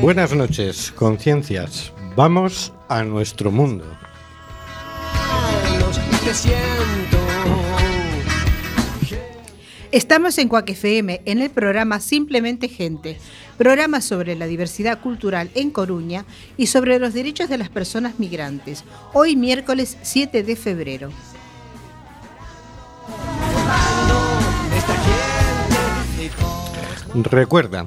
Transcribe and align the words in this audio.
Buenas 0.00 0.34
noches, 0.34 0.92
conciencias. 0.96 1.92
Vamos 2.16 2.72
a 2.88 3.04
nuestro 3.04 3.50
mundo. 3.50 3.84
Estamos 9.92 10.38
en 10.38 10.48
Cuac 10.48 10.70
FM 10.70 11.20
en 11.26 11.42
el 11.42 11.50
programa 11.50 12.00
Simplemente 12.00 12.68
Gente, 12.68 13.18
programa 13.58 14.00
sobre 14.00 14.36
la 14.36 14.46
diversidad 14.46 15.02
cultural 15.02 15.50
en 15.54 15.70
Coruña 15.70 16.24
y 16.56 16.68
sobre 16.68 16.98
los 16.98 17.12
derechos 17.12 17.50
de 17.50 17.58
las 17.58 17.68
personas 17.68 18.18
migrantes. 18.18 18.84
Hoy 19.12 19.36
miércoles 19.36 19.98
7 20.00 20.42
de 20.42 20.56
febrero. 20.56 21.10
Recuerda, 27.14 27.86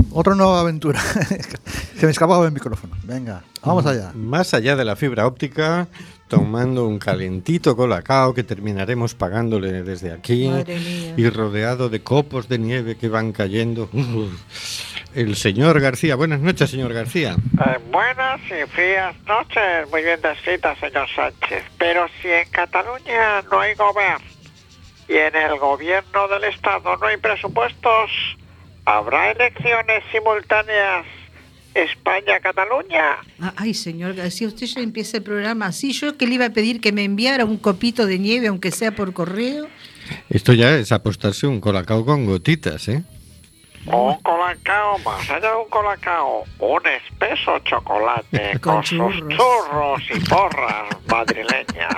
otra 0.11 0.35
nueva 0.35 0.61
aventura. 0.61 0.99
Se 1.97 2.05
me 2.05 2.11
escapaba 2.11 2.45
el 2.45 2.51
micrófono. 2.51 2.95
Venga, 3.03 3.43
vamos 3.63 3.85
allá. 3.85 4.11
Más 4.13 4.53
allá 4.53 4.75
de 4.75 4.85
la 4.85 4.95
fibra 4.95 5.27
óptica, 5.27 5.87
tomando 6.27 6.87
un 6.87 6.97
calentito 6.97 7.75
colacao 7.75 8.33
que 8.33 8.43
terminaremos 8.43 9.15
pagándole 9.15 9.83
desde 9.83 10.11
aquí 10.11 10.49
y 11.17 11.29
rodeado 11.29 11.89
de 11.89 12.01
copos 12.01 12.47
de 12.47 12.57
nieve 12.57 12.95
que 12.95 13.09
van 13.09 13.31
cayendo. 13.31 13.89
El 15.13 15.35
señor 15.35 15.81
García. 15.81 16.15
Buenas 16.15 16.39
noches, 16.39 16.69
señor 16.69 16.93
García. 16.93 17.35
Eh, 17.35 17.79
buenas 17.91 18.39
y 18.45 18.65
frías 18.69 19.13
noches, 19.27 19.89
muy 19.91 20.03
bien 20.03 20.21
descrita, 20.21 20.73
señor 20.77 21.07
Sánchez. 21.13 21.65
Pero 21.77 22.07
si 22.21 22.29
en 22.29 22.49
Cataluña 22.49 23.41
no 23.51 23.59
hay 23.59 23.75
gobierno 23.75 24.25
y 25.09 25.17
en 25.17 25.35
el 25.35 25.59
gobierno 25.59 26.27
del 26.29 26.45
Estado 26.45 26.95
no 26.95 27.05
hay 27.05 27.17
presupuestos, 27.17 28.09
¿habrá 28.85 29.31
elecciones 29.31 30.03
simultáneas 30.11 31.05
España-Cataluña? 31.73 33.17
Ah, 33.39 33.53
Ay, 33.55 33.73
señor 33.73 34.13
García, 34.15 34.47
usted 34.47 34.65
ya 34.65 34.81
empieza 34.81 35.17
el 35.17 35.23
programa 35.23 35.67
así. 35.67 35.91
Yo 35.93 36.17
que 36.17 36.27
le 36.27 36.35
iba 36.35 36.45
a 36.45 36.49
pedir 36.49 36.81
que 36.81 36.91
me 36.91 37.03
enviara 37.03 37.45
un 37.45 37.57
copito 37.57 38.05
de 38.05 38.19
nieve, 38.19 38.47
aunque 38.47 38.71
sea 38.71 38.91
por 38.91 39.13
correo. 39.13 39.67
Esto 40.29 40.53
ya 40.53 40.75
es 40.75 40.91
apostarse 40.91 41.47
un 41.47 41.61
colacao 41.61 42.05
con 42.05 42.25
gotitas, 42.25 42.87
¿eh? 42.89 43.03
Un 43.85 44.15
colacao, 44.21 44.99
más 44.99 45.27
allá 45.29 45.49
de 45.49 45.55
un 45.55 45.69
colacao, 45.69 46.43
un 46.59 46.81
espeso 46.85 47.57
chocolate 47.59 48.59
Con 48.61 48.75
con, 48.75 48.83
sus 48.85 48.97
churros. 49.17 49.37
churros 49.37 50.01
y 50.13 50.19
porras 50.29 50.87
madrileñas. 51.07 51.95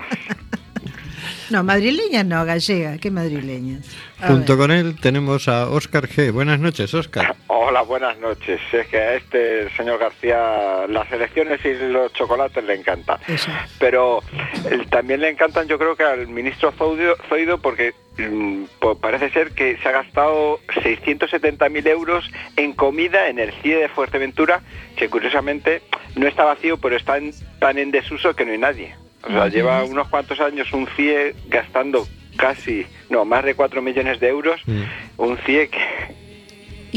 No, 1.50 1.64
madrileña 1.64 2.24
no, 2.24 2.46
gallega. 2.46 2.98
¿Qué 2.98 3.12
madrileña? 3.12 3.80
A 4.22 4.28
Junto 4.28 4.58
ver. 4.58 4.68
con 4.68 4.72
él 4.76 4.96
tenemos 5.00 5.48
a 5.48 5.70
Óscar 5.70 6.08
G. 6.08 6.32
Buenas 6.32 6.60
noches, 6.60 6.94
Óscar. 6.94 7.36
Hola, 7.48 7.82
buenas 7.82 8.18
noches. 8.20 8.60
Es 8.72 8.88
que 8.88 8.98
a 8.98 9.16
este 9.16 9.70
señor 9.76 10.00
García 10.00 10.86
las 10.88 11.12
elecciones 11.12 11.60
y 11.66 11.74
los 11.92 12.12
chocolates 12.14 12.64
le 12.64 12.76
encantan. 12.76 13.18
Eso. 13.28 13.52
Pero 13.80 14.22
eh, 14.70 14.86
también 14.90 15.22
le 15.22 15.30
encantan 15.30 15.68
yo 15.68 15.78
creo 15.78 15.96
que 15.96 16.04
al 16.04 16.28
ministro 16.28 16.72
Zoido, 16.72 17.16
Zoido 17.30 17.58
porque 17.60 17.94
mm, 18.18 18.64
pues 18.80 18.98
parece 19.00 19.30
ser 19.32 19.52
que 19.52 19.78
se 19.78 19.88
ha 19.90 19.92
gastado 19.92 20.60
670.000 20.68 21.88
euros 21.88 22.30
en 22.56 22.74
comida 22.74 23.28
en 23.28 23.40
el 23.40 23.52
CIE 23.62 23.76
de 23.78 23.90
Fuerteventura, 23.90 24.62
que 24.96 25.10
curiosamente 25.10 25.82
no 26.16 26.28
está 26.28 26.44
vacío, 26.46 26.78
pero 26.78 26.96
está 26.96 27.18
en- 27.18 27.34
tan 27.60 27.78
en 27.78 27.92
desuso 27.92 28.36
que 28.36 28.46
no 28.46 28.52
hay 28.52 28.58
nadie. 28.58 28.96
O 29.24 29.30
sea, 29.30 29.48
lleva 29.48 29.84
unos 29.84 30.08
cuantos 30.10 30.40
años 30.40 30.72
un 30.74 30.88
CIE 30.96 31.36
gastando 31.48 32.08
casi, 32.36 32.86
no, 33.10 33.24
más 33.26 33.46
de 33.46 33.56
4 33.56 33.82
millones 33.82 34.20
de 34.20 34.28
euros, 34.28 34.62
Mm. 34.66 34.82
un 35.18 35.38
CIE 35.46 35.70
que, 35.70 35.80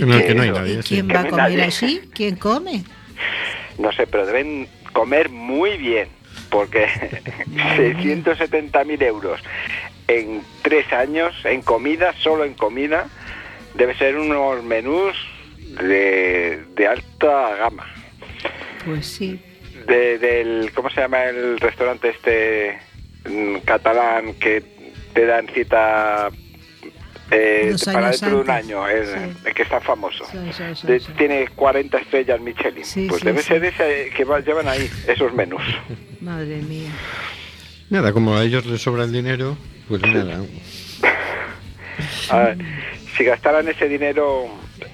no 0.05 0.14
hay 0.14 0.49
¿Y 0.49 0.52
nadie. 0.52 0.73
¿Y 0.75 0.82
sí. 0.82 0.88
quién 0.88 1.08
va 1.08 1.20
a 1.20 1.28
comer 1.28 1.61
allí? 1.61 2.00
¿Quién 2.14 2.37
come? 2.37 2.84
no 3.78 3.93
sé, 3.93 4.06
pero 4.06 4.26
deben 4.26 4.67
comer 4.93 5.28
muy 5.28 5.76
bien, 5.76 6.08
porque 6.50 6.87
670.000 7.76 9.02
euros 9.02 9.40
en 10.08 10.43
tres 10.62 10.90
años, 10.93 11.34
en 11.44 11.62
comida, 11.62 12.12
solo 12.19 12.44
en 12.44 12.55
comida, 12.55 13.06
debe 13.75 13.94
ser 13.96 14.17
unos 14.17 14.62
menús 14.64 15.14
de, 15.82 16.62
de 16.75 16.87
alta 16.87 17.56
gama. 17.56 17.87
Pues 18.84 19.06
sí. 19.06 19.40
De- 19.86 20.18
del, 20.18 20.72
¿Cómo 20.74 20.90
se 20.90 21.00
llama 21.00 21.24
el 21.24 21.58
restaurante 21.60 22.08
este 22.10 22.78
mm, 23.28 23.58
catalán 23.64 24.34
que 24.34 24.62
te 25.14 25.26
dan 25.26 25.46
cita 25.48 26.28
eh, 27.30 27.74
para 27.92 28.10
dentro 28.10 28.30
de 28.30 28.36
un 28.36 28.50
año? 28.50 28.88
Es, 28.88 29.08
Sí. 29.10 29.18
es 29.46 29.54
que 29.54 29.62
está 29.62 29.80
famoso. 29.80 30.24
Sí, 30.30 30.38
sí, 30.52 30.62
sí, 30.74 30.86
De- 30.86 31.00
sí. 31.00 31.12
Tiene 31.16 31.48
40 31.54 31.98
estrellas 31.98 32.40
Michelin. 32.40 32.84
Sí, 32.84 33.06
pues 33.08 33.20
sí, 33.20 33.26
debe 33.26 33.42
sí. 33.42 33.48
ser 33.48 33.64
ese 33.64 34.10
que 34.16 34.24
va- 34.24 34.40
llevan 34.40 34.68
ahí 34.68 34.90
esos 35.06 35.32
menús. 35.32 35.62
Madre 36.20 36.56
mía. 36.62 36.90
Nada, 37.90 38.12
como 38.12 38.36
a 38.36 38.42
ellos 38.42 38.66
les 38.66 38.82
sobra 38.82 39.04
el 39.04 39.12
dinero, 39.12 39.56
pues 39.88 40.02
nada. 40.02 40.40
A 42.30 42.38
ver, 42.38 42.58
si 43.16 43.24
gastaran 43.24 43.68
ese 43.68 43.88
dinero 43.88 44.46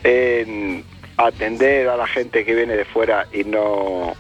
en 0.05 0.85
atender 1.17 1.89
a 1.89 1.97
la 1.97 2.07
gente 2.07 2.45
que 2.45 2.55
viene 2.55 2.77
de 2.77 2.85
fuera 2.85 3.27
y 3.33 3.45
no 3.45 4.15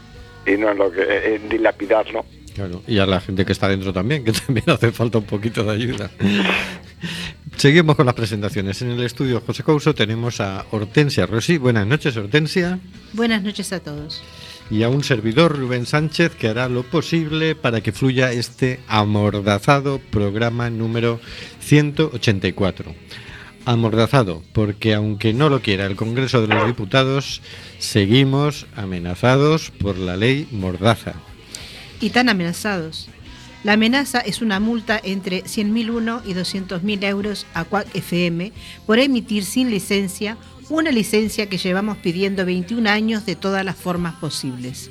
y 0.47 0.53
no 0.53 0.71
en 0.71 0.79
lo 0.79 0.91
que 0.91 1.35
en 1.35 1.49
dilapidarlo. 1.49 2.25
Claro, 2.55 2.83
y 2.87 2.99
a 2.99 3.07
la 3.07 3.21
gente 3.21 3.47
que 3.47 3.53
está 3.53 3.69
dentro 3.69 3.93
también, 3.93 4.25
que 4.25 4.33
también 4.47 4.69
hace 4.69 4.93
falta 4.93 5.19
un 5.19 5.25
poquito 5.25 5.65
de 5.65 5.73
ayuda. 5.73 6.11
Seguimos 7.57 7.97
con 7.97 8.07
las 8.07 8.15
presentaciones. 8.15 8.83
En 8.83 8.91
el 8.91 9.03
estudio 9.03 9.41
José 9.41 9.63
Couso 9.63 9.95
tenemos 9.95 10.41
a 10.41 10.67
Hortensia 10.71 11.27
Rossi. 11.27 11.59
Buenas 11.59 11.87
noches, 11.87 12.17
Hortensia. 12.17 12.79
Buenas 13.13 13.43
noches 13.43 13.73
a 13.73 13.81
todos. 13.81 14.23
Y 14.71 14.83
a 14.83 14.89
un 14.89 15.05
servidor, 15.05 15.59
Rubén 15.59 15.87
Sánchez, 15.87 16.35
que 16.35 16.49
hará 16.49 16.69
lo 16.69 16.83
posible 16.83 17.55
para 17.55 17.81
que 17.81 17.93
fluya 17.93 18.33
este 18.33 18.81
amordazado 18.89 20.01
programa 20.11 20.71
número 20.71 21.21
184. 21.61 22.95
Amordazado, 23.65 24.43
porque 24.53 24.95
aunque 24.95 25.33
no 25.33 25.49
lo 25.49 25.61
quiera 25.61 25.87
el 25.87 25.97
Congreso 25.97 26.41
de 26.41 26.55
los 26.55 26.67
Diputados, 26.67 27.43
seguimos 27.79 28.67
amenazados 28.77 29.71
por 29.71 29.99
la 29.99 30.17
ley 30.17 30.49
Mordaza. 30.51 31.15
Y 32.01 32.11
tan 32.11 32.29
amenazados. 32.29 33.09
La 33.65 33.75
amenaza 33.75 34.19
es 34.19 34.43
una 34.43 34.59
multa 34.59 35.01
entre 35.03 35.45
100.001 35.45 36.23
y 36.25 36.35
200.000 36.35 37.05
euros 37.05 37.47
a 37.55 37.65
CUAC 37.65 37.95
FM 37.95 38.53
por 38.87 38.99
emitir 38.99 39.45
sin 39.45 39.71
licencia 39.71 40.37
una 40.69 40.91
licencia 40.91 41.49
que 41.49 41.59
llevamos 41.59 41.99
pidiendo 41.99 42.45
21 42.45 42.89
años 42.89 43.27
de 43.27 43.37
todas 43.37 43.65
las 43.65 43.77
formas 43.77 44.15
posibles. 44.15 44.91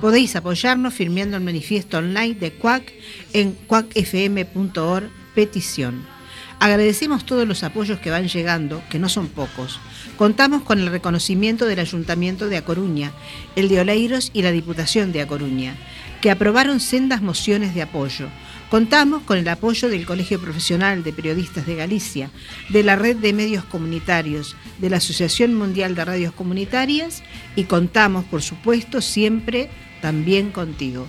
Podéis 0.00 0.36
apoyarnos 0.36 0.94
firmando 0.94 1.36
el 1.36 1.42
manifiesto 1.42 1.98
online 1.98 2.34
de 2.34 2.52
CUAC 2.52 2.92
en 3.32 3.52
cuacfm.org 3.66 5.10
petición. 5.34 6.15
Agradecemos 6.58 7.26
todos 7.26 7.46
los 7.46 7.62
apoyos 7.62 7.98
que 7.98 8.10
van 8.10 8.28
llegando, 8.28 8.82
que 8.88 8.98
no 8.98 9.08
son 9.08 9.28
pocos. 9.28 9.78
Contamos 10.16 10.62
con 10.62 10.78
el 10.78 10.86
reconocimiento 10.86 11.66
del 11.66 11.80
Ayuntamiento 11.80 12.48
de 12.48 12.56
A 12.56 12.64
Coruña, 12.64 13.12
el 13.56 13.68
de 13.68 13.80
Oleiros 13.80 14.30
y 14.32 14.40
la 14.40 14.52
Diputación 14.52 15.12
de 15.12 15.20
A 15.20 15.26
Coruña, 15.26 15.76
que 16.22 16.30
aprobaron 16.30 16.80
sendas 16.80 17.20
mociones 17.20 17.74
de 17.74 17.82
apoyo. 17.82 18.28
Contamos 18.70 19.22
con 19.22 19.36
el 19.36 19.46
apoyo 19.48 19.90
del 19.90 20.06
Colegio 20.06 20.40
Profesional 20.40 21.04
de 21.04 21.12
Periodistas 21.12 21.66
de 21.66 21.76
Galicia, 21.76 22.30
de 22.70 22.82
la 22.82 22.96
Red 22.96 23.16
de 23.16 23.34
Medios 23.34 23.64
Comunitarios, 23.64 24.56
de 24.78 24.90
la 24.90 24.96
Asociación 24.96 25.54
Mundial 25.54 25.94
de 25.94 26.04
Radios 26.04 26.32
Comunitarias 26.32 27.22
y 27.54 27.64
contamos, 27.64 28.24
por 28.24 28.40
supuesto, 28.42 29.02
siempre 29.02 29.68
también 30.00 30.50
contigo. 30.50 31.06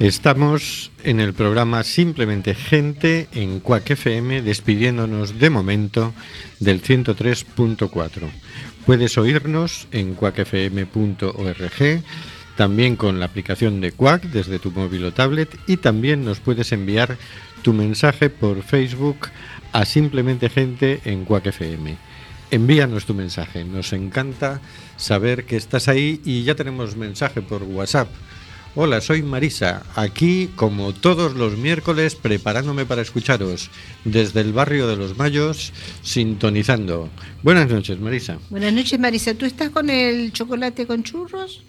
Estamos 0.00 0.90
en 1.04 1.20
el 1.20 1.34
programa 1.34 1.82
Simplemente 1.82 2.54
Gente 2.54 3.28
en 3.32 3.60
Cuac 3.60 3.90
FM, 3.90 4.40
despidiéndonos 4.40 5.38
de 5.38 5.50
momento 5.50 6.14
del 6.58 6.82
103.4. 6.82 8.30
Puedes 8.86 9.18
oírnos 9.18 9.88
en 9.92 10.14
cuacfm.org, 10.14 12.02
también 12.56 12.96
con 12.96 13.20
la 13.20 13.26
aplicación 13.26 13.82
de 13.82 13.92
Quack 13.92 14.22
desde 14.22 14.58
tu 14.58 14.70
móvil 14.70 15.04
o 15.04 15.12
tablet 15.12 15.54
y 15.66 15.76
también 15.76 16.24
nos 16.24 16.40
puedes 16.40 16.72
enviar 16.72 17.18
tu 17.60 17.74
mensaje 17.74 18.30
por 18.30 18.62
Facebook 18.62 19.28
a 19.72 19.84
Simplemente 19.84 20.48
Gente 20.48 21.02
en 21.04 21.26
Quack 21.26 21.48
FM. 21.48 21.98
Envíanos 22.50 23.04
tu 23.04 23.12
mensaje, 23.12 23.64
nos 23.64 23.92
encanta 23.92 24.62
saber 24.96 25.44
que 25.44 25.58
estás 25.58 25.88
ahí 25.88 26.22
y 26.24 26.42
ya 26.42 26.54
tenemos 26.54 26.96
mensaje 26.96 27.42
por 27.42 27.64
WhatsApp. 27.64 28.08
Hola, 28.76 29.00
soy 29.00 29.22
Marisa, 29.24 29.82
aquí 29.96 30.48
como 30.54 30.92
todos 30.92 31.34
los 31.34 31.56
miércoles 31.56 32.14
preparándome 32.14 32.86
para 32.86 33.02
escucharos 33.02 33.68
desde 34.04 34.42
el 34.42 34.52
barrio 34.52 34.86
de 34.86 34.94
los 34.94 35.18
Mayos, 35.18 35.72
sintonizando. 36.02 37.10
Buenas 37.42 37.68
noches, 37.68 37.98
Marisa. 37.98 38.38
Buenas 38.48 38.72
noches, 38.72 38.96
Marisa. 39.00 39.34
¿Tú 39.34 39.44
estás 39.44 39.70
con 39.70 39.90
el 39.90 40.32
chocolate 40.32 40.86
con 40.86 41.02
churros? 41.02 41.64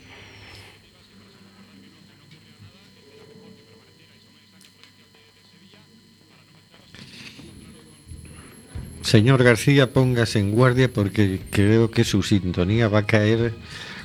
Señor 9.01 9.43
García, 9.43 9.91
póngase 9.91 10.37
en 10.37 10.51
guardia 10.51 10.93
porque 10.93 11.41
creo 11.49 11.89
que 11.89 12.03
su 12.03 12.21
sintonía 12.21 12.89
va 12.89 12.99
a 12.99 13.05
caer 13.07 13.55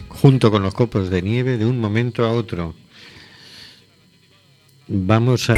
junto 0.09 0.51
con 0.51 0.63
los 0.63 0.73
copos 0.73 1.11
de 1.11 1.21
nieve 1.21 1.59
de 1.59 1.67
un 1.67 1.79
momento 1.79 2.25
a 2.25 2.33
otro. 2.33 2.75
Vamos 4.89 5.51
a... 5.51 5.55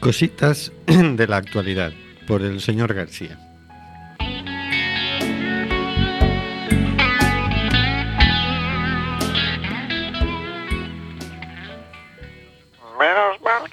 Cositas 0.00 0.72
de 0.86 1.26
la 1.26 1.38
actualidad 1.38 1.92
por 2.26 2.42
el 2.42 2.60
señor 2.60 2.92
García. 2.92 3.43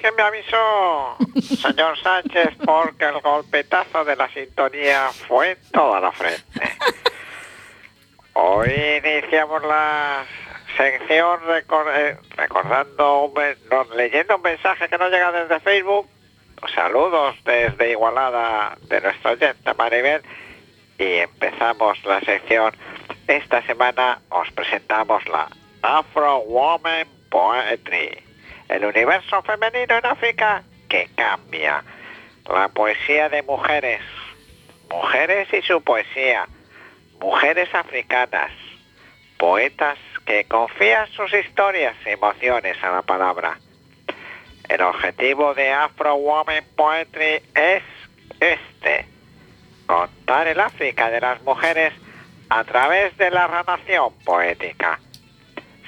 Que 0.02 0.12
me 0.12 0.22
avisó, 0.22 1.16
señor 1.62 1.96
Sánchez, 1.98 2.50
porque 2.64 3.04
el 3.04 3.20
golpetazo 3.20 4.04
de 4.04 4.16
la 4.16 4.28
sintonía 4.30 5.08
fue 5.28 5.56
toda 5.72 6.00
la 6.00 6.10
frente. 6.12 6.42
Hoy 8.34 8.70
iniciamos 9.04 9.62
la 9.62 10.24
sección 10.76 11.40
recor- 11.42 11.92
eh, 11.94 12.16
recordando, 12.36 13.24
un 13.26 13.34
leyendo 13.96 14.36
un 14.36 14.42
mensaje 14.42 14.88
que 14.88 14.98
nos 14.98 15.10
llega 15.10 15.30
desde 15.30 15.60
Facebook. 15.60 16.08
Saludos 16.74 17.36
desde 17.44 17.90
Igualada 17.90 18.76
de 18.88 19.00
nuestra 19.00 19.32
oyente 19.32 19.74
Maribel. 19.74 20.22
Y 20.98 21.18
empezamos 21.18 22.02
la 22.04 22.20
sección. 22.20 22.74
Esta 23.26 23.62
semana 23.66 24.20
os 24.30 24.50
presentamos 24.52 25.26
la 25.28 25.48
Afro 25.82 26.38
Woman 26.40 27.06
Poetry. 27.30 28.31
El 28.72 28.86
universo 28.86 29.42
femenino 29.42 29.98
en 29.98 30.06
África 30.06 30.62
que 30.88 31.06
cambia. 31.14 31.84
La 32.48 32.68
poesía 32.68 33.28
de 33.28 33.42
mujeres. 33.42 34.00
Mujeres 34.88 35.46
y 35.52 35.60
su 35.60 35.82
poesía. 35.82 36.48
Mujeres 37.20 37.68
africanas. 37.74 38.50
Poetas 39.36 39.98
que 40.24 40.44
confían 40.44 41.06
sus 41.08 41.30
historias 41.34 41.94
y 42.06 42.10
emociones 42.10 42.82
a 42.82 42.92
la 42.92 43.02
palabra. 43.02 43.58
El 44.70 44.80
objetivo 44.80 45.52
de 45.52 45.70
Afro 45.70 46.16
Woman 46.16 46.64
Poetry 46.74 47.42
es 47.54 47.82
este. 48.40 49.04
Contar 49.84 50.48
el 50.48 50.60
África 50.60 51.10
de 51.10 51.20
las 51.20 51.42
mujeres 51.42 51.92
a 52.48 52.64
través 52.64 53.14
de 53.18 53.30
la 53.30 53.48
narración 53.48 54.14
poética. 54.24 54.98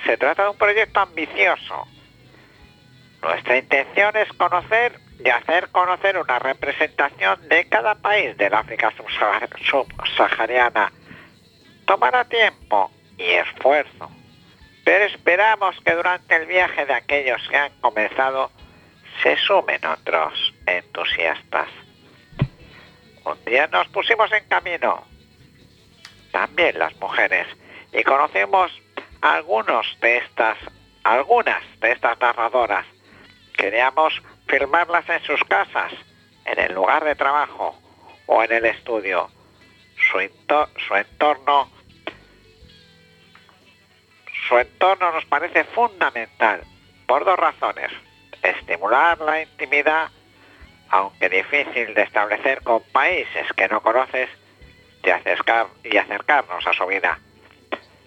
Se 0.04 0.18
trata 0.18 0.42
de 0.42 0.50
un 0.50 0.58
proyecto 0.58 1.00
ambicioso. 1.00 1.86
Nuestra 3.24 3.56
intención 3.56 4.14
es 4.18 4.28
conocer 4.34 5.00
y 5.18 5.30
hacer 5.30 5.70
conocer 5.70 6.18
una 6.18 6.38
representación 6.38 7.48
de 7.48 7.66
cada 7.70 7.94
país 7.94 8.36
del 8.36 8.52
África 8.52 8.92
subsahar- 8.92 9.48
subsahariana. 9.64 10.92
Tomará 11.86 12.26
tiempo 12.26 12.90
y 13.16 13.24
esfuerzo, 13.24 14.10
pero 14.84 15.06
esperamos 15.06 15.74
que 15.82 15.94
durante 15.94 16.36
el 16.36 16.44
viaje 16.44 16.84
de 16.84 16.92
aquellos 16.92 17.40
que 17.48 17.56
han 17.56 17.72
comenzado 17.80 18.50
se 19.22 19.38
sumen 19.38 19.80
otros 19.86 20.52
entusiastas. 20.66 21.68
Un 23.24 23.42
día 23.46 23.66
nos 23.68 23.88
pusimos 23.88 24.30
en 24.32 24.46
camino, 24.48 25.02
también 26.30 26.78
las 26.78 26.94
mujeres, 26.96 27.46
y 27.90 28.02
conocimos 28.02 28.70
algunos 29.22 29.86
de 30.02 30.18
estas, 30.18 30.58
algunas 31.04 31.62
de 31.80 31.92
estas 31.92 32.20
narradoras. 32.20 32.84
Queríamos 33.56 34.22
filmarlas 34.46 35.08
en 35.08 35.22
sus 35.24 35.42
casas, 35.44 35.92
en 36.44 36.58
el 36.58 36.74
lugar 36.74 37.04
de 37.04 37.14
trabajo 37.14 37.78
o 38.26 38.42
en 38.42 38.52
el 38.52 38.66
estudio. 38.66 39.30
Su, 40.10 40.18
ento- 40.18 40.68
su 40.86 40.94
entorno 40.94 41.70
su 44.48 44.58
entorno 44.58 45.10
nos 45.12 45.24
parece 45.24 45.64
fundamental 45.64 46.62
por 47.06 47.24
dos 47.24 47.38
razones. 47.38 47.90
Estimular 48.42 49.18
la 49.20 49.40
intimidad, 49.40 50.10
aunque 50.90 51.30
difícil 51.30 51.94
de 51.94 52.02
establecer 52.02 52.62
con 52.62 52.82
países 52.92 53.50
que 53.56 53.68
no 53.68 53.80
conoces, 53.80 54.28
y, 55.02 55.08
y 55.88 55.96
acercarnos 55.96 56.66
a 56.66 56.72
su 56.74 56.86
vida. 56.86 57.18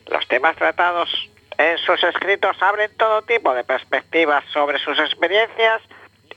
Los 0.08 0.27
temas 0.27 0.56
tratados 0.56 1.10
en 1.57 1.77
sus 1.79 2.03
escritos 2.03 2.55
abren 2.61 2.91
todo 2.97 3.21
tipo 3.23 3.53
de 3.53 3.63
perspectivas 3.63 4.43
sobre 4.53 4.79
sus 4.79 4.97
experiencias 4.99 5.81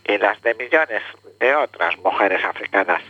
y 0.05 0.19
las 0.19 0.41
de 0.43 0.55
millones 0.55 1.03
de 1.39 1.55
otras 1.55 1.97
mujeres 1.99 2.43
africanas. 2.45 3.03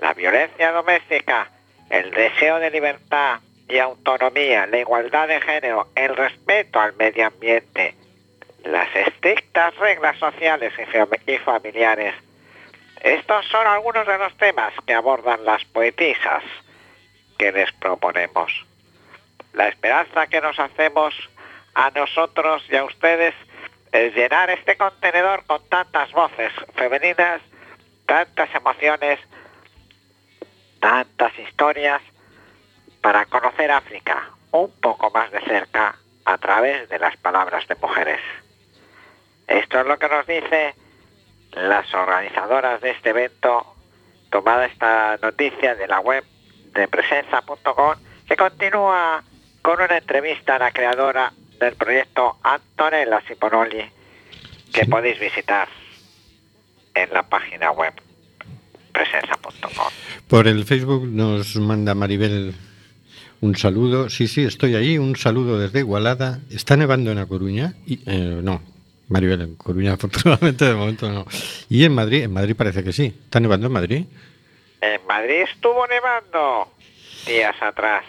La 0.00 0.14
violencia 0.14 0.72
doméstica, 0.72 1.48
el 1.90 2.10
deseo 2.10 2.58
de 2.58 2.70
libertad 2.70 3.40
y 3.68 3.78
autonomía, 3.78 4.66
la 4.66 4.78
igualdad 4.78 5.28
de 5.28 5.40
género, 5.40 5.88
el 5.94 6.16
respeto 6.16 6.80
al 6.80 6.94
medio 6.94 7.26
ambiente, 7.28 7.94
las 8.64 8.94
estrictas 8.94 9.74
reglas 9.76 10.18
sociales 10.18 10.72
y 10.76 10.82
fam- 10.82 11.20
y 11.26 11.38
familiares. 11.38 12.14
Estos 13.00 13.46
son 13.46 13.66
algunos 13.66 14.06
de 14.06 14.18
los 14.18 14.36
temas 14.36 14.72
que 14.86 14.94
abordan 14.94 15.44
las 15.44 15.64
poetisas 15.64 16.42
que 17.38 17.50
les 17.52 17.72
proponemos. 17.72 18.66
La 19.52 19.68
esperanza 19.68 20.26
que 20.26 20.40
nos 20.40 20.58
hacemos 20.58 21.14
a 21.74 21.90
nosotros 21.90 22.62
y 22.70 22.76
a 22.76 22.84
ustedes 22.84 23.34
es 23.92 24.14
llenar 24.14 24.50
este 24.50 24.76
contenedor 24.76 25.44
con 25.44 25.66
tantas 25.68 26.10
voces 26.12 26.52
femeninas, 26.74 27.42
tantas 28.06 28.54
emociones, 28.54 29.20
tantas 30.80 31.38
historias 31.38 32.00
para 33.00 33.26
conocer 33.26 33.70
África 33.70 34.30
un 34.52 34.70
poco 34.80 35.10
más 35.10 35.30
de 35.30 35.40
cerca 35.40 35.96
a 36.24 36.38
través 36.38 36.88
de 36.88 36.98
las 36.98 37.16
palabras 37.16 37.66
de 37.68 37.74
mujeres. 37.74 38.20
Esto 39.46 39.80
es 39.80 39.86
lo 39.86 39.98
que 39.98 40.08
nos 40.08 40.26
dice 40.26 40.74
las 41.52 41.92
organizadoras 41.92 42.80
de 42.80 42.90
este 42.90 43.10
evento, 43.10 43.74
tomada 44.30 44.66
esta 44.66 45.18
noticia 45.18 45.74
de 45.74 45.86
la 45.86 46.00
web 46.00 46.24
de 46.72 46.88
presenza.com, 46.88 47.94
que 48.26 48.36
continúa 48.36 49.22
con 49.62 49.80
una 49.80 49.96
entrevista 49.98 50.56
a 50.56 50.58
la 50.58 50.72
creadora 50.72 51.32
del 51.60 51.74
proyecto 51.76 52.38
Antonella 52.42 53.22
Simonoli, 53.26 53.84
que 54.72 54.84
Sí. 54.84 54.90
podéis 54.90 55.18
visitar 55.20 55.68
en 56.94 57.10
la 57.12 57.22
página 57.22 57.70
web 57.70 57.92
presenza.com. 58.92 59.86
Por 60.28 60.48
el 60.48 60.64
Facebook 60.64 61.06
nos 61.06 61.56
manda 61.56 61.94
Maribel 61.94 62.54
un 63.40 63.56
saludo. 63.56 64.08
Sí, 64.10 64.28
sí, 64.28 64.44
estoy 64.44 64.74
ahí. 64.76 64.98
Un 64.98 65.16
saludo 65.16 65.58
desde 65.58 65.80
Igualada. 65.80 66.40
¿Está 66.50 66.76
nevando 66.76 67.10
en 67.10 67.18
La 67.18 67.26
Coruña? 67.26 67.74
Y, 67.86 68.00
eh, 68.06 68.40
no, 68.42 68.62
Maribel, 69.08 69.40
en 69.42 69.54
Coruña 69.56 69.92
afortunadamente 69.94 70.64
de 70.64 70.74
momento 70.74 71.10
no. 71.10 71.26
¿Y 71.68 71.84
en 71.84 71.94
Madrid? 71.94 72.22
En 72.24 72.32
Madrid 72.32 72.54
parece 72.56 72.84
que 72.84 72.92
sí. 72.92 73.06
¿Está 73.24 73.40
nevando 73.40 73.66
en 73.68 73.72
Madrid? 73.72 74.04
En 74.80 75.06
Madrid 75.06 75.44
estuvo 75.52 75.86
nevando 75.86 76.72
días 77.26 77.54
atrás. 77.60 78.04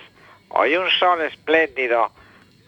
Hoy 0.56 0.76
un 0.76 0.88
sol 1.00 1.22
espléndido 1.22 2.12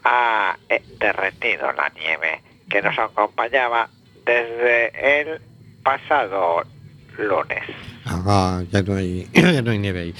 ha 0.04 0.58
eh, 0.68 0.82
derretido 0.98 1.72
la 1.72 1.88
nieve 1.90 2.42
que 2.68 2.82
nos 2.82 2.98
acompañaba 2.98 3.88
desde 4.24 5.20
el 5.20 5.40
pasado 5.84 6.64
lunes. 7.16 7.62
Ah, 8.04 8.62
ya 8.72 8.82
no 8.82 8.96
hay, 8.96 9.28
ya 9.34 9.62
no 9.62 9.70
hay 9.70 9.78
nieve 9.78 10.00
ahí. 10.00 10.14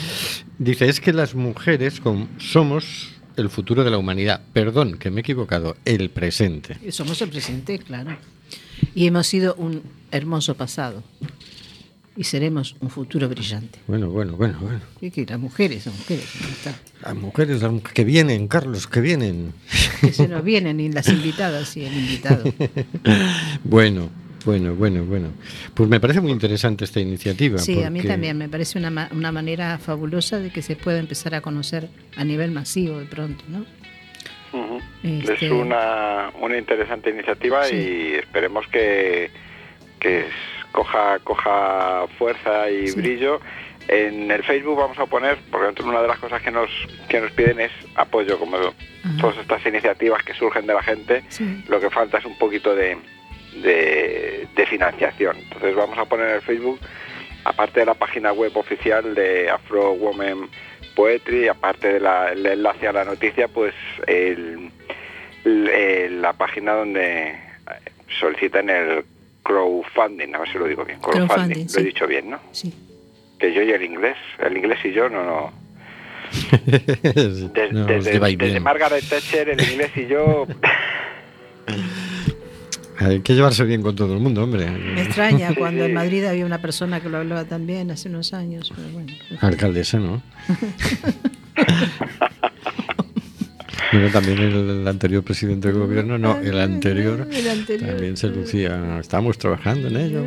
Dice, 0.59 0.89
es 0.89 1.01
que 1.01 1.13
las 1.13 1.35
mujeres 1.35 2.01
somos 2.39 3.13
el 3.37 3.51
futuro 3.51 3.83
de 3.83 3.91
la 3.91 3.99
humanidad. 3.99 4.43
Perdón, 4.53 4.97
que 4.97 5.11
me 5.11 5.19
he 5.19 5.23
equivocado. 5.23 5.77
El 5.85 6.11
presente. 6.11 6.93
Somos 6.93 7.21
el 7.21 7.31
presente, 7.31 7.81
claro. 7.81 8.17
Y 8.95 9.09
hemos 9.09 9.27
sido 9.27 9.55
un 9.57 9.83
hermoso 10.13 10.57
pasado. 10.57 11.03
Y 12.17 12.25
seremos 12.25 12.77
un 12.81 12.89
futuro 12.89 13.29
brillante. 13.29 13.79
Bueno, 13.87 14.09
bueno, 14.09 14.37
bueno, 14.37 14.59
bueno. 14.61 14.81
Que 15.01 15.27
las 15.29 15.39
mujeres, 15.39 15.85
las 15.87 15.95
mujeres, 15.99 16.25
¿no? 16.41 16.49
Está. 16.49 16.75
Las 17.03 17.15
mujeres 17.15 17.61
las 17.63 17.71
mu- 17.71 17.83
que 17.83 18.05
vienen, 18.05 18.49
Carlos, 18.49 18.87
que 18.87 19.01
vienen. 19.03 19.53
que 20.01 20.13
se 20.13 20.27
nos 20.27 20.43
vienen 20.43 20.81
y 20.81 20.91
las 20.91 21.09
invitadas 21.09 21.77
y 21.77 21.85
el 21.85 21.93
invitado. 21.93 22.45
Bueno, 23.65 24.09
bueno, 24.45 24.75
bueno, 24.75 25.05
bueno. 25.05 25.29
Pues 25.75 25.89
me 25.89 26.01
parece 26.01 26.21
muy 26.21 26.31
interesante 26.31 26.85
esta 26.85 27.01
iniciativa. 27.01 27.59
Sí, 27.59 27.83
a 27.83 27.91
mí 27.91 28.01
también 28.03 28.39
me 28.39 28.49
parece 28.49 28.79
una, 28.79 28.91
ma- 28.91 29.09
una 29.13 29.33
manera 29.33 29.79
fabulosa 29.79 30.39
de 30.39 30.51
que 30.51 30.63
se 30.63 30.77
pueda 30.77 30.99
empezar 30.99 31.35
a 31.35 31.41
conocer 31.41 31.89
a 32.17 32.25
nivel 32.25 32.51
masivo 32.53 32.99
de 32.99 33.07
pronto, 33.07 33.45
¿no? 33.49 33.67
Ujú. 34.53 34.81
Este- 35.03 35.47
Es 35.47 35.53
una, 35.53 36.31
una 36.41 36.57
interesante 36.57 37.11
iniciativa 37.11 37.65
Sí. 37.65 37.77
y 37.77 38.15
esperemos 38.15 38.67
que, 38.69 39.31
que 40.01 40.25
coja, 40.77 41.19
coja 41.25 42.07
fuerza 42.19 42.71
y 42.71 42.89
Sí. 42.89 43.01
brillo. 43.01 43.41
En 43.89 44.31
el 44.31 44.43
Facebook 44.45 44.77
vamos 44.79 44.99
a 44.99 45.07
poner, 45.07 45.39
porque 45.51 45.81
de 45.83 45.89
una 45.89 46.03
de 46.03 46.09
las 46.09 46.19
cosas 46.19 46.43
que 46.43 46.51
nos, 46.51 46.69
que 47.09 47.21
nos 47.21 47.31
piden 47.33 47.61
es 47.61 47.73
apoyo, 47.95 48.39
como 48.39 48.59
todas 49.21 49.39
estas 49.39 49.65
iniciativas 49.65 50.23
que 50.25 50.35
surgen 50.35 50.67
de 50.67 50.75
la 50.75 50.83
gente, 50.83 51.23
Sí. 51.29 51.65
lo 51.69 51.81
que 51.81 51.89
falta 51.91 52.19
es 52.19 52.25
un 52.25 52.37
poquito 52.37 52.75
de, 52.75 52.97
de, 53.63 54.47
de 54.55 54.67
financiación. 54.67 55.37
Entonces 55.39 55.75
vamos 55.75 55.97
a 55.99 56.05
poner 56.05 56.29
en 56.29 56.35
el 56.37 56.43
Facebook, 56.43 56.79
aparte 57.45 57.81
de 57.81 57.87
la 57.87 57.95
página 57.95 58.33
web 58.33 58.57
oficial 58.57 59.15
de 59.15 59.49
Afro 59.51 59.93
Women 59.93 60.49
Poetry, 60.97 61.47
aparte 61.49 62.01
del 62.01 62.45
enlace 62.47 62.89
a 62.89 62.93
la 62.93 63.05
noticia, 63.05 63.49
pues 63.49 63.73
el- 64.07 64.71
la 65.45 66.33
página 66.33 66.73
donde 66.73 67.39
solicitan 68.19 68.69
el 68.69 69.05
crowdfunding, 69.47 70.35
a 70.35 70.39
ver 70.39 70.49
si 70.53 70.59
lo 70.59 70.67
digo 70.67 70.85
bien, 70.85 70.99
crowdfunding, 71.01 71.29
Crowdfunding, 71.29 71.67
lo 71.73 71.81
he 71.81 71.85
dicho 71.85 72.07
bien, 72.07 72.31
¿no? 72.31 72.41
Sí. 72.53 72.75
Que 73.39 73.55
yo 73.55 73.63
y 73.63 73.71
el 73.71 73.83
inglés, 73.83 74.17
el 74.39 74.57
inglés 74.57 74.79
y 74.85 74.93
yo 74.93 75.09
no, 75.09 75.25
no. 75.25 75.53
Desde. 77.87 78.61
Margaret 78.61 79.05
Thatcher, 79.09 79.51
el 79.51 79.61
inglés 79.61 79.93
y 79.97 80.07
yo... 80.07 80.47
Hay 82.99 83.21
que 83.21 83.35
llevarse 83.35 83.63
bien 83.65 83.83
con 83.83 83.95
todo 83.95 84.15
el 84.15 84.21
mundo, 84.21 84.43
hombre. 84.43 84.71
Me 84.71 85.03
extraña 85.03 85.51
Sí, 85.51 85.57
cuando 85.57 85.85
en. 85.85 85.93
Madrid 85.93 86.25
había 86.25 86.47
una 86.47 86.63
persona 86.63 86.99
que 87.01 87.11
lo 87.11 87.19
hablaba 87.19 87.45
también 87.45 87.91
hace 87.91 88.09
unos 88.09 88.33
años, 88.33 88.73
pero 88.75 88.89
bueno. 88.89 89.13
Alcaldesa, 89.43 89.99
¿no? 89.99 90.23
Bueno, 93.97 94.13
también 94.13 94.39
el, 94.39 94.87
anterior 94.87 95.23
presidente 95.25 95.69
del 95.69 95.79
gobierno, 95.79 96.19
no, 96.19 96.37
el 96.39 96.61
anterior, 96.61 97.27
El 97.33 97.49
anterior. 97.49 97.89
también 97.89 98.17
se 98.19 98.29
lucía, 98.29 98.99
estamos 99.01 99.39
trabajando 99.39 99.89
en 99.89 99.97
ello. 99.97 100.25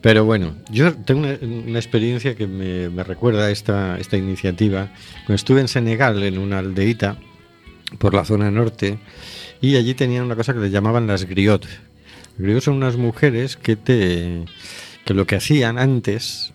Pero 0.00 0.24
bueno, 0.24 0.56
yo 0.70 0.92
tengo 0.92 1.20
una, 1.20 1.38
una 1.40 1.78
experiencia 1.78 2.34
que 2.34 2.48
me, 2.48 2.88
me 2.88 3.04
recuerda 3.04 3.46
a 3.46 3.50
esta, 3.50 3.96
esta 3.98 4.16
iniciativa. 4.16 4.92
Cuando 5.18 5.34
estuve 5.34 5.60
en 5.60 5.68
Senegal, 5.68 6.20
en 6.24 6.36
una 6.36 6.58
aldeita, 6.58 7.16
por 7.98 8.12
la 8.12 8.24
zona 8.24 8.50
norte, 8.50 8.98
y 9.60 9.76
allí 9.76 9.94
tenían 9.94 10.24
una 10.24 10.34
cosa 10.34 10.52
que 10.52 10.58
le 10.58 10.70
llamaban 10.70 11.06
las 11.06 11.26
griots. 11.26 11.68
Griots 12.38 12.64
son 12.64 12.74
unas 12.74 12.96
mujeres 12.96 13.56
que 13.56 13.76
te 13.76 14.44
que 15.04 15.14
lo 15.14 15.26
que 15.26 15.36
hacían 15.36 15.78
antes 15.78 16.53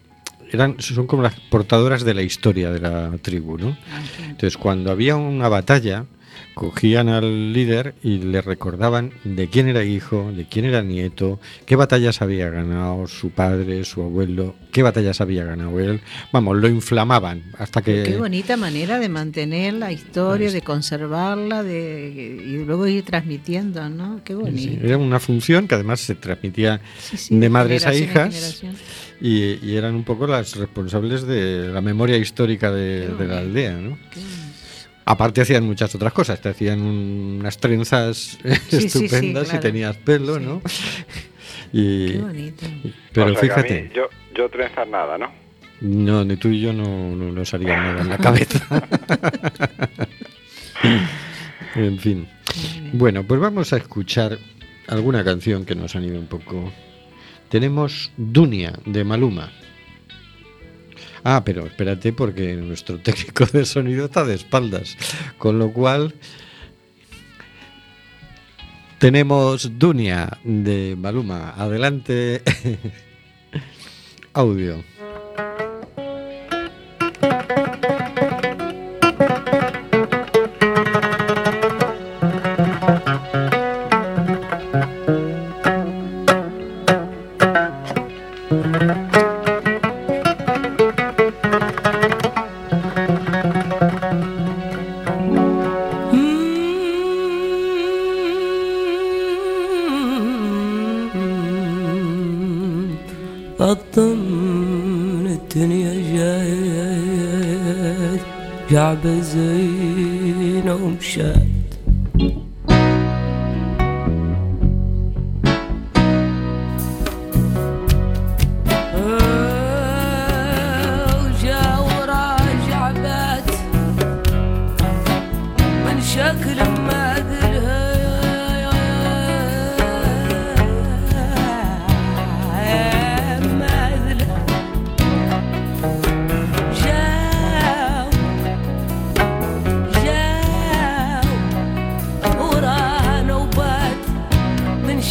eran 0.51 0.75
son 0.79 1.07
como 1.07 1.23
las 1.23 1.39
portadoras 1.39 2.03
de 2.03 2.13
la 2.13 2.21
historia 2.21 2.71
de 2.71 2.79
la 2.79 3.11
tribu, 3.21 3.57
¿no? 3.57 3.77
Entonces, 4.21 4.57
cuando 4.57 4.91
había 4.91 5.15
una 5.15 5.49
batalla, 5.49 6.05
cogían 6.53 7.07
al 7.07 7.53
líder 7.53 7.95
y 8.03 8.17
le 8.19 8.41
recordaban 8.41 9.11
de 9.23 9.47
quién 9.47 9.67
era 9.69 9.83
hijo, 9.85 10.31
de 10.35 10.45
quién 10.45 10.65
era 10.65 10.81
nieto, 10.81 11.39
qué 11.65 11.75
batallas 11.77 12.21
había 12.21 12.49
ganado 12.49 13.07
su 13.07 13.29
padre, 13.29 13.83
su 13.85 14.01
abuelo, 14.01 14.55
qué 14.71 14.83
batallas 14.83 15.21
había 15.21 15.45
ganado 15.45 15.79
él. 15.79 16.01
Vamos, 16.33 16.57
lo 16.57 16.67
inflamaban 16.67 17.43
hasta 17.57 17.81
que 17.81 18.03
Qué 18.03 18.17
bonita 18.17 18.57
manera 18.57 18.99
de 18.99 19.07
mantener 19.07 19.75
la 19.75 19.91
historia, 19.93 20.51
de 20.51 20.61
conservarla 20.61 21.63
de, 21.63 22.43
y 22.45 22.65
luego 22.65 22.87
ir 22.87 23.03
transmitiendo, 23.03 23.87
¿no? 23.89 24.21
Qué 24.25 24.33
Sí, 24.33 24.39
bonito. 24.39 24.85
Era 24.85 24.97
una 24.97 25.19
función 25.19 25.67
que 25.67 25.75
además 25.75 26.01
se 26.01 26.15
transmitía 26.15 26.81
Sí, 26.99 27.17
sí, 27.17 27.39
de 27.39 27.49
madres 27.49 27.85
a 27.85 27.93
hijas. 27.95 28.63
Y, 29.21 29.65
y 29.65 29.75
eran 29.75 29.95
un 29.95 30.03
poco 30.03 30.27
las 30.27 30.55
responsables 30.55 31.25
de 31.27 31.69
la 31.73 31.81
memoria 31.81 32.17
histórica 32.17 32.71
de, 32.71 33.07
de 33.09 33.27
la 33.27 33.39
aldea, 33.39 33.73
¿no? 33.73 33.97
Qué. 34.11 34.19
Aparte 35.05 35.41
hacían 35.41 35.63
muchas 35.65 35.93
otras 35.95 36.13
cosas, 36.13 36.39
te 36.39 36.49
hacían 36.49 36.81
unas 36.81 37.57
trenzas 37.57 38.37
sí, 38.69 38.75
estupendas 38.85 39.45
claro. 39.45 39.57
y 39.57 39.61
tenías 39.61 39.97
pelo, 39.97 40.37
Sí. 40.37 40.43
¿no? 40.45 40.61
Y, 41.71 42.13
Qué 42.13 42.17
bonito. 42.19 42.65
pero 43.13 43.27
O 43.27 43.29
sea 43.33 43.41
fíjate, 43.41 43.81
mí, 43.83 43.89
yo, 43.95 44.03
yo 44.35 44.49
trenzar 44.49 44.87
nada, 44.87 45.17
¿no? 45.19 45.31
no, 45.81 46.25
ni 46.25 46.35
tú 46.35 46.47
y 46.49 46.61
yo 46.61 46.73
no, 46.73 47.15
no 47.15 47.31
nos 47.31 47.53
harían 47.53 47.83
nada 47.83 48.01
en 48.01 48.09
la 48.09 48.17
cabeza. 48.17 48.59
en 51.75 51.99
fin. 51.99 52.27
Bueno, 52.93 53.23
pues 53.23 53.39
vamos 53.39 53.71
a 53.73 53.77
escuchar 53.77 54.37
alguna 54.87 55.23
canción 55.23 55.65
que 55.65 55.75
nos 55.75 55.95
han 55.95 56.03
ido 56.05 56.19
un 56.19 56.27
poco. 56.27 56.71
Tenemos 57.49 58.11
Dunia 58.15 58.73
de 58.85 59.03
Maluma. 59.03 59.51
Ah, 61.23 61.43
pero 61.43 61.65
espérate 61.65 62.13
porque 62.13 62.53
nuestro 62.55 62.99
técnico 63.01 63.45
de 63.45 63.65
sonido 63.65 64.05
está 64.05 64.23
de 64.23 64.35
espaldas. 64.35 64.97
Con 65.37 65.59
lo 65.59 65.73
cual 65.73 66.13
tenemos 68.99 69.79
Dunia 69.79 70.37
de 70.43 70.95
Maluma. 70.97 71.51
Adelante. 71.57 72.43
Audio. 74.33 74.83
بزينهم 109.05 110.97
شاد 110.99 111.48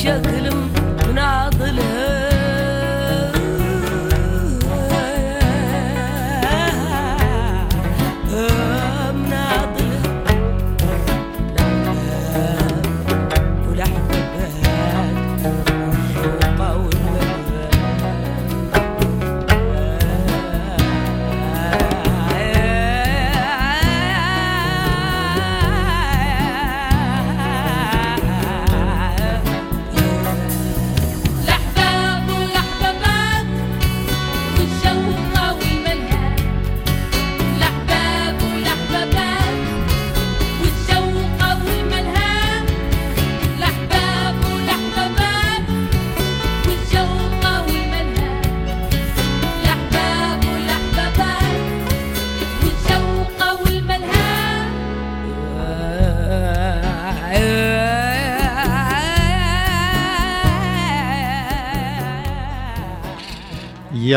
sugar. 0.09 0.38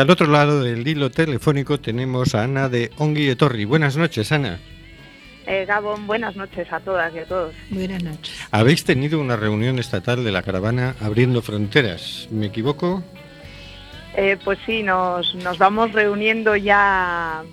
Al 0.02 0.10
otro 0.10 0.26
lado 0.26 0.64
del 0.64 0.86
hilo 0.86 1.12
telefónico 1.12 1.78
tenemos 1.78 2.34
a 2.34 2.42
Ana 2.42 2.68
de 2.68 2.90
Ongui 2.98 3.24
de 3.24 3.36
Torri. 3.36 3.64
Buenas 3.64 3.96
noches, 3.96 4.32
Ana. 4.32 4.58
Eh, 5.46 5.64
Gabón, 5.64 6.08
buenas 6.08 6.34
noches 6.34 6.72
a 6.72 6.80
todas 6.80 7.14
y 7.14 7.20
a 7.20 7.24
todos. 7.24 7.54
Buenas 7.70 8.02
noches. 8.02 8.34
Habéis 8.50 8.84
tenido 8.84 9.20
una 9.20 9.36
reunión 9.36 9.78
estatal 9.78 10.24
de 10.24 10.32
la 10.32 10.42
caravana 10.42 10.96
Abriendo 11.00 11.40
Fronteras. 11.40 12.26
¿Me 12.32 12.46
equivoco? 12.46 13.04
Eh, 14.16 14.36
pues 14.42 14.58
sí, 14.66 14.82
nos, 14.82 15.36
nos 15.36 15.56
vamos 15.58 15.92
reuniendo 15.92 16.56
ya 16.56 17.44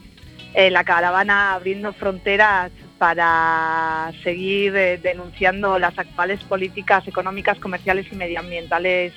en 0.56 0.74
la 0.74 0.84
caravana 0.84 1.54
Abriendo 1.54 1.94
Fronteras 1.94 2.72
para 2.98 4.12
seguir 4.24 4.76
eh, 4.76 4.98
denunciando 4.98 5.78
las 5.78 5.98
actuales 6.00 6.44
políticas 6.46 7.08
económicas, 7.08 7.60
comerciales 7.60 8.08
y 8.12 8.16
medioambientales 8.16 9.14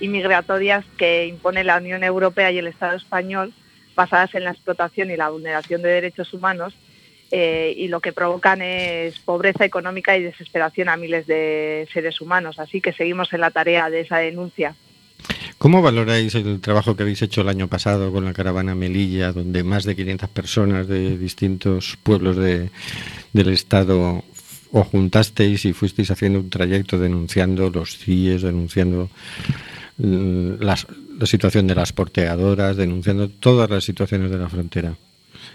y 0.00 0.08
migratorias 0.08 0.84
que 0.98 1.26
impone 1.26 1.64
la 1.64 1.78
Unión 1.78 2.04
Europea 2.04 2.50
y 2.52 2.58
el 2.58 2.66
Estado 2.66 2.96
español 2.96 3.52
basadas 3.94 4.34
en 4.34 4.44
la 4.44 4.50
explotación 4.50 5.10
y 5.10 5.16
la 5.16 5.30
vulneración 5.30 5.80
de 5.82 5.88
derechos 5.88 6.32
humanos 6.34 6.74
eh, 7.30 7.74
y 7.76 7.88
lo 7.88 8.00
que 8.00 8.12
provocan 8.12 8.60
es 8.62 9.18
pobreza 9.20 9.64
económica 9.64 10.16
y 10.16 10.22
desesperación 10.22 10.88
a 10.88 10.96
miles 10.96 11.26
de 11.26 11.88
seres 11.92 12.20
humanos. 12.20 12.58
Así 12.58 12.80
que 12.80 12.92
seguimos 12.92 13.32
en 13.32 13.40
la 13.40 13.50
tarea 13.50 13.88
de 13.90 14.00
esa 14.00 14.18
denuncia. 14.18 14.74
¿Cómo 15.58 15.80
valoráis 15.80 16.34
el 16.34 16.60
trabajo 16.60 16.94
que 16.94 17.02
habéis 17.02 17.22
hecho 17.22 17.40
el 17.40 17.48
año 17.48 17.66
pasado 17.68 18.12
con 18.12 18.26
la 18.26 18.34
caravana 18.34 18.74
Melilla, 18.74 19.32
donde 19.32 19.64
más 19.64 19.84
de 19.84 19.96
500 19.96 20.28
personas 20.28 20.86
de 20.86 21.16
distintos 21.16 21.96
pueblos 22.02 22.36
de- 22.36 22.68
del 23.32 23.48
Estado 23.48 24.22
os 24.72 24.86
juntasteis 24.88 25.64
y 25.64 25.72
fuisteis 25.72 26.10
haciendo 26.10 26.38
un 26.40 26.50
trayecto 26.50 26.98
denunciando 26.98 27.70
los 27.70 27.96
CIES, 27.96 28.42
denunciando 28.42 29.08
las- 29.98 30.86
la 31.18 31.26
situación 31.26 31.66
de 31.66 31.74
las 31.74 31.92
porteadoras, 31.92 32.76
denunciando 32.76 33.28
todas 33.28 33.70
las 33.70 33.84
situaciones 33.84 34.30
de 34.30 34.38
la 34.38 34.48
frontera? 34.48 34.94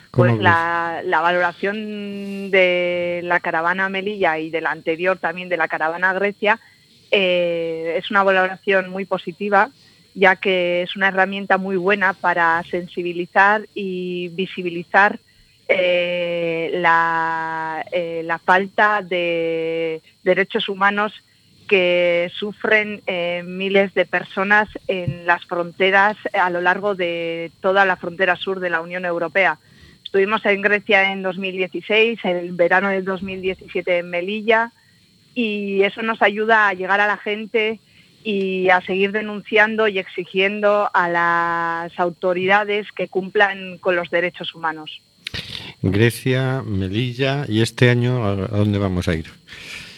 ¿Cómo 0.09 0.29
Pues 0.31 0.41
la, 0.41 1.01
la 1.05 1.21
valoración 1.21 2.51
de 2.51 3.21
la 3.23 3.39
caravana 3.39 3.87
Melilla 3.89 4.37
y 4.39 4.49
de 4.49 4.61
la 4.61 4.71
anterior 4.71 5.17
también 5.17 5.47
de 5.49 5.57
la 5.57 5.67
caravana 5.67 6.13
Grecia 6.13 6.59
eh, 7.11 7.95
es 7.97 8.09
una 8.11 8.23
valoración 8.23 8.89
muy 8.89 9.05
positiva, 9.05 9.69
ya 10.13 10.35
que 10.37 10.81
es 10.83 10.95
una 10.95 11.07
herramienta 11.09 11.57
muy 11.57 11.77
buena 11.77 12.13
para 12.13 12.61
sensibilizar 12.69 13.67
y 13.75 14.29
visibilizar 14.29 15.19
eh, 15.67 16.71
la, 16.75 17.85
eh, 17.91 18.21
la 18.25 18.39
falta 18.39 19.01
de 19.01 20.01
derechos 20.23 20.67
humanos 20.67 21.13
que 21.71 22.29
sufren 22.37 23.01
eh, 23.07 23.43
miles 23.45 23.93
de 23.93 24.05
personas 24.05 24.67
en 24.89 25.25
las 25.25 25.45
fronteras 25.45 26.17
a 26.33 26.49
lo 26.49 26.59
largo 26.59 26.95
de 26.95 27.49
toda 27.61 27.85
la 27.85 27.95
frontera 27.95 28.35
sur 28.35 28.59
de 28.59 28.69
la 28.69 28.81
Unión 28.81 29.05
Europea. 29.05 29.57
Estuvimos 30.03 30.45
en 30.45 30.61
Grecia 30.61 31.13
en 31.13 31.21
2016, 31.21 32.19
en 32.25 32.35
el 32.35 32.51
verano 32.51 32.89
del 32.89 33.05
2017 33.05 33.99
en 33.99 34.09
Melilla 34.09 34.73
y 35.33 35.83
eso 35.83 36.01
nos 36.01 36.21
ayuda 36.21 36.67
a 36.67 36.73
llegar 36.73 36.99
a 36.99 37.07
la 37.07 37.15
gente 37.15 37.79
y 38.21 38.67
a 38.67 38.81
seguir 38.81 39.13
denunciando 39.13 39.87
y 39.87 39.97
exigiendo 39.97 40.89
a 40.93 41.07
las 41.07 41.97
autoridades 41.97 42.85
que 42.91 43.07
cumplan 43.07 43.77
con 43.77 43.95
los 43.95 44.09
derechos 44.09 44.53
humanos. 44.53 45.01
Grecia, 45.81 46.63
Melilla 46.65 47.45
y 47.47 47.61
este 47.61 47.89
año 47.89 48.25
¿a 48.25 48.33
a 48.33 48.57
dónde 48.57 48.77
vamos 48.77 49.07
a 49.07 49.15
ir? 49.15 49.27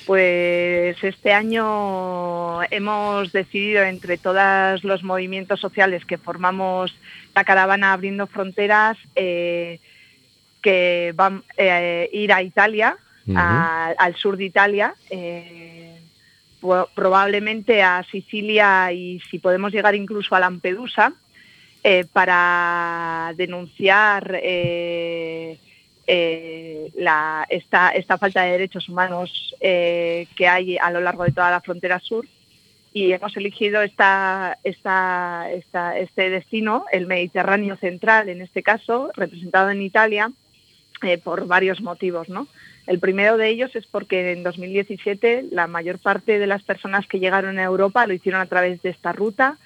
Pues 0.05 1.01
este 1.03 1.31
año 1.31 2.61
hemos 2.63 3.31
decidido 3.31 3.83
entre 3.83 4.17
todos 4.17 4.83
los 4.83 5.01
movimientos 5.03 5.59
sociales 5.61 6.03
que 6.05 6.17
formamos 6.17 6.93
la 7.33 7.43
caravana 7.45 7.93
Abriendo 7.93 8.27
Fronteras 8.27 8.97
eh, 9.15 9.79
que 10.61 11.13
van 11.15 11.43
a 11.57 12.05
ir 12.11 12.33
a 12.33 12.41
Italia, 12.41 12.97
a- 13.35 13.93
al 13.97 14.15
sur 14.15 14.35
de 14.35 14.43
Italia, 14.45 14.93
eh, 15.09 15.97
probablemente 16.93 17.81
a 17.81 18.03
Sicilia 18.11 18.91
y 18.91 19.21
si 19.31 19.39
podemos 19.39 19.71
llegar 19.71 19.95
incluso 19.95 20.35
a 20.35 20.39
Lampedusa, 20.41 21.13
eh, 21.85 22.05
para 22.11 23.33
denunciar 23.35 24.39
eh, 26.07 26.91
la- 26.95 27.45
esta, 27.49 27.89
esta 27.91 28.17
falta 28.17 28.43
de 28.43 28.51
derechos 28.51 28.89
humanos 28.89 29.55
eh, 29.59 30.27
que 30.35 30.47
hay 30.47 30.77
a 30.77 30.91
lo 30.91 30.99
largo 31.01 31.23
de 31.23 31.31
toda 31.31 31.51
la 31.51 31.61
frontera 31.61 31.99
sur. 31.99 32.25
Y 32.95 33.11
hemos 33.11 33.35
elegido 33.37 33.81
esta- 33.81 34.57
esta- 34.63 35.49
este 35.97 36.29
destino, 36.29 36.85
el 36.91 37.07
Mediterráneo 37.07 37.75
central 37.77 38.29
en 38.29 38.41
este 38.41 38.61
caso, 38.61 39.11
representado 39.15 39.71
en 39.71 39.81
Italia, 39.81 40.31
eh, 41.01 41.17
por 41.17 41.47
varios 41.47 41.81
motivos. 41.81 42.29
¿no? 42.29 42.47
El 42.85 42.99
primero 42.99 43.37
de 43.37 43.49
ellos 43.49 43.75
es 43.75 43.87
porque 43.87 44.31
en 44.33 44.43
2017 44.43 45.45
la 45.51 45.67
mayor 45.67 45.99
parte 45.99 46.37
de 46.37 46.47
las 46.47 46.63
personas 46.63 47.07
que 47.07 47.19
llegaron 47.19 47.57
a 47.57 47.63
Europa 47.63 48.05
lo 48.05 48.13
hicieron 48.13 48.41
a 48.41 48.45
través 48.45 48.81
de 48.81 48.89
esta 48.89 49.11
ruta 49.11 49.57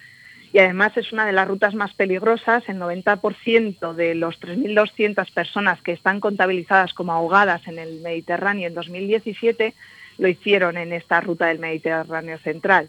y 0.53 0.60
además 0.60 0.95
es 0.97 1.12
una 1.12 1.25
de 1.25 1.33
las 1.33 1.47
rutas 1.47 1.73
más 1.75 1.93
peligrosas. 1.93 2.63
El 2.67 2.77
90% 2.77 3.93
de 3.93 4.15
los 4.15 4.39
3.200 4.39 5.31
personas 5.33 5.81
que 5.81 5.91
están 5.91 6.19
contabilizadas 6.19 6.93
como 6.93 7.12
ahogadas 7.13 7.67
en 7.67 7.79
el 7.79 8.01
Mediterráneo 8.01 8.67
en 8.67 8.73
2017 8.73 9.73
lo 10.17 10.27
hicieron 10.27 10.77
en 10.77 10.93
esta 10.93 11.21
ruta 11.21 11.47
del 11.47 11.60
Mediterráneo 11.60 12.39
central. 12.39 12.88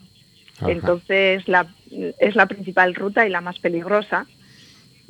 Ajá. 0.59 0.71
Entonces 0.71 1.47
la- 1.49 1.67
es 2.19 2.37
la 2.37 2.47
principal 2.47 2.95
ruta 2.95 3.27
y 3.27 3.31
la 3.31 3.41
más 3.41 3.59
peligrosa. 3.59 4.27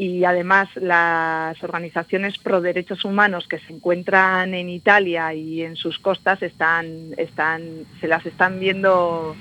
Y 0.01 0.23
además 0.25 0.69
las 0.77 1.61
organizaciones 1.65 2.39
pro 2.39 2.61
derechos 2.61 3.05
humanos 3.05 3.49
que 3.49 3.59
se 3.59 3.73
encuentran 3.73 4.55
en 4.55 4.69
Italia 4.69 5.35
y 5.35 5.63
en 5.63 5.75
sus 5.75 5.99
costas 5.99 6.41
están, 6.43 7.15
están, 7.17 7.85
se 8.01 8.07
las 8.07 8.25
están 8.25 8.61
viendo 8.61 9.35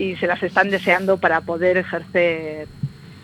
y 0.00 0.16
se 0.16 0.26
las 0.26 0.42
están 0.42 0.70
deseando 0.70 1.18
para 1.18 1.42
poder 1.42 1.76
ejercer 1.76 2.66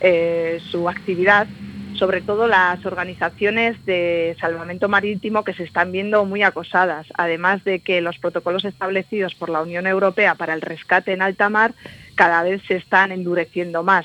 eh, 0.00 0.60
su 0.70 0.90
actividad, 0.90 1.46
sobre 1.94 2.20
todo 2.20 2.46
las 2.46 2.84
organizaciones 2.84 3.82
de 3.86 4.36
salvamento 4.38 4.86
marítimo 4.86 5.42
que 5.42 5.54
se 5.54 5.62
están 5.64 5.90
viendo 5.90 6.26
muy 6.26 6.42
acosadas, 6.42 7.06
además 7.16 7.64
de 7.64 7.80
que 7.80 8.02
los 8.02 8.18
protocolos 8.18 8.66
establecidos 8.66 9.34
por 9.34 9.48
la 9.48 9.62
Unión 9.62 9.86
Europea 9.86 10.34
para 10.34 10.52
el 10.52 10.60
rescate 10.60 11.14
en 11.14 11.22
alta 11.22 11.48
mar 11.48 11.72
cada 12.14 12.42
vez 12.42 12.60
se 12.68 12.76
están 12.76 13.10
endureciendo 13.10 13.82
más. 13.82 14.04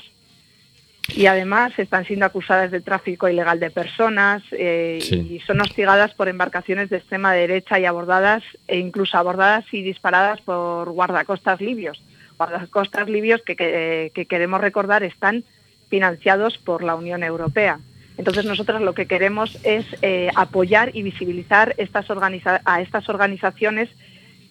Y 1.14 1.26
además 1.26 1.78
están 1.78 2.06
siendo 2.06 2.24
acusadas 2.24 2.70
de 2.70 2.80
tráfico 2.80 3.28
ilegal 3.28 3.60
de 3.60 3.70
personas 3.70 4.42
eh, 4.52 4.98
Sí. 5.02 5.16
y 5.30 5.40
son 5.40 5.60
hostigadas 5.60 6.14
por 6.14 6.28
embarcaciones 6.28 6.88
de 6.88 6.98
extrema 6.98 7.34
derecha 7.34 7.78
y 7.78 7.84
abordadas 7.84 8.42
e 8.66 8.78
incluso 8.78 9.18
abordadas 9.18 9.66
y 9.72 9.82
disparadas 9.82 10.40
por 10.40 10.88
guardacostas 10.90 11.60
libios. 11.60 12.00
Guardacostas 12.46 13.08
libios 13.08 13.40
que, 13.42 13.54
que- 13.56 14.10
que 14.14 14.26
queremos 14.26 14.60
recordar 14.60 15.02
están 15.02 15.44
financiados 15.88 16.58
por 16.58 16.82
la 16.82 16.94
Unión 16.96 17.22
Europea. 17.22 17.78
Entonces 18.18 18.44
nosotros 18.44 18.80
lo 18.82 18.94
que 18.94 19.06
queremos 19.06 19.56
es 19.64 19.86
eh, 20.02 20.28
apoyar 20.34 20.90
y 20.94 21.02
visibilizar 21.02 21.74
estas 21.78 22.08
organiza- 22.10 22.60
a 22.64 22.80
estas 22.80 23.08
organizaciones 23.08 23.88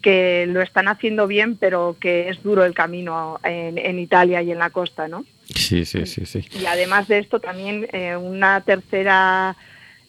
que 0.02 0.48
lo 0.48 0.62
están 0.62 0.88
haciendo 0.88 1.28
bien, 1.28 1.58
pero 1.58 1.96
que 2.00 2.30
es 2.30 2.42
duro 2.42 2.64
el 2.66 2.74
camino 2.74 3.40
en, 3.44 3.78
en 3.78 4.00
Italia 4.00 4.42
y 4.42 4.52
en 4.52 4.58
la 4.58 4.70
costa, 4.72 5.08
¿no? 5.08 5.26
Sí, 5.54 5.86
sí, 5.86 6.06
sí, 6.08 6.26
sí. 6.26 6.40
Y 6.60 6.66
además 6.66 7.08
de 7.08 7.20
esto 7.20 7.40
también 7.40 7.88
eh, 7.94 8.16
una 8.16 8.62
tercera 8.62 9.56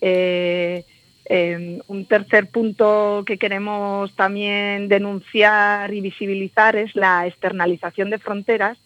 eh, 0.01 0.85
eh, 1.27 1.81
un 1.89 2.07
tercer 2.07 2.49
punto 2.49 3.23
que 3.27 3.39
queremos 3.39 4.15
también 4.17 4.89
denunciar 4.89 5.93
y 5.95 6.01
visibilizar 6.01 6.77
es 6.77 6.95
la 6.97 7.27
externalización 7.27 8.11
de 8.11 8.19
fronteras 8.19 8.79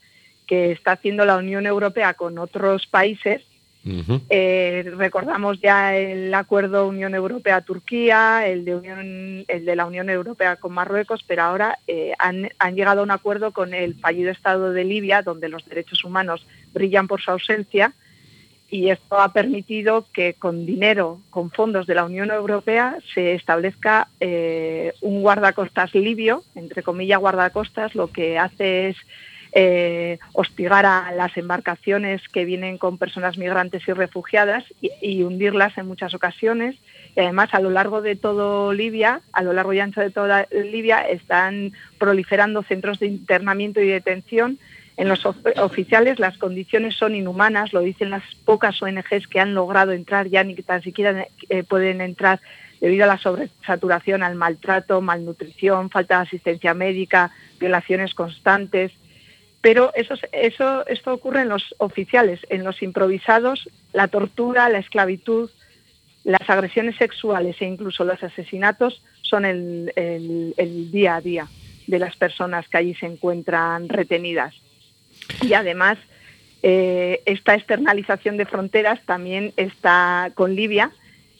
que 0.47 0.73
está 0.73 0.93
haciendo 0.93 1.25
la 1.25 1.37
Unión 1.37 1.67
Europea 1.67 2.15
con 2.15 2.39
otros 2.39 2.87
países. 2.87 3.43
Eh, 4.31 4.93
recordamos 4.97 5.61
ya 5.61 5.97
el 5.97 6.35
acuerdo 6.35 6.89
Unión 6.89 7.15
Europea-Turquía, 7.15 8.45
el 8.45 8.65
de, 8.65 8.75
Unión- 8.75 9.45
el 9.47 9.65
de 9.65 9.77
la 9.77 9.87
Unión 9.87 10.11
Europea 10.11 10.57
con 10.57 10.73
Marruecos, 10.73 11.23
pero 11.25 11.43
ahora 11.45 11.79
eh, 11.87 12.13
han, 12.19 12.49
han 12.59 12.75
llegado 12.75 13.01
a 13.01 13.05
un 13.05 13.13
acuerdo 13.13 13.53
con 13.53 13.75
el 13.75 13.95
fallido 13.95 14.33
Estado 14.33 14.73
de 14.73 14.83
Libia, 14.83 15.23
donde 15.23 15.49
los 15.49 15.65
derechos 15.69 16.03
humanos 16.03 16.45
brillan 16.75 17.07
por 17.07 17.21
su 17.23 17.31
ausencia, 17.31 17.93
y 18.69 18.91
esto 18.91 19.19
ha 19.21 19.33
permitido 19.33 20.07
que 20.13 20.35
con 20.35 20.67
dinero, 20.67 21.21
con 21.31 21.51
fondos 21.51 21.87
de 21.87 21.95
la 21.95 22.05
Unión 22.05 22.31
Europea, 22.31 22.99
se 23.15 23.35
establezca 23.35 24.09
eh, 24.21 24.93
un 25.01 25.23
guardacostas 25.23 25.95
libio, 25.95 26.43
entre 26.55 26.83
comillas 26.83 27.21
guardacostas, 27.21 27.95
lo 27.95 28.09
que 28.09 28.39
hace 28.39 28.89
es 28.89 28.97
eh, 29.53 30.19
hostigar 30.33 30.85
a 30.85 31.13
las 31.13 31.37
embarcaciones 31.37 32.21
que 32.29 32.45
vienen 32.45 32.77
con 32.77 32.99
personas 32.99 33.39
migrantes 33.39 33.87
y 33.87 33.93
refugiadas 33.93 34.65
y, 34.81 34.91
y 35.01 35.23
hundirlas 35.23 35.79
en 35.79 35.87
muchas 35.87 36.13
ocasiones. 36.13 36.77
Y 37.15 37.21
además, 37.21 37.55
a 37.55 37.61
lo 37.61 37.71
largo 37.71 38.03
de 38.03 38.17
todo 38.17 38.73
Libia, 38.75 39.23
a 39.33 39.43
lo 39.43 39.53
largo 39.53 39.73
y 39.73 39.81
ancho 39.81 40.01
de 40.01 40.11
toda 40.11 40.47
Libia, 40.51 41.09
están 41.09 41.73
proliferando 41.99 42.65
centros 42.65 42.99
de 42.99 43.07
internamiento 43.07 43.81
y 43.81 43.87
detención 43.87 44.59
En 44.97 45.09
los 45.09 45.27
of- 45.27 45.37
oficiales 45.59 46.19
las 46.19 46.39
condiciones 46.39 46.95
son 46.95 47.15
inhumanas, 47.15 47.73
lo 47.73 47.81
dicen 47.81 48.11
las 48.11 48.23
pocas 48.45 48.81
ONGs 48.83 49.27
que 49.29 49.41
han 49.41 49.55
logrado 49.55 49.93
entrar, 49.93 50.29
ya 50.29 50.43
ni 50.43 50.55
tan 50.55 50.83
siquiera 50.83 51.27
eh, 51.51 51.63
pueden 51.65 52.01
entrar 52.01 52.41
debido 52.81 53.05
a 53.05 53.09
la 53.09 53.19
sobresaturación, 53.19 54.23
al 54.23 54.35
maltrato, 54.37 55.01
malnutrición, 55.03 55.91
falta 55.91 56.17
de 56.19 56.23
asistencia 56.23 56.73
médica, 56.75 57.31
violaciones 57.61 58.15
constantes. 58.15 58.93
Pero 59.61 59.93
eso, 59.95 60.15
es- 60.15 60.29
eso, 60.33 60.87
esto 60.87 61.13
ocurre 61.13 61.43
en 61.43 61.49
los 61.51 61.75
oficiales, 61.79 62.41
en 62.49 62.65
los 62.65 62.83
improvisados, 62.83 63.69
la 63.93 64.09
tortura, 64.09 64.69
la 64.69 64.79
esclavitud, 64.79 65.51
las 66.25 66.49
agresiones 66.49 66.97
sexuales 66.97 67.57
e 67.61 67.67
incluso 67.67 68.05
los 68.05 68.23
asesinatos 68.23 69.03
son 69.23 69.45
el 69.45 70.89
día 70.91 71.17
a 71.17 71.21
día 71.21 71.47
de 71.87 71.99
las 71.99 72.17
personas 72.17 72.67
que 72.69 72.79
allí 72.79 72.95
se 72.95 73.07
encuentran 73.07 73.89
retenidas. 73.89 74.55
Y 75.43 75.55
además, 75.55 75.99
eh, 76.63 77.23
esta 77.27 77.55
externalización 77.55 78.37
de 78.37 78.47
fronteras 78.47 79.01
también 79.05 79.53
está 79.57 80.31
con 80.35 80.55
Libia. 80.55 80.91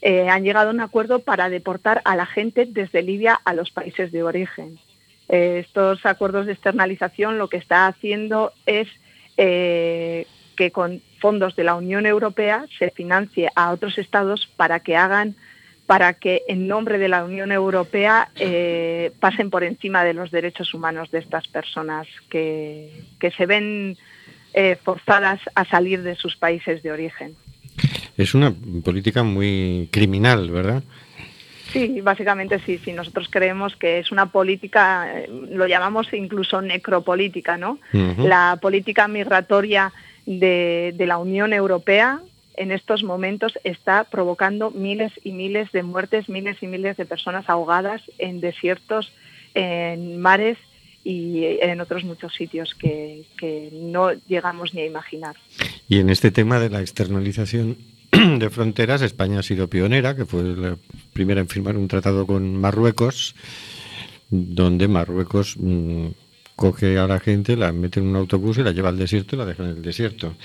Eh, 0.01 0.29
han 0.29 0.43
llegado 0.43 0.69
a 0.69 0.73
un 0.73 0.79
acuerdo 0.79 1.19
para 1.19 1.49
deportar 1.49 2.01
a 2.05 2.15
la 2.15 2.25
gente 2.25 2.65
desde 2.65 3.01
Libia 3.01 3.39
a 3.43 3.53
los 3.53 3.71
países 3.71 4.11
de 4.11 4.23
origen. 4.23 4.79
Eh, 5.27 5.63
estos 5.65 6.05
acuerdos 6.05 6.45
de 6.45 6.53
externalización 6.53 7.37
lo 7.37 7.49
que 7.49 7.57
está 7.57 7.87
haciendo 7.87 8.53
es 8.65 8.87
que 9.37 10.71
con 10.71 11.03
fondos 11.19 11.55
de 11.55 11.63
la 11.63 11.75
Unión 11.75 12.07
Europea 12.07 12.65
se 12.79 12.89
financie 12.89 13.49
a 13.55 13.71
otros 13.71 13.99
estados 13.99 14.49
para 14.55 14.79
que 14.79 14.95
hagan, 14.95 15.35
para 15.87 16.13
que 16.13 16.43
en 16.49 16.67
nombre 16.67 16.97
de 16.97 17.07
la 17.07 17.23
Unión 17.23 17.51
Europea 17.51 18.29
eh, 18.35 19.11
pasen 19.21 19.49
por 19.49 19.63
encima 19.63 20.03
de 20.03 20.13
los 20.13 20.31
derechos 20.31 20.73
humanos 20.73 21.09
de 21.11 21.19
estas 21.19 21.47
personas 21.47 22.07
que, 22.29 22.91
que 23.19 23.31
se 23.31 23.45
ven 23.45 23.97
eh, 24.53 24.77
forzadas 24.83 25.39
a 25.55 25.63
salir 25.63 26.03
de 26.03 26.15
sus 26.15 26.35
países 26.35 26.83
de 26.83 26.91
origen. 26.91 27.35
Es 28.17 28.33
una 28.35 28.53
política 28.83 29.23
muy 29.23 29.87
criminal, 29.91 30.51
¿verdad? 30.51 30.83
Sí, 31.71 32.01
básicamente 32.01 32.59
sí, 32.59 32.79
sí. 32.83 32.91
Nosotros 32.91 33.27
creemos 33.29 33.75
que 33.77 33.99
es 33.99 34.11
una 34.11 34.31
política, 34.31 35.09
eh, 35.13 35.29
lo 35.51 35.67
llamamos 35.67 36.11
incluso 36.13 36.61
necropolítica, 36.61 37.57
¿no? 37.57 37.79
La 37.93 38.57
política 38.61 39.07
migratoria 39.07 39.93
de, 40.25 40.93
de 40.95 41.05
la 41.05 41.17
Unión 41.17 41.53
Europea 41.53 42.19
en 42.57 42.71
estos 42.71 43.03
momentos 43.03 43.57
está 43.63 44.03
provocando 44.03 44.71
miles 44.71 45.13
y 45.23 45.31
miles 45.31 45.71
de 45.71 45.83
muertes, 45.83 46.27
miles 46.27 46.57
y 46.61 46.67
miles 46.67 46.97
de 46.97 47.05
personas 47.05 47.47
ahogadas 47.47 48.01
en 48.17 48.41
desiertos, 48.41 49.13
en 49.53 50.19
mares 50.19 50.57
y 51.03 51.45
en 51.61 51.79
otros 51.79 52.03
muchos 52.03 52.33
sitios 52.33 52.75
que, 52.75 53.23
no 53.71 54.11
llegamos 54.27 54.73
ni 54.73 54.81
a 54.81 54.85
imaginar. 54.85 55.37
Y 55.87 55.99
en 55.99 56.09
este 56.09 56.31
tema 56.31 56.59
de 56.59 56.69
la 56.69 56.81
externalización 56.81 57.77
de 58.11 58.49
fronteras, 58.49 59.01
España 59.01 59.39
ha 59.39 59.43
sido 59.43 59.69
pionera, 59.69 60.15
que 60.15 60.25
fue 60.25 60.43
la 60.43 60.75
primera 61.13 61.39
en 61.39 61.47
firmar 61.47 61.77
un 61.77 61.87
tratado 61.87 62.27
con 62.27 62.59
Marruecos, 62.59 63.35
donde 64.29 64.87
Marruecos 64.89 65.55
mm, 65.57 66.07
coge 66.57 66.97
a 66.97 67.07
la 67.07 67.19
gente, 67.19 67.55
la 67.55 67.71
mete 67.71 67.99
en 67.99 68.07
un 68.07 68.15
autobús 68.15 68.57
y 68.57 68.63
la 68.63 68.71
lleva 68.71 68.89
al 68.89 68.97
desierto 68.97 69.35
y 69.35 69.39
la 69.39 69.45
deja 69.45 69.63
en 69.63 69.69
el 69.69 69.81
desierto. 69.81 70.35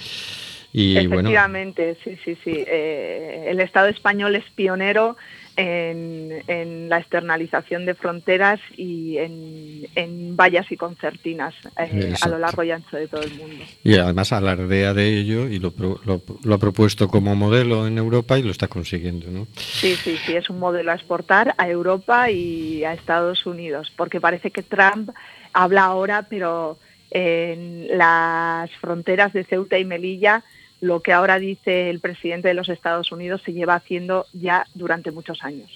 Y 0.73 0.95
bueno, 0.95 1.13
Efectivamente, 1.29 1.97
sí, 2.03 2.17
sí, 2.25 2.37
sí. 2.43 2.65
Eh, 2.67 3.45
el 3.49 3.61
Estado 3.61 3.89
español 3.89 4.35
es 4.37 4.45
pionero 4.55 5.17
en, 5.57 6.43
en 6.47 6.89
la 6.89 6.97
externalización 6.99 7.85
de 7.85 7.95
fronteras 7.95 8.59
y 8.75 9.19
en, 9.19 9.87
en 9.95 10.35
vallas 10.35 10.73
y 10.73 10.79
concertinas 10.79 11.55
eh, 11.79 12.15
a 12.23 12.29
lo 12.29 12.39
largo 12.39 12.63
y 12.65 12.71
ancho 12.71 12.97
de 12.97 13.07
todo 13.07 13.21
el 13.23 13.35
mundo. 13.35 13.63
y 13.85 13.95
además 13.97 14.33
alardea 14.33 14.95
de 14.95 15.19
ello 15.19 15.49
y 15.49 15.59
lo, 15.59 15.75
lo- 15.77 16.23
lo 16.43 16.55
ha 16.55 16.59
propuesto 16.59 17.07
como 17.09 17.37
modelo 17.37 17.87
en 17.87 17.99
Europa 17.99 18.39
y 18.39 18.43
lo 18.43 18.51
está 18.51 18.67
consiguiendo, 18.69 19.31
¿no? 19.31 19.47
Sí, 19.57 19.95
sí, 19.97 20.17
sí, 20.25 20.35
es 20.37 20.49
un 20.49 20.59
modelo 20.59 20.91
a 20.91 20.95
exportar 20.95 21.55
a 21.59 21.69
Europa 21.69 22.31
y 22.31 22.85
a 22.85 22.95
Estados 22.95 23.45
Unidos, 23.45 23.93
porque 23.95 24.23
parece 24.23 24.51
que 24.51 24.63
Trump 24.63 25.11
habla 25.53 25.85
ahora, 25.85 26.29
pero 26.31 26.79
en 27.11 27.89
las 27.99 28.71
fronteras 28.81 29.35
de 29.35 29.45
Ceuta 29.45 29.79
y 29.79 29.85
Melilla, 29.85 30.43
lo 30.83 31.01
que 31.01 31.13
ahora 31.13 31.39
dice 31.39 31.89
el 31.91 32.01
presidente 32.01 32.49
de 32.49 32.55
los 32.55 32.69
Estados 32.69 33.13
Unidos 33.13 33.41
se 33.45 33.53
lleva 33.53 33.77
haciendo 33.77 34.27
ya 34.33 34.67
durante 34.75 35.13
muchos 35.13 35.43
años. 35.45 35.71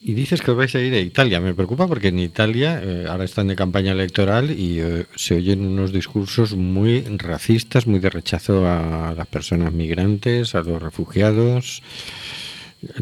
Y 0.00 0.14
dices 0.14 0.42
que 0.42 0.50
os 0.50 0.56
vais 0.56 0.74
a 0.74 0.80
ir 0.80 0.92
a 0.94 0.98
Italia. 0.98 1.40
Me 1.40 1.54
preocupa 1.54 1.86
porque 1.86 2.08
en 2.08 2.18
Italia 2.18 2.80
eh, 2.82 3.06
ahora 3.08 3.24
están 3.24 3.46
de 3.46 3.54
campaña 3.54 3.92
electoral 3.92 4.50
y 4.50 4.80
eh, 4.80 5.06
se 5.14 5.36
oyen 5.36 5.64
unos 5.64 5.92
discursos 5.92 6.56
muy 6.56 7.02
racistas, 7.02 7.86
muy 7.86 8.00
de 8.00 8.10
rechazo 8.10 8.66
a 8.66 9.14
las 9.16 9.26
personas 9.28 9.72
migrantes, 9.72 10.56
a 10.56 10.62
los 10.62 10.82
refugiados. 10.82 11.82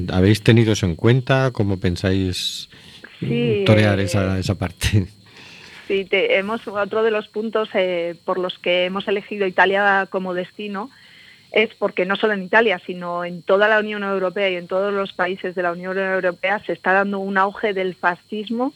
¿Habéis 0.09 0.43
tenido 0.43 0.73
eso 0.73 0.85
en 0.85 0.97
cuenta? 0.97 1.53
¿Cómo 1.53 1.79
pensáis 1.79 2.69
Sí, 3.21 3.63
torear 3.65 3.99
eh, 3.99 4.05
esa, 4.05 4.39
esa 4.39 4.57
parte? 4.57 5.07
Sí, 5.87 6.09
hemos, 6.11 6.67
otro 6.67 7.05
de 7.05 7.13
los 7.13 7.29
puntos 7.29 7.69
eh, 7.75 8.17
por 8.25 8.39
los 8.39 8.59
que 8.59 8.87
hemos 8.87 9.07
elegido 9.07 9.47
Italia 9.47 10.09
como 10.11 10.35
destino 10.35 10.91
es 11.53 11.73
porque 11.75 12.05
no 12.05 12.17
solo 12.17 12.33
en 12.33 12.43
Italia, 12.43 12.81
sino 12.85 13.25
en 13.25 13.43
toda 13.43 13.69
la 13.69 13.79
Unión 13.79 14.03
Europea 14.03 14.51
y 14.51 14.57
en 14.57 14.67
todos 14.67 14.93
los 14.93 15.13
países 15.13 15.55
de 15.55 15.63
la 15.63 15.73
Unión 15.73 15.97
Europea 15.97 16.61
se 16.67 16.73
está 16.73 16.93
dando 16.93 17.21
un 17.21 17.39
auge 17.39 17.73
del 17.73 17.95
fascismo, 17.95 18.75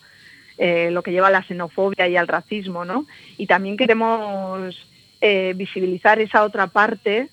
eh, 0.57 0.91
lo 0.93 1.03
que 1.03 1.11
lleva 1.11 1.27
a 1.27 1.33
la 1.33 1.43
xenofobia 1.43 2.07
y 2.07 2.17
al 2.17 2.29
racismo, 2.29 2.85
¿no? 2.85 3.07
Y 3.37 3.47
también 3.47 3.77
queremos 3.77 4.77
eh, 5.21 5.53
visibilizar 5.57 6.21
esa 6.21 6.45
otra 6.45 6.69
parte 6.69 7.29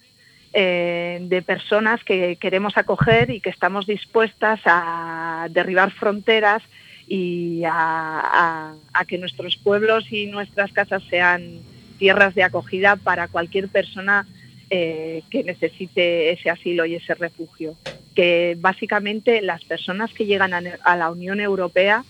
de 0.53 1.43
personas 1.45 2.03
que 2.03 2.37
queremos 2.37 2.77
acoger 2.77 3.29
y 3.29 3.41
que 3.41 3.51
estamos 3.51 3.85
dispuestas 3.85 4.59
a 4.65 5.45
derribar 5.51 5.91
fronteras 5.91 6.63
y 7.07 7.63
a, 7.63 7.71
a- 7.73 8.75
a 8.93 9.05
que 9.05 9.17
nuestros 9.17 9.55
pueblos 9.55 10.11
y 10.11 10.25
nuestras 10.27 10.71
casas 10.73 11.03
sean 11.09 11.59
tierras 11.97 12.35
de 12.35 12.43
acogida 12.43 12.95
para 12.95 13.27
cualquier 13.27 13.69
persona 13.69 14.27
eh, 14.69 15.23
que 15.29 15.43
necesite 15.43 16.31
ese 16.31 16.49
asilo 16.49 16.85
y 16.85 16.95
ese 16.95 17.15
refugio. 17.15 17.75
Que 18.13 18.57
básicamente 18.59 19.41
las 19.41 19.63
personas 19.63 20.11
que 20.13 20.25
llegan 20.25 20.53
a, 20.53 20.61
a 20.83 20.95
la 20.97 21.09
Unión 21.11 21.39
Europea 21.39 22.03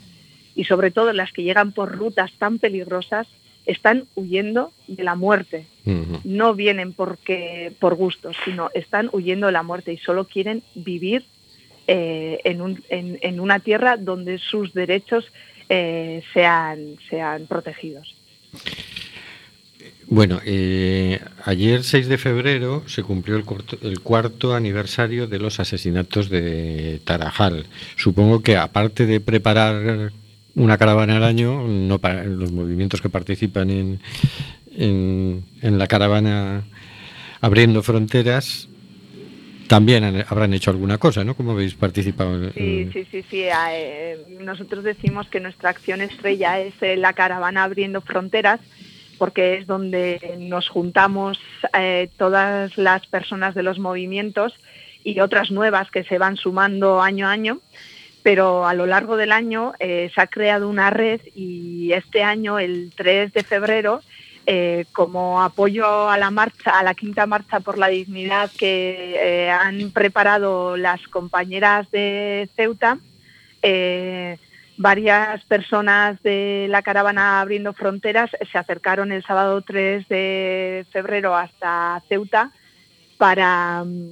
y 0.55 0.63
sobre 0.63 0.89
todo 0.91 1.13
las 1.13 1.31
que 1.31 1.43
llegan 1.43 1.71
por 1.71 1.95
rutas 1.95 2.31
tan 2.39 2.57
peligrosas 2.59 3.27
están 3.65 4.05
huyendo 4.15 4.71
de 4.87 5.03
la 5.03 5.15
muerte. 5.15 5.67
No 6.23 6.53
vienen 6.55 6.93
porque 6.93 7.71
por 7.79 7.95
gusto, 7.95 8.31
sino 8.45 8.69
están 8.73 9.09
huyendo 9.11 9.47
de 9.47 9.53
la 9.53 9.63
muerte 9.63 9.93
y 9.93 9.97
solo 9.97 10.25
quieren 10.25 10.63
vivir 10.73 11.25
eh, 11.87 12.39
en, 12.43 12.61
un- 12.61 12.83
en- 12.89 13.39
una 13.39 13.59
tierra 13.59 13.97
donde 13.97 14.37
sus 14.39 14.73
derechos 14.73 15.25
eh, 15.69 16.21
sean, 16.33 16.97
sean 17.09 17.45
protegidos. 17.47 18.15
Bueno, 20.09 20.39
eh, 20.45 21.19
ayer 21.43 21.83
6 21.83 22.07
de 22.07 22.17
febrero 22.17 22.83
se 22.87 23.03
cumplió 23.03 23.35
el, 23.35 23.43
corto- 23.43 23.77
el 23.81 23.99
cuarto 23.99 24.55
aniversario 24.55 25.27
de 25.27 25.37
los 25.39 25.59
asesinatos 25.59 26.29
de 26.29 27.01
Tarajal. 27.03 27.65
Supongo 27.97 28.41
que 28.41 28.55
aparte 28.55 29.05
de 29.05 29.19
preparar 29.19 30.13
una 30.55 30.77
caravana 30.77 31.17
al 31.17 31.23
año, 31.25 31.67
no 31.67 31.99
pa- 31.99 32.23
los 32.23 32.53
movimientos 32.53 33.01
que 33.01 33.09
participan 33.09 33.69
en, 33.69 33.99
en 35.61 35.77
la 35.77 35.87
caravana 35.87 36.63
abriendo 37.41 37.83
fronteras 37.83 38.69
también 39.67 40.03
han- 40.03 40.25
habrán 40.27 40.53
hecho 40.53 40.71
alguna 40.71 40.97
cosa, 40.97 41.23
¿no? 41.23 41.35
¿Cómo 41.35 41.51
habéis 41.51 41.75
participado? 41.75 42.35
en- 42.35 42.53
Sí, 42.53 42.89
sí, 42.93 43.07
sí, 43.11 43.25
sí. 43.29 43.43
eh, 43.45 44.17
nosotros 44.41 44.83
decimos 44.83 45.27
que 45.29 45.39
nuestra 45.39 45.69
acción 45.69 46.01
estrella 46.01 46.59
es 46.59 46.73
eh, 46.81 46.95
la 46.97 47.13
caravana 47.13 47.63
abriendo 47.63 48.01
fronteras 48.01 48.59
porque 49.17 49.55
es 49.55 49.67
donde 49.67 50.35
nos 50.39 50.69
juntamos 50.69 51.39
eh, 51.77 52.09
todas 52.17 52.77
las 52.77 53.07
personas 53.07 53.55
de 53.55 53.63
los 53.63 53.79
movimientos 53.79 54.53
y 55.03 55.19
otras 55.21 55.49
nuevas 55.51 55.89
que 55.89 56.03
se 56.03 56.17
van 56.19 56.37
sumando 56.37 57.01
año 57.01 57.27
a 57.27 57.31
año. 57.31 57.59
Pero 58.23 58.67
a 58.67 58.73
lo 58.73 58.85
largo 58.85 59.15
del 59.15 59.31
año 59.31 59.73
eh, 59.79 60.11
se 60.13 60.19
ha 60.21 60.27
creado 60.27 60.67
una 60.69 60.89
red 60.89 61.21
y 61.33 61.93
este 61.93 62.23
año, 62.23 62.59
el 62.59 62.91
3 62.95 63.31
de 63.33 63.43
febrero, 63.43 64.01
eh, 64.49 64.85
como 64.93 65.41
apoyo 65.43 66.09
a 66.09 66.17
la 66.17 66.31
marcha, 66.31 66.79
a 66.79 66.81
la 66.81 66.93
quinta 66.93 67.25
marcha 67.25 67.59
por 67.59 67.77
la 67.77 67.89
dignidad 67.89 68.49
que 68.57 69.17
eh, 69.21 69.49
han 69.49 69.91
preparado 69.91 70.77
las 70.77 71.05
compañeras 71.09 71.91
de 71.91 72.47
Ceuta, 72.55 72.97
eh, 73.61 74.37
varias 74.77 75.43
personas 75.43 76.23
de 76.23 76.67
la 76.69 76.81
caravana 76.81 77.41
Abriendo 77.41 77.73
Fronteras 77.73 78.31
se 78.49 78.57
acercaron 78.57 79.11
el 79.11 79.21
sábado 79.25 79.61
3 79.63 80.07
de 80.07 80.85
febrero 80.91 81.35
hasta 81.35 82.01
Ceuta 82.07 82.53
para 83.17 83.83
mm, 83.83 84.11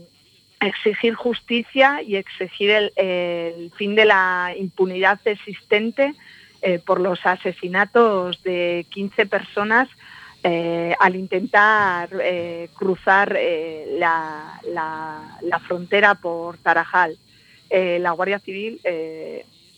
exigir 0.60 1.14
justicia 1.14 2.02
y 2.02 2.18
exigir 2.18 2.72
el, 2.72 3.72
fin 3.78 3.96
de 3.96 4.04
la 4.04 4.54
impunidad 4.58 5.18
existente 5.24 6.14
por 6.84 7.00
los 7.00 7.26
asesinatos 7.26 8.44
de 8.44 8.86
15 8.90 9.28
personas 9.28 9.88
eh, 10.48 10.96
al 11.00 11.16
intentar 11.16 12.08
eh, 12.22 12.70
cruzar 12.76 13.36
eh, 13.36 13.98
la, 13.98 15.60
frontera 15.68 16.14
por 16.14 16.60
Tarajal. 16.60 17.18
La 17.72 18.12
Guardia 18.12 18.38
Civil 18.38 18.80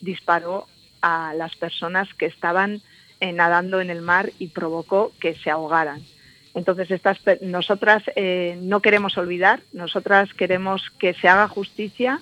disparó 0.01 0.67
a 1.01 1.33
las 1.35 1.55
personas 1.55 2.13
que 2.15 2.25
estaban 2.25 2.81
nadando 3.21 3.79
en 3.79 3.89
el 3.89 4.01
mar 4.01 4.31
y 4.39 4.47
provocó 4.49 5.13
que 5.21 5.35
se 5.35 5.49
ahogaran. 5.49 6.01
Entonces, 6.53 6.89
nosotras 7.41 8.03
no 8.57 8.81
queremos 8.81 9.17
olvidar, 9.17 9.61
nosotras 9.71 10.33
queremos 10.33 10.91
que 10.99 11.13
se 11.13 11.29
haga 11.29 11.47
justicia 11.47 12.19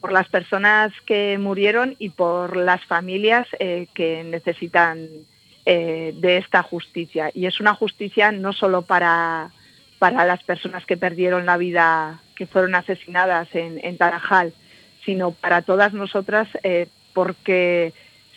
por 0.00 0.12
las 0.12 0.28
personas 0.28 0.92
que 1.06 1.36
murieron 1.38 1.96
y 1.98 2.10
por 2.10 2.56
las 2.56 2.84
familias 2.84 3.48
que 3.58 4.22
necesitan 4.24 5.26
eh, 5.64 6.12
de 6.16 6.38
esta 6.38 6.62
justicia. 6.62 7.30
Y 7.34 7.46
es 7.46 7.60
una 7.60 7.74
justicia 7.74 8.32
no 8.32 8.52
solo 8.52 8.82
para, 8.82 9.50
para 9.98 10.24
las 10.24 10.42
personas 10.42 10.84
que 10.84 10.96
perdieron 10.96 11.46
la 11.46 11.56
vida, 11.56 12.20
que 12.34 12.46
fueron 12.46 12.74
asesinadas 12.74 13.48
en, 13.54 13.96
Tarajal, 13.96 14.52
sino 15.04 15.30
para 15.30 15.62
todas 15.62 15.92
nosotras, 15.92 16.48
eh, 16.62 16.88
porque 17.12 17.92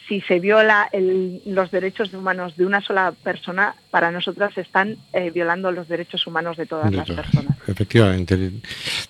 si 0.07 0.21
se 0.21 0.39
viola 0.39 0.87
el- 0.91 1.41
los 1.45 1.71
derechos 1.71 2.13
humanos 2.13 2.55
de 2.57 2.65
una 2.65 2.81
sola 2.81 3.11
persona, 3.23 3.75
para 3.91 4.11
nosotras 4.11 4.57
están 4.57 4.97
eh, 5.13 5.31
violando 5.31 5.71
los 5.71 5.87
derechos 5.87 6.25
humanos 6.27 6.57
de 6.57 6.65
todas 6.65 6.91
De 6.91 6.97
las 6.97 7.07
todas. 7.07 7.25
personas. 7.25 7.57
Efectivamente, 7.67 8.51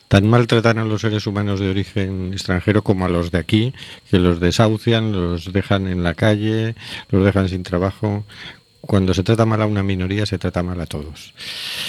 tan 0.07 0.27
mal 0.27 0.47
tratan 0.47 0.77
a 0.77 0.85
los 0.85 1.01
seres 1.01 1.27
humanos 1.27 1.59
de 1.59 1.69
origen 1.69 2.31
extranjero 2.33 2.81
como 2.83 3.05
a 3.05 3.09
los 3.09 3.31
de 3.31 3.37
aquí, 3.39 3.73
que 4.09 4.19
los 4.19 4.39
desahucian, 4.39 5.11
los 5.11 5.51
dejan 5.51 5.87
en 5.87 6.03
la 6.03 6.13
calle, 6.13 6.75
los 7.09 7.25
dejan 7.25 7.49
sin 7.49 7.63
trabajo. 7.63 8.25
Cuando 8.81 9.15
se 9.15 9.23
trata 9.23 9.45
mal 9.47 9.61
a 9.63 9.65
una 9.65 9.81
minoría, 9.81 10.27
se 10.27 10.37
trata 10.37 10.61
mal 10.61 10.79
a 10.79 10.85
todos. 10.85 11.33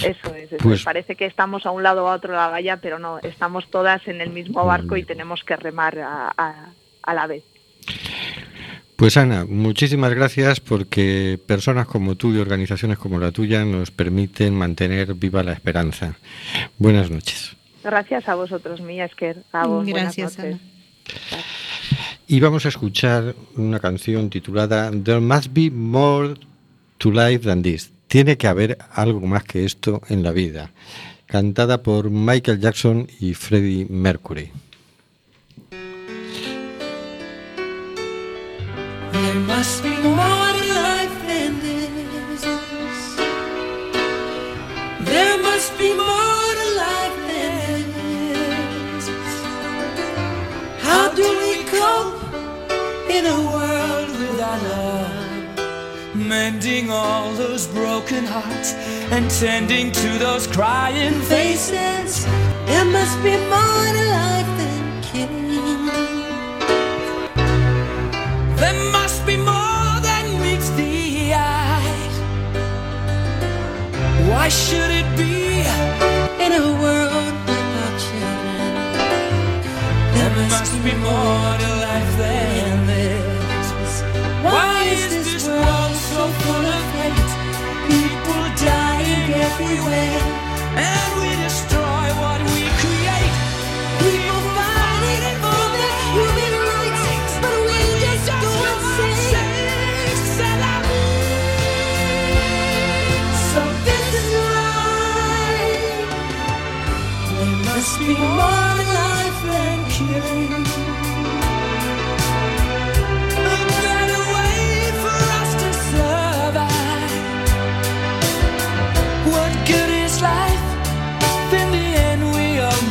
Eso 0.02 0.34
es, 0.34 0.50
eso 0.50 0.56
Pues- 0.62 0.78
es. 0.80 0.84
parece 0.84 1.14
que 1.14 1.26
estamos 1.26 1.66
a 1.66 1.70
un 1.70 1.82
lado 1.82 2.04
o 2.04 2.08
a 2.08 2.14
otro 2.14 2.30
de 2.32 2.38
la 2.38 2.48
valla, 2.48 2.78
pero 2.78 2.98
no, 2.98 3.18
estamos 3.18 3.68
todas 3.70 4.08
en 4.08 4.20
el 4.22 4.30
mismo 4.30 4.64
barco 4.64 4.96
y 4.96 5.04
tenemos 5.04 5.44
que 5.44 5.56
remar 5.56 5.98
a, 5.98 6.32
a- 6.36 6.70
a 7.02 7.14
la 7.14 7.26
vez. 7.26 7.44
Pues 8.96 9.18
Ana, 9.18 9.44
muchísimas 9.46 10.14
gracias 10.14 10.60
porque 10.60 11.38
personas 11.46 11.86
como 11.86 12.14
tú 12.14 12.32
y 12.32 12.38
organizaciones 12.38 12.96
como 12.96 13.18
la 13.18 13.30
tuya 13.30 13.62
nos 13.66 13.90
permiten 13.90 14.54
mantener 14.54 15.12
viva 15.14 15.42
la 15.42 15.52
esperanza. 15.52 16.16
Buenas 16.78 17.10
noches. 17.10 17.54
Gracias 17.84 18.26
a 18.26 18.34
vosotros, 18.34 18.80
Mía 18.80 19.04
Esker. 19.04 19.44
A 19.52 19.66
vos, 19.66 19.84
buenas 19.84 20.16
Gracias, 20.16 20.38
noches. 20.38 20.60
Y 22.26 22.40
vamos 22.40 22.64
a 22.64 22.70
escuchar 22.70 23.34
una 23.54 23.80
canción 23.80 24.30
titulada 24.30 24.90
There 24.90 25.20
Must 25.20 25.52
Be 25.52 25.70
More 25.70 26.34
to 26.96 27.10
Life 27.10 27.40
Than 27.40 27.62
This. 27.62 27.92
Tiene 28.08 28.38
que 28.38 28.46
haber 28.46 28.78
algo 28.92 29.20
más 29.20 29.44
que 29.44 29.66
esto 29.66 30.00
en 30.08 30.22
la 30.22 30.32
vida. 30.32 30.72
Cantada 31.26 31.82
por 31.82 32.08
Michael 32.10 32.60
Jackson 32.60 33.08
y 33.20 33.34
Freddie 33.34 33.86
Mercury. 33.90 34.50
Must 39.40 39.82
be 39.82 39.90
more 39.90 40.52
to 40.56 40.64
life 40.72 41.26
than 41.26 41.60
this. 41.60 42.42
There 45.00 45.38
must 45.42 45.76
be 45.78 45.90
more 45.94 46.50
to 46.60 46.66
life 46.84 47.16
than 47.28 47.82
this. 47.96 49.08
How 50.80 51.12
do 51.14 51.26
we 51.42 51.64
cope 51.64 52.22
in 53.10 53.26
a 53.26 53.38
world 53.52 54.10
without 54.20 54.62
love? 54.62 56.14
Mending 56.14 56.90
all 56.90 57.32
those 57.32 57.66
broken 57.66 58.24
hearts 58.24 58.72
and 59.10 59.30
tending 59.30 59.92
to 59.92 60.18
those 60.18 60.46
crying 60.46 61.20
faces. 61.22 62.24
There 62.66 62.84
must 62.84 63.16
be 63.22 63.36
more 63.36 63.86
to 63.96 64.04
life 64.18 64.46
than. 64.58 64.76
There 68.56 68.72
must 68.90 69.05
be 69.26 69.36
more 69.36 70.00
than 70.02 70.40
meets 70.40 70.70
the 70.70 71.34
eye. 71.34 71.82
Why 74.30 74.48
should 74.48 74.90
it 75.00 75.08
be 75.16 75.66
in 76.44 76.52
a 76.52 76.66
world 76.82 77.34
without 77.48 77.94
children? 78.06 78.72
There 80.14 80.32
must 80.48 80.74
be 80.84 80.94
more 81.08 81.52
to 81.62 81.70
life 81.86 82.12
than 82.22 82.86
this. 82.86 83.66
Why 84.46 84.84
is 84.84 85.10
this 85.26 85.44
world 85.48 85.94
so 86.10 86.22
full 86.40 86.66
of 86.78 86.84
hate? 86.98 87.32
People 87.90 88.44
dying 88.64 89.28
everywhere, 89.46 90.22
and 90.88 91.08
we 91.20 91.30
destroy 91.42 91.85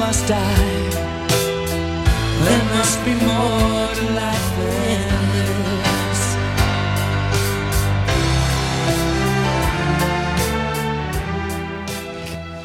must 0.08 0.28
die. 0.28 0.90
There 2.46 2.64
must 2.76 3.04
be 3.06 3.14
more 3.26 3.75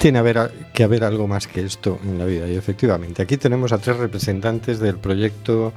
Tiene 0.00 0.18
haber 0.18 0.50
que 0.72 0.82
haber 0.82 1.04
algo 1.04 1.28
más 1.28 1.46
que 1.46 1.62
esto 1.62 1.98
en 2.04 2.18
la 2.18 2.24
vida. 2.24 2.48
Y 2.48 2.56
efectivamente, 2.56 3.20
aquí 3.20 3.36
tenemos 3.36 3.70
a 3.72 3.78
tres 3.78 3.98
representantes 3.98 4.78
del 4.80 4.96
proyecto 4.98 5.74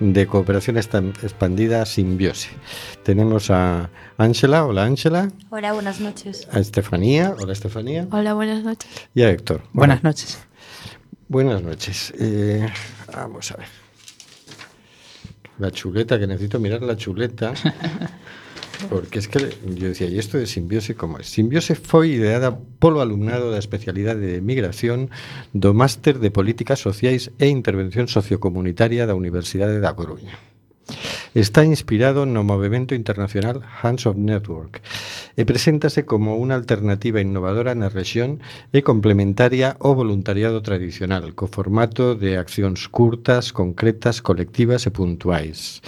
de 0.00 0.26
cooperación 0.26 0.78
expandida 0.78 1.84
Simbiose. 1.84 2.48
Tenemos 3.02 3.50
a 3.50 3.90
Ángela, 4.16 4.64
hola 4.64 4.84
Ángela, 4.84 5.30
Hola, 5.50 5.74
buenas 5.74 6.00
noches. 6.00 6.48
a 6.50 6.58
Estefanía, 6.58 7.34
hola 7.38 7.52
Estefanía, 7.52 8.08
Hola, 8.10 8.32
buenas 8.32 8.64
noches. 8.64 8.88
y 9.14 9.22
a 9.22 9.30
Héctor. 9.30 9.60
Buenas 9.74 10.00
Bueno, 10.00 10.08
noches. 10.08 10.38
Buenas 11.28 11.62
noches. 11.62 12.14
Eh, 12.18 12.66
vamos 13.14 13.52
a 13.52 13.56
ver. 13.58 13.66
La 15.58 15.70
chuleta, 15.70 16.18
que 16.18 16.26
necesito 16.26 16.58
mirar 16.58 16.80
la 16.82 16.96
chuleta. 16.96 17.52
Porque 18.88 19.18
es 19.18 19.28
que 19.28 19.56
yo 19.64 19.88
decía, 19.88 20.08
¿y 20.08 20.18
esto 20.18 20.38
de 20.38 20.46
simbiose 20.46 20.94
como 20.94 21.18
es? 21.18 21.28
Simbiose 21.28 21.74
foi 21.74 22.16
ideada 22.16 22.54
polo 22.54 23.00
alumnado 23.00 23.50
da 23.50 23.58
especialidade 23.58 24.20
de 24.20 24.40
migración 24.40 25.10
do 25.52 25.72
Máster 25.72 26.20
de 26.20 26.30
Políticas 26.30 26.80
Sociais 26.80 27.32
e 27.40 27.48
Intervención 27.48 28.06
Sociocomunitaria 28.06 29.08
da 29.08 29.18
Universidade 29.18 29.80
da 29.80 29.96
Coruña. 29.96 30.38
Está 31.34 31.64
inspirado 31.64 32.24
no 32.24 32.44
movimento 32.44 32.94
internacional 32.94 33.60
Hands 33.82 34.06
of 34.06 34.16
Network 34.16 34.80
e 35.36 35.42
preséntase 35.44 36.06
como 36.06 36.38
unha 36.38 36.54
alternativa 36.54 37.20
innovadora 37.20 37.74
na 37.74 37.90
rexión 37.90 38.38
e 38.72 38.80
complementaria 38.86 39.74
ao 39.82 39.98
voluntariado 39.98 40.62
tradicional, 40.62 41.34
co 41.34 41.50
formato 41.50 42.14
de 42.14 42.38
accións 42.38 42.86
curtas, 42.88 43.50
concretas, 43.50 44.22
colectivas 44.22 44.86
e 44.86 44.94
puntuais. 44.94 45.82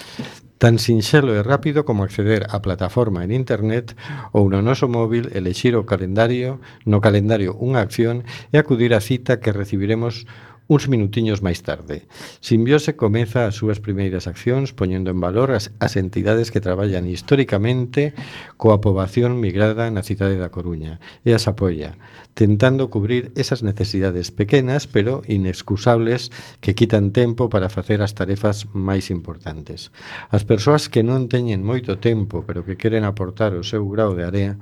Tan 0.58 0.82
sinxelo 0.82 1.38
e 1.38 1.46
rápido 1.46 1.86
como 1.86 2.02
acceder 2.02 2.42
á 2.50 2.58
plataforma 2.58 3.22
en 3.22 3.30
internet 3.30 3.94
ou 4.34 4.50
no 4.50 4.58
noso 4.58 4.90
móvil 4.90 5.30
elexir 5.30 5.78
o 5.78 5.86
calendario, 5.86 6.58
no 6.82 6.98
calendario 6.98 7.54
unha 7.62 7.78
acción 7.78 8.26
e 8.50 8.58
acudir 8.58 8.90
á 8.90 8.98
cita 8.98 9.38
que 9.38 9.54
recibiremos 9.54 10.26
Uns 10.68 10.84
minutiños 10.84 11.40
máis 11.40 11.64
tarde, 11.64 12.04
Simbiose 12.44 12.92
comeza 12.92 13.48
as 13.48 13.56
súas 13.56 13.80
primeiras 13.80 14.28
accións 14.28 14.76
poñendo 14.76 15.08
en 15.08 15.16
valor 15.16 15.48
as, 15.56 15.72
as 15.80 15.96
entidades 15.96 16.52
que 16.52 16.60
traballan 16.60 17.08
históricamente 17.08 18.12
coa 18.60 18.76
poboación 18.76 19.40
migrada 19.40 19.88
na 19.88 20.04
cidade 20.04 20.36
da 20.36 20.52
Coruña 20.52 21.00
e 21.24 21.32
as 21.32 21.48
apoia, 21.48 21.96
tentando 22.36 22.92
cubrir 22.92 23.32
esas 23.32 23.64
necesidades 23.64 24.28
pequenas 24.28 24.84
pero 24.84 25.24
inexcusables 25.24 26.28
que 26.60 26.76
quitan 26.76 27.16
tempo 27.16 27.48
para 27.48 27.72
facer 27.72 28.04
as 28.04 28.12
tarefas 28.12 28.68
máis 28.76 29.08
importantes. 29.08 29.88
As 30.28 30.44
persoas 30.44 30.92
que 30.92 31.00
non 31.00 31.32
teñen 31.32 31.64
moito 31.64 31.96
tempo 31.96 32.44
pero 32.44 32.68
que 32.68 32.76
queren 32.76 33.08
aportar 33.08 33.56
o 33.56 33.64
seu 33.64 33.88
grau 33.88 34.12
de 34.12 34.28
area 34.28 34.52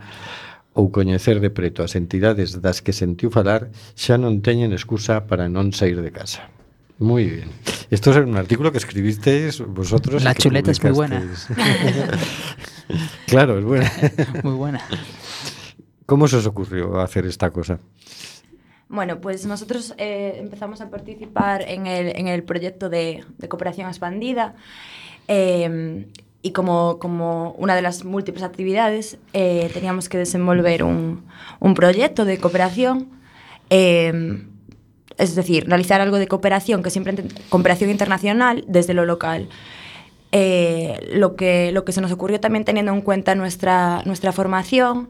ou 0.77 0.93
coñecer 0.93 1.41
de 1.41 1.49
preto 1.49 1.81
as 1.81 1.97
entidades 1.97 2.61
das 2.61 2.85
que 2.85 2.93
sentiu 2.93 3.33
falar 3.33 3.73
xa 3.97 4.21
non 4.21 4.45
teñen 4.45 4.77
excusa 4.77 5.25
para 5.25 5.49
non 5.49 5.73
sair 5.73 6.05
de 6.05 6.13
casa. 6.13 6.53
Muy 7.01 7.25
bien. 7.25 7.49
Esto 7.91 8.13
es 8.13 8.17
un 8.17 8.37
artículo 8.37 8.73
que 8.73 8.79
escribisteis 8.79 9.61
vosotros. 9.61 10.25
La 10.25 10.35
chuleta 10.35 10.71
es 10.71 10.83
muy 10.85 10.93
buena. 10.93 11.21
claro, 13.27 13.59
es 13.59 13.65
buena. 13.65 13.91
Muy 14.45 14.55
buena. 14.55 14.81
¿Cómo 16.07 16.29
se 16.29 16.37
os 16.37 16.47
ocurrió 16.47 17.01
hacer 17.01 17.27
esta 17.27 17.51
cosa? 17.51 17.79
Bueno, 18.89 19.21
pues 19.21 19.45
nosotros 19.45 19.95
eh, 19.99 20.37
empezamos 20.39 20.81
a 20.81 20.89
participar 20.89 21.63
en 21.63 21.87
el, 21.87 22.17
en 22.17 22.29
el 22.29 22.45
proyecto 22.45 22.89
de, 22.89 23.25
de 23.37 23.49
cooperación 23.49 23.89
expandida 23.89 24.55
eh, 25.29 26.07
y 26.47 26.53
como, 26.53 27.01
como 27.01 27.57
una 27.59 27.75
de 27.75 27.83
las 27.83 28.05
múltiples 28.05 28.45
actividades 28.45 29.19
eh, 29.33 29.69
teníamos 29.75 30.09
que 30.09 30.17
desenvolver 30.17 30.85
un, 30.85 31.25
un 31.59 31.75
proyecto 31.75 32.25
de 32.25 32.39
cooperación, 32.39 33.09
eh, 33.69 34.45
es 35.19 35.35
decir, 35.35 35.67
realizar 35.67 36.01
algo 36.01 36.19
de 36.19 36.29
cooperación, 36.29 36.85
que 36.85 36.91
siempre 36.91 37.17
cooperación 37.49 37.91
internacional 37.91 38.65
desde 38.69 38.95
lo 38.95 39.05
local. 39.05 39.49
Eh, 40.31 41.11
lo, 41.15 41.35
que, 41.35 41.73
lo 41.73 41.85
que 41.85 41.91
se 41.91 42.01
nos 42.01 42.13
ocurrió 42.13 42.39
también 42.39 42.65
teniendo 42.65 42.93
en 42.93 43.01
cuenta 43.01 43.35
nuestra, 43.35 44.03
nuestra 44.05 44.31
formación 44.31 45.09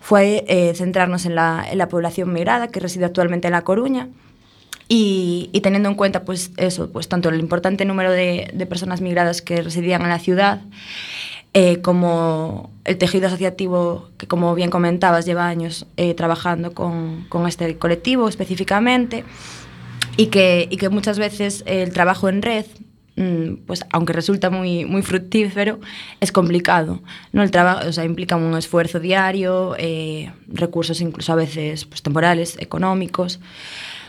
fue 0.00 0.44
eh, 0.48 0.74
centrarnos 0.74 1.24
en 1.24 1.34
la, 1.34 1.64
en 1.70 1.78
la 1.78 1.88
población 1.88 2.30
migrada 2.30 2.68
que 2.68 2.80
reside 2.80 3.06
actualmente 3.06 3.48
en 3.48 3.52
La 3.52 3.62
Coruña 3.62 4.10
y, 4.88 5.50
y 5.52 5.60
teniendo 5.60 5.88
en 5.88 5.94
cuenta 5.94 6.24
pues 6.24 6.50
eso, 6.56 6.90
pues 6.90 7.08
tanto 7.08 7.28
el 7.28 7.40
importante 7.40 7.84
número 7.84 8.10
de, 8.10 8.50
de 8.52 8.66
personas 8.66 9.00
migradas 9.00 9.42
que 9.42 9.62
residían 9.62 10.02
en 10.02 10.08
la 10.08 10.18
ciudad 10.18 10.60
eh, 11.56 11.80
como 11.82 12.72
el 12.84 12.98
tejido 12.98 13.28
asociativo 13.28 14.08
que 14.18 14.26
como 14.26 14.56
bien 14.56 14.70
comentabas 14.70 15.24
lleva 15.24 15.46
años 15.46 15.86
eh, 15.96 16.12
trabajando 16.14 16.74
con, 16.74 17.26
con 17.28 17.46
este 17.46 17.78
colectivo 17.78 18.28
específicamente 18.28 19.24
y 20.16 20.26
que, 20.26 20.66
y 20.68 20.76
que 20.76 20.88
muchas 20.88 21.18
veces 21.18 21.62
el 21.66 21.92
trabajo 21.92 22.28
en 22.28 22.42
red, 22.42 22.66
mm, 23.16 23.66
pues 23.66 23.84
aunque 23.92 24.12
resulta 24.12 24.50
muy, 24.50 24.84
muy 24.84 25.02
fructífero, 25.02 25.78
es 26.20 26.32
complicado. 26.32 27.00
¿no? 27.32 27.42
El 27.42 27.50
trabajo 27.50 27.88
o 27.88 27.92
sea, 27.92 28.04
implica 28.04 28.36
un 28.36 28.56
esfuerzo 28.56 29.00
diario, 29.00 29.76
eh, 29.78 30.32
recursos 30.48 31.00
incluso 31.00 31.32
a 31.32 31.36
veces 31.36 31.84
pues, 31.84 32.02
temporales, 32.02 32.56
económicos. 32.58 33.40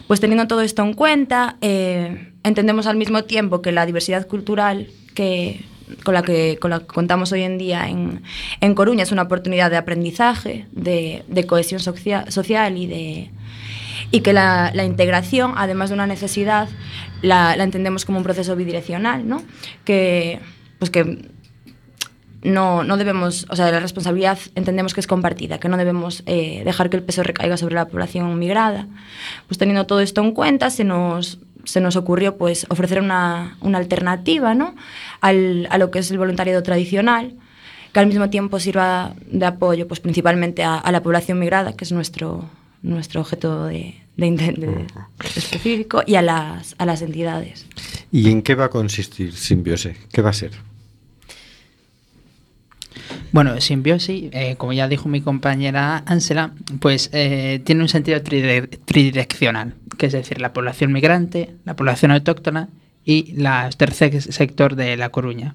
Pues 0.08 0.20
teniendo 0.20 0.48
todo 0.48 0.62
esto 0.62 0.84
en 0.84 0.94
cuenta, 0.94 1.58
eh, 1.62 2.32
entendemos 2.44 2.86
al 2.88 2.96
mismo 2.96 3.24
tiempo 3.24 3.62
que 3.62 3.72
la 3.72 3.86
diversidad 3.86 4.28
cultural 4.28 4.88
que, 5.16 5.66
con, 6.04 6.14
la 6.14 6.22
que, 6.22 6.60
contamos 6.60 7.32
hoy 7.32 7.42
en 7.42 7.58
día 7.58 7.90
en, 7.90 8.22
en 8.62 8.76
Coruña 8.76 9.04
es 9.04 9.12
una 9.12 9.24
oportunidad 9.24 9.72
de 9.72 9.78
aprendizaje, 9.78 10.68
de, 10.72 11.24
cohesión 11.48 11.80
socia- 11.80 12.30
social 12.30 12.78
y 12.78 12.86
de, 12.86 13.32
y 14.12 14.22
que 14.22 14.34
la, 14.34 14.72
la 14.76 14.84
integración, 14.86 15.54
además 15.56 15.90
de 15.90 15.96
una 15.96 16.08
necesidad, 16.08 16.70
la, 17.22 17.56
la 17.56 17.64
entendemos 17.64 18.06
como 18.06 18.20
un 18.20 18.24
proceso 18.24 18.56
bidireccional, 18.56 19.28
¿no? 19.28 19.42
Que, 19.86 20.40
pues 20.78 20.92
que 20.92 21.30
no, 22.46 22.84
no 22.84 22.96
debemos, 22.98 23.46
o 23.50 23.56
sea, 23.56 23.72
la 23.72 23.80
responsabilidad 23.80 24.38
entendemos 24.56 24.94
que 24.94 25.02
es 25.02 25.08
compartida, 25.08 25.60
que 25.60 25.68
no 25.68 25.78
debemos 25.78 26.24
eh, 26.26 26.62
dejar 26.64 26.90
que 26.90 26.98
el 26.98 27.04
peso 27.04 27.24
recaiga 27.24 27.58
sobre 27.58 27.76
la 27.76 27.88
población 27.88 28.38
migrada. 28.40 28.88
Pues 29.48 29.58
teniendo 29.58 29.86
todo 29.86 30.00
esto 30.00 30.22
en 30.22 30.32
cuenta, 30.32 30.70
se 30.70 30.84
nos, 30.84 31.40
se 31.64 31.82
nos 31.82 31.96
ocurrió 31.96 32.38
pues 32.38 32.66
ofrecer 32.70 33.02
una, 33.02 33.58
una 33.62 33.78
alternativa, 33.80 34.54
¿no? 34.54 34.76
Al, 35.22 35.68
a 35.72 35.78
lo 35.78 35.92
que 35.92 36.00
es 36.00 36.12
el 36.12 36.18
voluntariado 36.18 36.62
tradicional, 36.64 37.34
que 37.92 38.00
al 38.00 38.08
mismo 38.08 38.30
tiempo 38.30 38.60
sirva 38.60 39.14
de 39.32 39.46
apoyo 39.46 39.88
pues 39.88 40.00
principalmente 40.00 40.64
a, 40.64 40.76
a 40.76 40.92
la 40.92 41.02
población 41.02 41.40
migrada, 41.40 41.76
que 41.76 41.84
es 41.86 41.92
nuestro, 41.92 42.50
nuestro 42.84 43.22
objeto 43.22 43.66
de, 43.66 43.96
de- 44.18 44.86
específico, 45.36 46.04
y 46.06 46.16
a 46.16 46.22
las, 46.22 46.76
a 46.78 46.86
las 46.86 47.02
entidades. 47.02 47.66
¿Y 48.12 48.30
en 48.30 48.42
qué 48.42 48.54
va 48.56 48.66
a 48.66 48.70
consistir 48.70 49.34
Simbiose? 49.34 49.98
¿Qué 50.12 50.22
va 50.22 50.30
a 50.30 50.34
ser? 50.34 50.52
Bueno, 53.36 53.60
simbiosis, 53.60 54.30
eh, 54.32 54.56
como 54.58 54.72
ya 54.72 54.88
dijo 54.88 55.10
mi 55.10 55.20
compañera 55.20 56.04
Ángela, 56.06 56.54
pues 56.80 57.10
eh, 57.12 57.60
tiene 57.66 57.82
un 57.82 57.90
sentido 57.90 58.22
tridireccional, 58.24 59.74
que 59.98 60.06
es 60.06 60.14
decir, 60.14 60.40
la 60.40 60.54
población 60.54 60.94
migrante, 60.94 61.54
la 61.66 61.76
población 61.76 62.12
autóctona 62.12 62.70
y 63.04 63.34
la 63.34 63.70
tercer 63.76 64.22
sector 64.22 64.78
de 64.78 64.96
La 64.96 65.10
Coruña. 65.10 65.54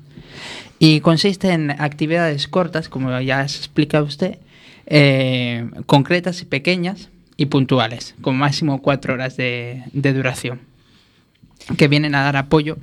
Y 0.79 1.01
consiste 1.01 1.53
en 1.53 1.71
actividades 1.71 2.49
cortas, 2.49 2.91
como 2.91 3.19
ya 3.19 3.41
explica 3.41 4.03
usted, 4.03 4.41
eh, 4.85 5.67
concretas 5.87 6.43
y 6.43 6.45
pequeñas 6.45 7.09
y 7.39 7.47
puntuales, 7.47 8.15
con 8.21 8.37
máximo 8.37 8.83
cuatro 8.83 9.15
horas 9.15 9.39
de, 9.39 9.85
duración, 9.95 10.61
que 11.79 11.89
vienen 11.89 12.15
a 12.15 12.25
dar 12.25 12.37
apoyo. 12.37 12.77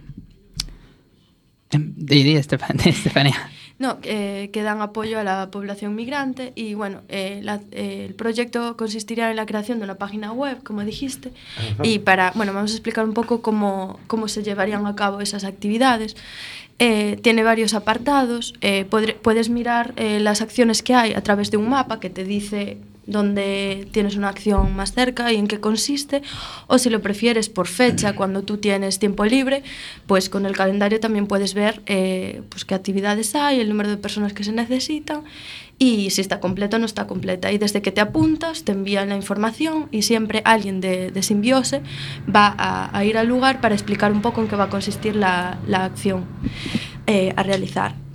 Em, 1.69 1.93
Estefanía. 2.09 3.51
No, 3.79 3.99
eh, 4.01 4.49
que 4.51 4.63
dan 4.63 4.81
apoyo 4.81 5.19
a 5.19 5.23
la 5.23 5.51
población 5.51 5.93
migrante 5.93 6.51
y 6.55 6.73
bueno, 6.73 7.01
eh, 7.09 7.41
la- 7.43 7.61
eh, 7.71 8.05
el 8.07 8.15
proyecto 8.15 8.75
consistiría 8.75 9.29
en 9.29 9.35
la 9.35 9.45
creación 9.45 9.77
de 9.77 9.83
una 9.83 9.95
página 9.95 10.31
web, 10.33 10.63
como 10.63 10.83
dijiste, 10.83 11.31
y 11.83 11.99
para, 11.99 12.31
bueno, 12.33 12.53
vamos 12.53 12.71
a 12.71 12.73
explicar 12.73 13.05
un 13.05 13.13
poco 13.13 13.41
cómo, 13.43 13.99
cómo 14.07 14.27
se 14.29 14.41
llevarían 14.41 14.87
a 14.87 14.95
cabo 14.95 15.21
esas 15.21 15.43
actividades. 15.43 16.15
Tiene 16.79 17.43
varios 17.43 17.73
apartados, 17.73 18.53
podre- 18.61 19.15
puedes 19.15 19.49
mirar 19.49 19.93
las 19.97 20.41
acciones 20.41 20.81
que 20.83 20.93
hay 20.95 21.13
a 21.13 21.21
través 21.21 21.49
de 21.51 21.57
un 21.57 21.69
mapa 21.69 21.99
que 21.99 22.09
te 22.09 22.23
dice 22.23 22.77
dónde 23.07 23.87
tienes 23.91 24.15
una 24.15 24.29
acción 24.29 24.75
más 24.75 24.93
cerca 24.93 25.31
y 25.33 25.37
en 25.37 25.47
qué 25.47 25.59
consiste, 25.59 26.21
o 26.67 26.77
si 26.77 26.89
lo 26.89 27.01
prefieres 27.01 27.49
por 27.49 27.67
fecha, 27.67 28.13
cuando 28.15 28.43
tú 28.43 28.57
tienes 28.57 28.99
tiempo 28.99 29.25
libre, 29.25 29.63
pues 30.05 30.29
con 30.29 30.45
el 30.45 30.55
calendario 30.55 30.99
también 30.99 31.25
puedes 31.25 31.53
ver 31.53 31.81
eh, 31.87 32.41
pues 32.49 32.65
qué 32.65 32.75
actividades 32.75 33.33
hay, 33.35 33.59
el 33.59 33.69
número 33.69 33.89
de 33.89 33.97
personas 33.97 34.33
que 34.33 34.43
se 34.43 34.51
necesitan 34.51 35.23
y 35.79 36.09
si 36.09 36.21
está 36.21 36.39
completa 36.39 36.77
o 36.77 36.79
no 36.79 36.85
está 36.85 37.07
completa. 37.07 37.51
Y 37.51 37.57
desde 37.57 37.81
que 37.81 37.91
te 37.91 38.01
apuntas, 38.01 38.63
te 38.63 38.71
envían 38.71 39.09
la 39.09 39.15
información 39.15 39.87
y 39.91 40.01
siempre 40.01 40.41
alguien 40.43 40.81
de, 40.81 41.11
de 41.11 41.23
Simbiose 41.23 41.81
va 42.33 42.53
a, 42.57 42.97
a 42.97 43.05
ir 43.05 43.17
al 43.17 43.27
lugar 43.27 43.61
para 43.61 43.75
explicar 43.75 44.11
un 44.11 44.21
poco 44.21 44.41
en 44.41 44.47
qué 44.47 44.55
va 44.55 44.65
a 44.65 44.69
consistir 44.69 45.15
la, 45.15 45.59
la 45.67 45.85
acción 45.85 46.25
eh, 47.05 47.33
a 47.35 47.43
realizar. 47.43 48.06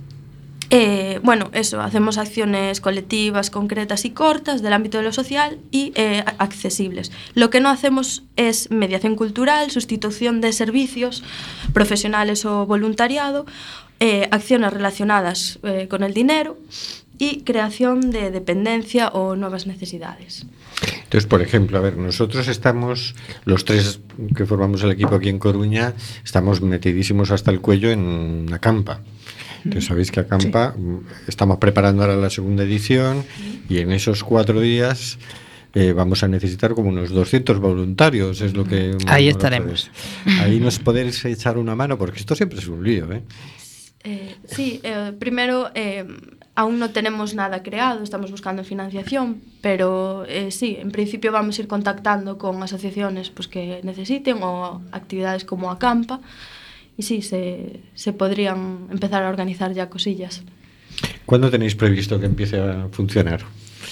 Eh, 0.75 1.19
bueno, 1.21 1.51
eso, 1.53 1.81
hacemos 1.81 2.17
acciones 2.17 2.81
colectivas, 2.81 3.51
concretas 3.51 4.05
y 4.05 4.09
cortas 4.09 4.63
del 4.63 4.73
ámbito 4.73 4.97
de 4.97 5.03
lo 5.03 5.13
social 5.13 5.59
y 5.69 5.91
eh, 5.93 6.23
accesibles. 6.39 7.11
Lo 7.35 7.51
que 7.51 7.59
no 7.59 7.69
hacemos 7.69 8.23
es 8.37 8.71
mediación 8.71 9.15
cultural, 9.15 9.69
sustitución 9.69 10.41
de 10.41 10.51
servicios 10.51 11.23
profesionales 11.73 12.43
o 12.45 12.65
voluntariado, 12.65 13.45
eh, 13.99 14.27
acciones 14.31 14.73
relacionadas 14.73 15.59
con 15.89 16.01
el 16.01 16.15
dinero 16.15 16.57
y 17.19 17.41
creación 17.41 18.09
de 18.09 18.31
dependencia 18.31 19.09
o 19.09 19.35
nuevas 19.35 19.67
necesidades. 19.67 20.47
Entonces, 21.03 21.27
por 21.27 21.43
ejemplo, 21.43 21.77
a 21.77 21.81
ver, 21.81 21.97
nosotros 21.97 22.47
estamos, 22.47 23.13
los 23.45 23.63
tres 23.63 23.99
que 24.35 24.47
formamos 24.47 24.81
el 24.81 24.89
equipo 24.89 25.13
aquí 25.13 25.29
en 25.29 25.37
Coruña, 25.37 25.93
estamos 26.25 26.61
metidísimos 26.61 27.29
hasta 27.29 27.51
el 27.51 27.61
cuello 27.61 27.91
en 27.91 28.49
Acampa. 28.51 29.01
Entonces, 29.63 29.85
sabéis 29.85 30.11
que 30.11 30.19
Acampa 30.19 30.73
mm, 30.77 30.99
estamos 31.27 31.57
preparando 31.57 32.03
ahora 32.03 32.15
la 32.15 32.29
segunda 32.29 32.63
edición 32.63 33.23
y 33.69 33.79
en 33.79 33.91
esos 33.91 34.23
cuatro 34.23 34.59
días 34.59 35.17
eh, 35.73 35.93
vamos 35.93 36.23
a 36.23 36.27
necesitar 36.27 36.73
como 36.73 36.89
unos 36.89 37.09
200 37.09 37.59
voluntarios, 37.59 38.41
es 38.41 38.53
lo 38.53 38.65
que... 38.65 38.95
Ahí 39.07 39.27
estaremos. 39.27 39.89
Ahí 40.41 40.59
nos 40.59 40.79
podéis 40.79 41.23
echar 41.25 41.57
una 41.57 41.75
mano, 41.75 41.97
porque 41.97 42.19
esto 42.19 42.35
siempre 42.35 42.59
es 42.59 42.67
un 42.67 42.83
lío, 42.83 43.11
¿eh? 43.11 43.23
Eh, 44.03 44.35
sí, 44.45 44.81
eh, 44.83 45.13
primero 45.17 45.71
eh, 45.75 46.05
aún 46.55 46.77
no 46.77 46.91
tenemos 46.91 47.33
nada 47.33 47.63
creado, 47.63 48.03
estamos 48.03 48.31
buscando 48.31 48.63
financiación, 48.63 49.41
pero 49.61 50.25
eh, 50.27 50.51
sí, 50.51 50.77
en 50.79 50.91
principio 50.91 51.31
vamos 51.31 51.57
a 51.57 51.61
ir 51.61 51.67
contactando 51.67 52.37
con 52.37 52.61
asociaciones 52.61 53.29
pues, 53.29 53.47
que 53.47 53.79
necesiten 53.83 54.43
o 54.43 54.81
actividades 54.91 55.45
como 55.45 55.71
Acampa 55.71 56.19
y 56.97 57.03
sí, 57.03 57.21
se, 57.21 57.79
se 57.95 58.13
podrían 58.13 58.87
empezar 58.91 59.23
a 59.23 59.29
organizar 59.29 59.73
ya 59.73 59.89
cosillas. 59.89 60.43
¿Cuándo 61.25 61.49
tenéis 61.49 61.75
previsto 61.75 62.19
que 62.19 62.25
empiece 62.25 62.59
a 62.59 62.87
funcionar? 62.91 63.41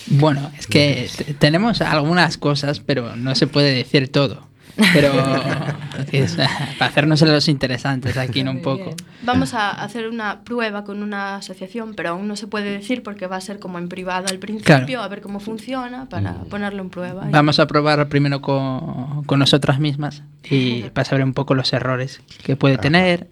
Bueno, 0.08 0.52
es 0.58 0.68
que 0.68 1.10
tenemos 1.40 1.82
algunas 1.82 2.38
cosas, 2.38 2.80
pero 2.80 3.16
no 3.16 3.36
se 3.36 3.48
puede 3.48 3.74
decir 3.74 4.10
todo. 4.10 4.48
Pero 4.94 5.12
es, 6.12 6.36
para 6.80 6.90
hacernos 6.92 7.22
los 7.22 7.48
interesantes 7.48 8.18
aquí 8.18 8.44
¿no? 8.44 8.52
un 8.52 8.62
poco. 8.62 8.96
Vamos 9.24 9.54
a 9.54 9.70
hacer 9.72 10.08
una 10.08 10.42
prueba 10.42 10.84
con 10.84 11.04
una 11.04 11.36
asociación, 11.38 11.94
pero 11.96 12.10
aún 12.10 12.28
no 12.28 12.36
se 12.36 12.48
puede 12.48 12.72
decir 12.72 13.04
porque 13.04 13.28
va 13.28 13.36
a 13.38 13.42
ser 13.42 13.60
como 13.60 13.78
en 13.78 13.90
privado 13.90 14.28
al 14.30 14.40
principio, 14.40 14.66
Claro. 14.86 15.02
a 15.04 15.08
ver 15.08 15.22
cómo 15.22 15.40
funciona 15.40 16.08
para 16.10 16.34
ponerlo 16.50 16.82
en 16.82 16.90
prueba. 16.90 17.26
y- 17.28 17.32
Vamos 17.32 17.60
a 17.60 17.68
probar 17.68 18.08
primero 18.10 18.42
con, 18.42 19.24
con 19.26 19.40
nosotras 19.40 19.80
mismas 19.80 20.24
y 20.50 20.84
para 20.94 21.06
saber 21.06 21.24
un 21.24 21.34
poco 21.34 21.54
los 21.56 21.72
errores 21.74 22.22
que 22.44 22.56
puede 22.56 22.78
tener. 22.78 23.28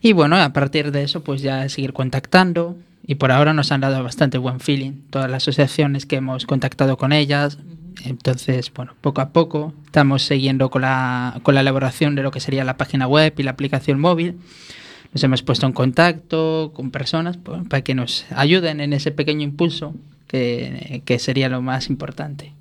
Y 0.00 0.12
bueno, 0.12 0.36
a 0.36 0.52
partir 0.52 0.92
de 0.92 1.02
eso, 1.04 1.24
pues 1.24 1.40
ya 1.42 1.66
seguir 1.68 1.92
contactando. 1.94 2.76
Y 3.06 3.16
por 3.16 3.32
ahora 3.32 3.52
nos 3.52 3.70
han 3.72 3.82
dado 3.82 4.02
bastante 4.02 4.38
buen 4.38 4.60
feeling 4.60 4.92
todas 5.10 5.30
las 5.30 5.42
asociaciones 5.42 6.06
que 6.06 6.16
hemos 6.16 6.46
contactado 6.46 6.96
con 6.96 7.12
ellas. 7.12 7.58
Entonces, 8.04 8.72
bueno, 8.74 8.94
poco 9.00 9.20
a 9.20 9.30
poco 9.30 9.72
estamos 9.86 10.22
siguiendo 10.22 10.70
con 10.70 10.82
la, 10.82 11.40
con 11.42 11.54
la 11.54 11.60
elaboración 11.60 12.14
de 12.14 12.22
lo 12.22 12.30
que 12.30 12.40
sería 12.40 12.64
la 12.64 12.76
página 12.76 13.06
web 13.06 13.32
y 13.38 13.42
la 13.42 13.52
aplicación 13.52 14.00
móvil. 14.00 14.36
Nos 15.12 15.22
hemos 15.22 15.42
puesto 15.42 15.66
en 15.66 15.72
contacto 15.72 16.72
con 16.74 16.90
personas 16.90 17.36
pues, 17.36 17.62
para 17.68 17.82
que 17.82 17.94
nos 17.94 18.26
ayuden 18.30 18.80
en 18.80 18.92
ese 18.92 19.12
pequeño 19.12 19.42
impulso 19.42 19.94
que, 20.26 21.02
que 21.04 21.18
sería 21.20 21.48
lo 21.48 21.62
más 21.62 21.88
importante. 21.88 22.52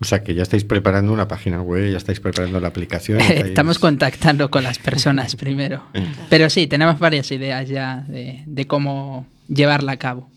O 0.00 0.04
sea, 0.04 0.22
que 0.22 0.34
ya 0.34 0.42
estáis 0.42 0.62
preparando 0.64 1.12
una 1.12 1.26
página 1.26 1.60
web, 1.60 1.90
ya 1.90 1.96
estáis 1.96 2.20
preparando 2.20 2.60
la 2.60 2.68
aplicación. 2.68 3.18
estáis- 3.20 3.46
Estamos 3.46 3.78
contactando 3.78 4.50
con 4.50 4.62
las 4.62 4.78
personas 4.78 5.34
primero. 5.44 5.82
Pero 6.28 6.50
sí, 6.50 6.66
tenemos 6.66 6.98
varias 7.00 7.32
ideas 7.32 7.68
ya 7.68 8.04
de, 8.08 8.42
de 8.46 8.66
cómo 8.66 9.26
llevarla 9.48 9.92
a 9.92 9.96
cabo. 9.96 10.28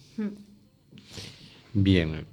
Bien. 1.74 2.26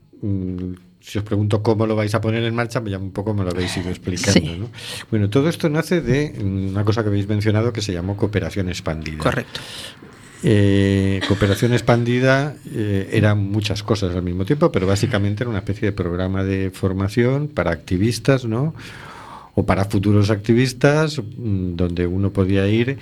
Si 1.08 1.16
os 1.16 1.24
pregunto 1.24 1.62
cómo 1.62 1.86
lo 1.86 1.96
vais 1.96 2.14
a 2.14 2.20
poner 2.20 2.44
en 2.44 2.54
marcha, 2.54 2.82
pues 2.82 2.92
ya 2.92 2.98
un 2.98 3.12
poco 3.12 3.32
me 3.32 3.42
lo 3.42 3.50
habéis 3.50 3.74
ido 3.78 3.88
explicando. 3.88 4.40
Sí. 4.40 4.58
¿no? 4.60 4.68
Bueno, 5.10 5.30
todo 5.30 5.48
esto 5.48 5.70
nace 5.70 6.02
de 6.02 6.34
una 6.38 6.84
cosa 6.84 7.02
que 7.02 7.08
habéis 7.08 7.26
mencionado 7.26 7.72
que 7.72 7.80
se 7.80 7.94
llamó 7.94 8.14
cooperación 8.14 8.68
expandida. 8.68 9.16
Correcto. 9.16 9.58
Eh, 10.42 11.22
cooperación 11.26 11.72
expandida 11.72 12.56
eh, 12.74 13.08
eran 13.10 13.38
muchas 13.38 13.82
cosas 13.82 14.14
al 14.14 14.22
mismo 14.22 14.44
tiempo, 14.44 14.70
pero 14.70 14.86
básicamente 14.86 15.44
era 15.44 15.48
una 15.48 15.60
especie 15.60 15.86
de 15.88 15.92
programa 15.92 16.44
de 16.44 16.70
formación 16.74 17.48
para 17.48 17.70
activistas, 17.70 18.44
¿no? 18.44 18.74
O 19.54 19.64
para 19.64 19.86
futuros 19.86 20.28
activistas, 20.28 21.20
mm, 21.20 21.74
donde 21.74 22.06
uno 22.06 22.34
podía 22.34 22.68
ir 22.68 22.98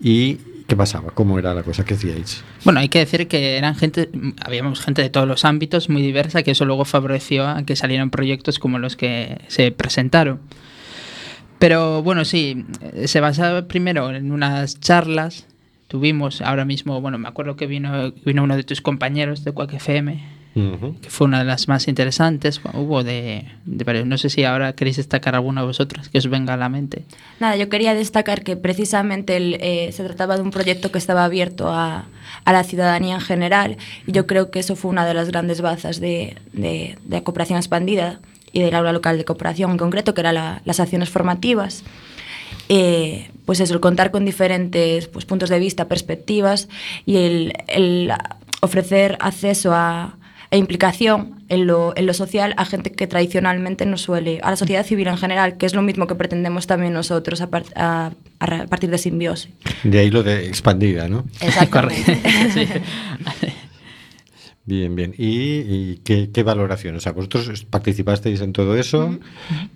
y 0.00 0.38
¿qué 0.68 0.76
pasaba? 0.76 1.10
¿Cómo 1.12 1.38
era 1.38 1.54
la 1.54 1.64
cosa? 1.64 1.84
¿Qué 1.84 1.94
hacíais? 1.94 2.44
Bueno, 2.62 2.78
hay 2.78 2.90
que 2.90 3.00
decir 3.00 3.26
que 3.26 3.56
eran 3.56 3.74
gente, 3.74 4.10
habíamos 4.44 4.80
gente 4.80 5.02
de 5.02 5.08
todos 5.08 5.26
los 5.26 5.44
ámbitos, 5.44 5.88
muy 5.88 6.02
diversa, 6.02 6.42
que 6.42 6.52
eso 6.52 6.66
luego 6.66 6.84
favoreció 6.84 7.48
a 7.48 7.62
que 7.64 7.74
salieran 7.74 8.10
proyectos 8.10 8.58
como 8.58 8.78
los 8.78 8.94
que 8.94 9.40
se 9.48 9.72
presentaron. 9.72 10.40
Pero 11.58 12.02
bueno, 12.02 12.24
sí, 12.24 12.66
se 13.06 13.20
basaba 13.20 13.66
primero 13.66 14.14
en 14.14 14.30
unas 14.30 14.78
charlas. 14.78 15.46
Tuvimos 15.88 16.42
ahora 16.42 16.66
mismo, 16.66 17.00
bueno, 17.00 17.18
me 17.18 17.28
acuerdo 17.28 17.56
que 17.56 17.66
vino, 17.66 18.12
vino 18.26 18.44
uno 18.44 18.54
de 18.54 18.62
tus 18.62 18.82
compañeros 18.82 19.42
de 19.44 19.52
Quack 19.52 19.72
FM, 19.72 20.22
que 20.54 21.08
fue 21.08 21.26
una 21.26 21.38
de 21.38 21.44
las 21.44 21.68
más 21.68 21.86
interesantes. 21.86 22.60
Hubo 22.74 23.04
de, 23.04 23.44
de 23.64 23.84
varios. 23.84 24.06
No 24.06 24.18
sé 24.18 24.28
si 24.28 24.42
ahora 24.42 24.72
queréis 24.72 24.96
destacar 24.96 25.36
alguna 25.36 25.60
de 25.60 25.68
vosotras 25.68 26.08
que 26.08 26.18
os 26.18 26.28
venga 26.28 26.54
a 26.54 26.56
la 26.56 26.68
mente. 26.68 27.04
Nada, 27.38 27.54
yo 27.56 27.68
quería 27.68 27.94
destacar 27.94 28.42
que 28.42 28.56
precisamente 28.56 29.36
el, 29.36 29.58
eh, 29.60 29.92
se 29.92 30.02
trataba 30.02 30.36
de 30.36 30.42
un 30.42 30.50
proyecto 30.50 30.90
que 30.90 30.98
estaba 30.98 31.24
abierto 31.24 31.68
a, 31.72 32.06
a 32.44 32.52
la 32.52 32.64
ciudadanía 32.64 33.14
en 33.14 33.20
general 33.20 33.76
y 34.06 34.12
yo 34.12 34.26
creo 34.26 34.50
que 34.50 34.58
eso 34.58 34.74
fue 34.74 34.90
una 34.90 35.06
de 35.06 35.14
las 35.14 35.28
grandes 35.28 35.60
bazas 35.60 36.00
de, 36.00 36.36
de, 36.52 36.98
de 37.04 37.22
cooperación 37.22 37.58
expandida 37.58 38.20
y 38.52 38.60
del 38.60 38.74
aula 38.74 38.92
local 38.92 39.16
de 39.16 39.24
cooperación 39.24 39.70
en 39.70 39.78
concreto, 39.78 40.12
que 40.14 40.22
eran 40.22 40.34
la, 40.34 40.62
las 40.64 40.80
acciones 40.80 41.08
formativas. 41.08 41.84
Eh, 42.68 43.30
pues 43.46 43.60
eso, 43.60 43.74
el 43.74 43.80
contar 43.80 44.10
con 44.10 44.24
diferentes 44.24 45.06
pues, 45.08 45.24
puntos 45.24 45.48
de 45.50 45.58
vista, 45.58 45.86
perspectivas 45.86 46.68
y 47.06 47.16
el, 47.16 47.52
el 47.66 48.12
ofrecer 48.60 49.16
acceso 49.20 49.72
a, 49.72 50.17
e 50.50 50.56
implicación 50.58 51.42
en 51.48 51.66
lo, 51.66 51.92
en 51.96 52.06
lo 52.06 52.14
social 52.14 52.54
a 52.56 52.64
gente 52.64 52.90
que 52.92 53.06
tradicionalmente 53.06 53.84
no 53.86 53.96
suele, 53.98 54.40
a 54.42 54.50
la 54.50 54.56
sociedad 54.56 54.84
civil 54.84 55.08
en 55.08 55.16
general, 55.18 55.56
que 55.56 55.66
es 55.66 55.74
lo 55.74 55.82
mismo 55.82 56.06
que 56.06 56.14
pretendemos 56.14 56.66
también 56.66 56.92
nosotros 56.92 57.40
a, 57.40 57.48
par- 57.50 57.64
a- 57.76 58.12
a 58.40 58.66
partir 58.66 58.90
de 58.90 58.98
simbiosis. 58.98 59.50
De 59.84 59.98
ahí 59.98 60.10
lo 60.10 60.22
de 60.22 60.46
expandida, 60.46 61.08
¿no? 61.08 61.24
Exactamente. 61.40 62.18
Bien, 64.68 64.94
bien. 64.94 65.14
¿Y, 65.16 65.60
y 65.60 66.00
qué, 66.04 66.28
qué 66.30 66.42
valoración? 66.42 66.94
O 66.96 67.00
sea, 67.00 67.12
vosotros 67.12 67.64
participasteis 67.64 68.42
en 68.42 68.52
todo 68.52 68.76
eso. 68.76 69.18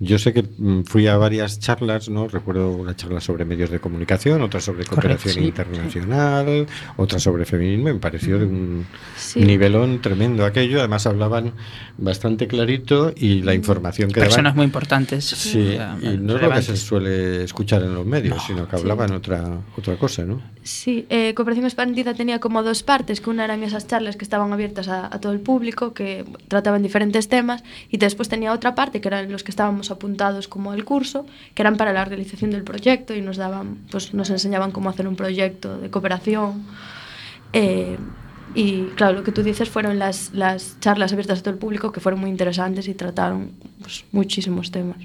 Yo 0.01 0.19
sé 0.19 0.35
que 0.35 0.43
mm, 0.43 0.83
fui 0.83 1.07
a 1.07 1.17
varias 1.17 1.59
charlas, 1.61 2.11
¿no? 2.11 2.29
Recuerdo 2.29 2.71
una 2.73 2.95
charla 2.95 3.23
sobre 3.23 3.47
medios 3.47 3.71
de 3.71 3.81
comunicación, 3.81 4.43
otra 4.43 4.61
sobre 4.61 4.85
cooperación 4.85 5.33
sí. 5.33 5.41
internacional, 5.45 6.67
otra 6.99 7.19
sobre 7.19 7.47
feminismo. 7.47 7.85
Me 7.85 7.95
pareció 7.95 8.39
de 8.39 8.45
un 8.45 8.85
Sí. 9.17 9.41
nivelón 9.41 10.03
tremendo 10.03 10.45
aquello. 10.45 10.81
Además 10.81 11.07
hablaban 11.07 11.53
bastante 11.97 12.47
clarito 12.47 13.15
y 13.17 13.41
la 13.41 13.55
información 13.55 14.11
que 14.11 14.21
Personas 14.21 14.45
daban... 14.53 14.57
muy 14.57 14.65
importantes. 14.67 15.25
Sí, 15.25 15.79
y 16.03 16.19
no 16.19 16.37
es 16.37 16.43
lo 16.43 16.51
que 16.53 16.61
se 16.61 16.77
suele 16.77 17.45
escuchar 17.45 17.83
en 17.83 17.95
los 17.95 18.05
medios, 18.05 18.43
sino 18.47 18.69
que 18.69 18.77
hablaban 18.77 19.13
otra, 19.13 19.59
otra 19.75 19.97
cosa, 19.97 20.25
¿no? 20.25 20.43
Sí, 20.65 21.07
eh, 21.09 21.33
Cooperación 21.35 21.65
Expandida 21.65 22.13
tenía 22.13 22.41
como 22.41 22.63
dos 22.63 22.83
partes, 22.83 23.23
que 23.23 23.31
una 23.31 23.45
eran 23.45 23.63
esas 23.63 23.87
charlas 23.87 24.17
que 24.17 24.25
estaban 24.25 24.53
abiertas 24.53 24.82
a, 24.89 25.07
a 25.07 25.21
todo 25.21 25.33
el 25.33 25.41
público, 25.41 25.95
que 25.95 26.25
trataban 26.49 26.83
diferentes 26.83 27.29
temas, 27.29 27.63
y 27.91 27.99
después 27.99 28.29
tenía 28.29 28.53
otra 28.53 28.75
parte, 28.75 29.01
que 29.01 29.09
eran 29.09 29.31
los 29.31 29.43
que 29.45 29.51
estábamos 29.51 29.91
apuntados 29.91 30.49
como 30.49 30.73
al 30.73 30.85
curso, 30.85 31.27
que 31.55 31.63
eran 31.63 31.77
para 31.77 31.93
la 31.93 32.05
realización 32.05 32.51
del 32.51 32.63
proyecto 32.63 33.15
y 33.15 33.23
nos 33.23 33.37
daban, 33.37 33.79
pues 33.91 34.15
nos 34.15 34.31
enseñaban 34.31 34.71
cómo 34.71 34.91
hacer 34.91 35.07
un 35.09 35.17
proyecto 35.17 35.79
de 35.79 35.91
cooperación. 35.91 36.65
Eh, 37.53 37.99
y 38.55 38.85
claro, 38.97 39.19
lo 39.19 39.25
que 39.25 39.33
tú 39.33 39.43
dices 39.43 39.71
fueron 39.71 39.99
las, 39.99 40.33
las 40.35 40.79
charlas 40.81 41.13
abiertas 41.13 41.39
a 41.39 41.43
todo 41.43 41.55
el 41.55 41.59
público, 41.59 41.91
que 41.93 42.01
fueron 42.01 42.21
muy 42.21 42.31
interesantes 42.31 42.87
y 42.89 42.95
trataron 42.95 43.53
pues, 43.81 44.05
muchísimos 44.13 44.71
temas. 44.71 44.99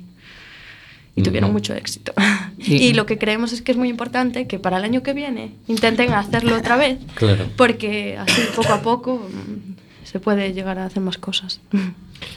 Y 1.17 1.23
tuvieron 1.23 1.51
mucho 1.51 1.73
éxito. 1.73 2.13
Y- 2.57 2.75
y 2.75 2.93
lo 2.93 3.05
que 3.05 3.17
creemos 3.17 3.51
es 3.51 3.61
que 3.61 3.71
es 3.73 3.77
muy 3.77 3.89
importante 3.89 4.47
que 4.47 4.59
para 4.59 4.77
el 4.77 4.83
año 4.85 5.03
que 5.03 5.13
viene 5.13 5.51
intenten 5.67 6.13
hacerlo 6.13 6.55
otra 6.57 6.77
vez, 6.77 6.99
Claro. 7.15 7.45
porque 7.57 8.17
así 8.17 8.41
poco 8.55 8.71
a 8.73 8.81
poco 8.81 9.27
mm, 9.29 10.05
se 10.05 10.19
puede 10.19 10.53
llegar 10.53 10.77
a 10.79 10.85
hacer 10.85 11.01
más 11.03 11.17
cosas. 11.17 11.59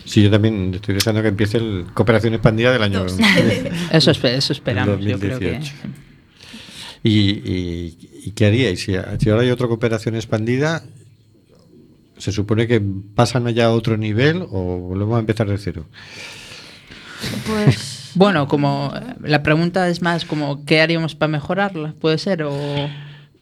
Sí, 0.05 0.23
yo 0.23 0.31
también 0.31 0.73
estoy 0.75 0.95
deseando 0.95 1.23
que 1.23 1.29
empiece 1.29 1.59
el 1.59 1.87
cooperación 1.95 2.35
expandida 2.35 2.73
del 2.73 2.83
año 2.83 3.07
Eso, 3.93 4.11
eso 4.11 4.53
esperamos, 4.53 4.99
del 4.99 5.09
yo 5.09 5.19
creo 5.19 5.39
que... 5.39 5.53
2018. 5.53 5.73
¿Y, 7.03 7.11
y, 7.11 7.99
y 8.27 8.31
qué 8.33 8.47
haríais? 8.47 8.81
Si, 8.81 8.93
si 9.19 9.31
ahora 9.31 9.43
hay 9.43 9.51
otra 9.51 9.69
cooperación 9.69 10.17
expandida, 10.17 10.83
¿se 12.19 12.31
supone 12.33 12.67
que 12.67 12.83
pasan 13.15 13.47
ya 13.55 13.67
a 13.67 13.71
otro 13.73 13.97
nivel 13.97 14.43
o 14.51 14.79
volvemos 14.79 15.17
a 15.17 15.21
empezar 15.21 15.49
de 15.49 15.57
cero? 15.57 15.87
Pues 17.47 17.90
Bueno, 18.15 18.49
como 18.49 18.93
la 19.23 19.43
pregunta 19.43 19.89
es 19.89 20.03
más 20.03 20.25
como 20.25 20.65
¿qué 20.65 20.81
haríamos 20.81 21.15
para 21.15 21.31
mejorarla? 21.31 21.95
¿Puede 22.01 22.19
ser? 22.19 22.43
O 22.43 22.55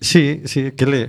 Sí, 0.00 0.42
sí. 0.44 0.72
¿Qué 0.76 0.86
le, 0.86 1.08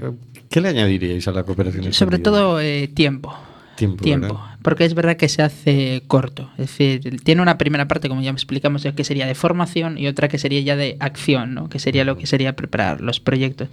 qué 0.50 0.62
le 0.62 0.70
añadiríais 0.70 1.28
a 1.28 1.32
la 1.32 1.44
cooperación 1.44 1.94
sobre 1.94 2.20
todo 2.20 2.60
eh, 2.60 2.88
tiempo. 2.88 3.36
tiempo. 3.76 4.04
Tiempo. 4.04 4.28
¿verdad? 4.28 4.50
Porque 4.62 4.84
es 4.84 4.94
verdad 4.94 5.16
que 5.16 5.30
se 5.30 5.42
hace 5.42 6.04
corto. 6.08 6.50
Es 6.58 6.68
decir, 6.68 7.22
tiene 7.24 7.42
una 7.42 7.58
primera 7.58 7.88
parte, 7.88 8.10
como 8.10 8.22
ya 8.22 8.32
explicamos, 8.32 8.86
que 8.96 9.04
sería 9.04 9.26
de 9.26 9.36
formación 9.36 9.98
y 9.98 10.08
otra 10.08 10.28
que 10.28 10.38
sería 10.38 10.60
ya 10.62 10.76
de 10.76 10.98
acción, 11.00 11.54
¿no? 11.54 11.70
que 11.70 11.80
sería 11.80 12.04
lo 12.04 12.18
que 12.18 12.28
sería 12.28 12.56
preparar 12.56 13.00
los 13.00 13.20
proyectos. 13.20 13.70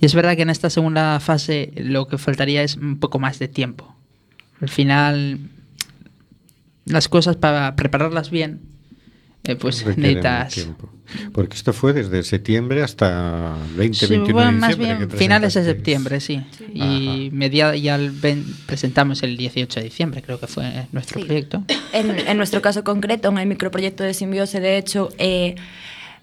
Y 0.00 0.06
es 0.06 0.14
verdad 0.14 0.36
que 0.36 0.42
en 0.42 0.50
esta 0.50 0.68
segunda 0.68 1.18
fase 1.20 1.72
lo 1.76 2.08
que 2.08 2.18
faltaría 2.18 2.62
es 2.62 2.76
un 2.76 2.98
poco 2.98 3.18
más 3.18 3.38
de 3.38 3.48
tiempo. 3.48 3.94
Al 4.60 4.68
final, 4.68 5.38
las 6.84 7.08
cosas 7.08 7.36
para 7.36 7.74
prepararlas 7.74 8.30
bien, 8.30 8.60
eh, 9.48 9.56
pues 9.56 9.84
necesitas... 9.84 10.68
Porque 11.32 11.56
esto 11.56 11.72
fue 11.72 11.94
desde 11.94 12.22
septiembre 12.22 12.82
hasta 12.82 13.56
20, 13.76 13.96
Sí, 13.98 14.06
21 14.08 14.34
bueno, 14.34 14.52
de 14.52 14.58
más 14.58 14.76
bien 14.76 15.08
que 15.08 15.16
finales 15.16 15.54
de 15.54 15.64
septiembre, 15.64 16.20
sí. 16.20 16.42
Y 16.74 17.30
media, 17.32 17.74
ya 17.76 17.94
el 17.94 18.12
presentamos 18.66 19.22
el 19.22 19.38
18 19.38 19.80
de 19.80 19.84
diciembre, 19.84 20.20
creo 20.20 20.38
que 20.38 20.46
fue 20.46 20.86
nuestro 20.92 21.18
Sí. 21.18 21.24
proyecto. 21.24 21.64
En, 21.94 22.10
en 22.10 22.36
nuestro 22.36 22.60
caso 22.60 22.84
concreto, 22.84 23.30
en 23.30 23.38
el 23.38 23.46
microproyecto 23.46 24.04
de 24.04 24.12
Simbiose, 24.12 24.60
de 24.60 24.76
hecho, 24.76 25.08
eh, 25.16 25.54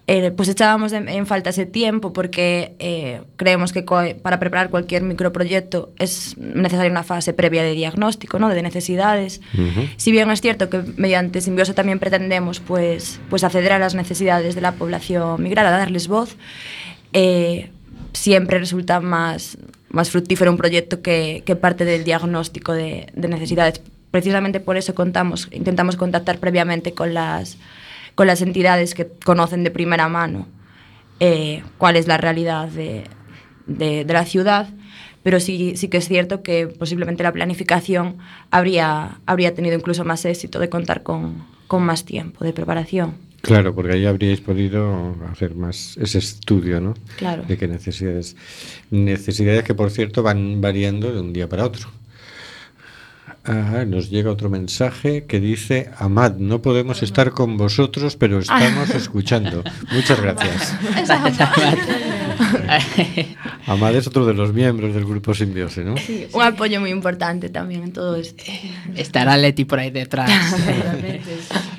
eh, 0.08 0.30
pues 0.30 0.48
echábamos 0.48 0.92
en, 0.92 1.08
en 1.08 1.26
falta 1.26 1.50
ese 1.50 1.66
tiempo 1.66 2.12
porque 2.12 2.76
eh, 2.78 3.22
creemos 3.36 3.72
que 3.72 3.82
para 3.82 4.38
preparar 4.38 4.70
cualquier 4.70 5.02
microproyecto 5.02 5.92
es 5.98 6.38
necesaria 6.38 6.90
una 6.90 7.02
fase 7.02 7.32
previa 7.32 7.64
de 7.64 7.72
diagnóstico, 7.72 8.38
¿no? 8.38 8.48
de 8.48 8.62
necesidades. 8.62 9.40
Ujú. 9.54 9.88
Si 9.96 10.12
bien 10.12 10.30
es 10.30 10.40
cierto 10.40 10.70
que 10.70 10.82
mediante 10.96 11.40
Simbiose 11.40 11.74
también 11.74 11.98
pretendemos 11.98 12.60
pues, 12.60 13.18
pues 13.28 13.42
acceder 13.42 13.72
a 13.72 13.80
las 13.80 13.96
necesidades 13.96 14.54
de 14.54 14.60
la 14.60 14.72
población 14.72 15.42
migrada, 15.42 15.76
darles 15.76 16.06
voz, 16.06 16.36
eh, 17.12 17.70
siempre 18.12 18.60
resulta 18.60 19.00
más, 19.00 19.58
más 19.88 20.10
fructífero 20.10 20.52
un 20.52 20.56
proyecto 20.56 21.02
que, 21.02 21.42
que 21.44 21.56
parte 21.56 21.84
del 21.84 22.04
diagnóstico 22.04 22.72
de, 22.74 23.08
de 23.12 23.26
necesidades. 23.26 23.80
Precisamente 24.12 24.60
por 24.60 24.76
eso 24.76 24.94
contamos, 24.94 25.48
intentamos 25.50 25.96
contactar 25.96 26.38
previamente 26.38 26.92
con 26.92 27.12
las, 27.12 27.58
con 28.16 28.26
las 28.26 28.42
entidades 28.42 28.94
que 28.94 29.06
conocen 29.24 29.62
de 29.62 29.70
primera 29.70 30.08
mano 30.08 30.48
eh, 31.20 31.62
cuál 31.78 31.94
es 31.96 32.08
la 32.08 32.16
realidad 32.18 32.66
de, 32.68 33.04
de- 33.66 34.04
de 34.04 34.12
la 34.12 34.24
ciudad, 34.24 34.68
pero 35.22 35.38
sí, 35.40 35.76
sí 35.76 35.86
que 35.88 35.98
es 35.98 36.08
cierto 36.08 36.42
que 36.42 36.66
posiblemente 36.66 37.22
la 37.22 37.32
planificación 37.32 38.16
habría, 38.50 39.18
habría 39.26 39.54
tenido 39.54 39.76
incluso 39.76 40.04
más 40.04 40.24
éxito 40.24 40.58
de 40.58 40.68
contar 40.68 41.02
con, 41.04 41.44
con 41.68 41.82
más 41.84 42.04
tiempo 42.04 42.44
de 42.44 42.52
preparación. 42.52 43.14
Claro, 43.42 43.74
porque 43.74 43.92
ahí 43.92 44.06
habríais 44.06 44.40
podido 44.40 45.14
hacer 45.30 45.54
más 45.54 45.96
ese 45.98 46.18
estudio, 46.18 46.80
¿no? 46.80 46.94
Claro. 47.16 47.44
De 47.44 47.56
qué 47.56 47.68
necesidades. 47.68 48.34
Necesidades 48.90 49.62
que, 49.62 49.74
por 49.74 49.90
cierto, 49.90 50.22
van 50.22 50.60
variando 50.60 51.12
de 51.12 51.20
un 51.20 51.32
día 51.32 51.48
para 51.48 51.64
otro. 51.64 51.88
Ah, 53.48 53.84
nos 53.86 54.10
llega 54.10 54.30
otro 54.30 54.50
mensaje 54.50 55.24
que 55.24 55.38
dice, 55.38 55.90
Amad, 55.98 56.36
no 56.36 56.62
podemos 56.62 57.02
estar 57.02 57.30
con 57.30 57.56
vosotros, 57.56 58.16
pero 58.16 58.40
estamos 58.40 58.90
escuchando. 58.94 59.62
Muchas 59.92 60.20
gracias. 60.20 60.74
Amad 63.66 63.94
es 63.94 64.06
otro 64.06 64.26
de 64.26 64.34
los 64.34 64.52
miembros 64.52 64.94
del 64.94 65.04
grupo 65.04 65.32
Simbiose, 65.32 65.84
¿no? 65.84 65.96
Sí, 65.96 66.26
un 66.32 66.42
apoyo 66.42 66.80
muy 66.80 66.90
importante 66.90 67.48
también 67.48 67.84
en 67.84 67.92
todo 67.92 68.16
esto. 68.16 68.44
Estará 68.96 69.36
Leti 69.36 69.64
por 69.64 69.78
ahí 69.78 69.90
detrás. 69.90 70.30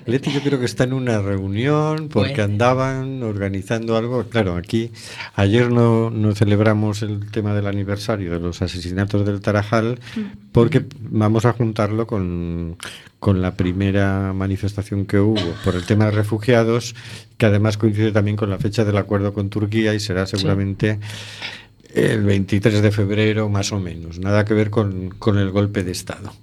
Leti 0.07 0.31
yo 0.31 0.41
creo 0.41 0.57
que 0.59 0.65
está 0.65 0.85
en 0.85 0.93
una 0.93 1.21
reunión 1.21 2.07
porque 2.09 2.33
Pues- 2.35 2.45
andaban 2.45 3.21
organizando 3.23 3.97
algo. 3.97 4.23
Claro, 4.29 4.55
aquí 4.55 4.91
ayer 5.35 5.69
no, 5.71 6.09
no 6.09 6.33
celebramos 6.33 7.01
el 7.01 7.29
tema 7.29 7.53
del 7.53 7.67
aniversario 7.67 8.31
de 8.31 8.39
los 8.39 8.61
asesinatos 8.61 9.25
del 9.25 9.41
Tarajal 9.41 9.99
porque 10.51 10.85
vamos 11.01 11.45
a 11.45 11.53
juntarlo 11.53 12.07
con, 12.07 12.77
con 13.19 13.41
la 13.41 13.55
primera 13.55 14.33
manifestación 14.33 15.05
que 15.05 15.19
hubo 15.19 15.41
por 15.63 15.75
el 15.75 15.85
tema 15.85 16.05
de 16.05 16.11
refugiados, 16.11 16.95
que 17.37 17.45
además 17.45 17.77
coincide 17.77 18.11
también 18.11 18.37
con 18.37 18.49
la 18.49 18.57
fecha 18.57 18.85
del 18.85 18.97
acuerdo 18.97 19.33
con 19.33 19.49
Turquía 19.49 19.93
y 19.93 19.99
será 19.99 20.25
seguramente 20.25 20.99
el 21.93 22.23
23 22.23 22.81
de 22.81 22.91
febrero 22.91 23.49
más 23.49 23.71
o 23.71 23.79
menos. 23.79 24.19
Nada 24.19 24.45
que 24.45 24.53
ver 24.53 24.69
con, 24.69 25.09
con 25.09 25.37
el 25.37 25.51
golpe 25.51 25.83
de 25.83 25.91
Estado. 25.91 26.33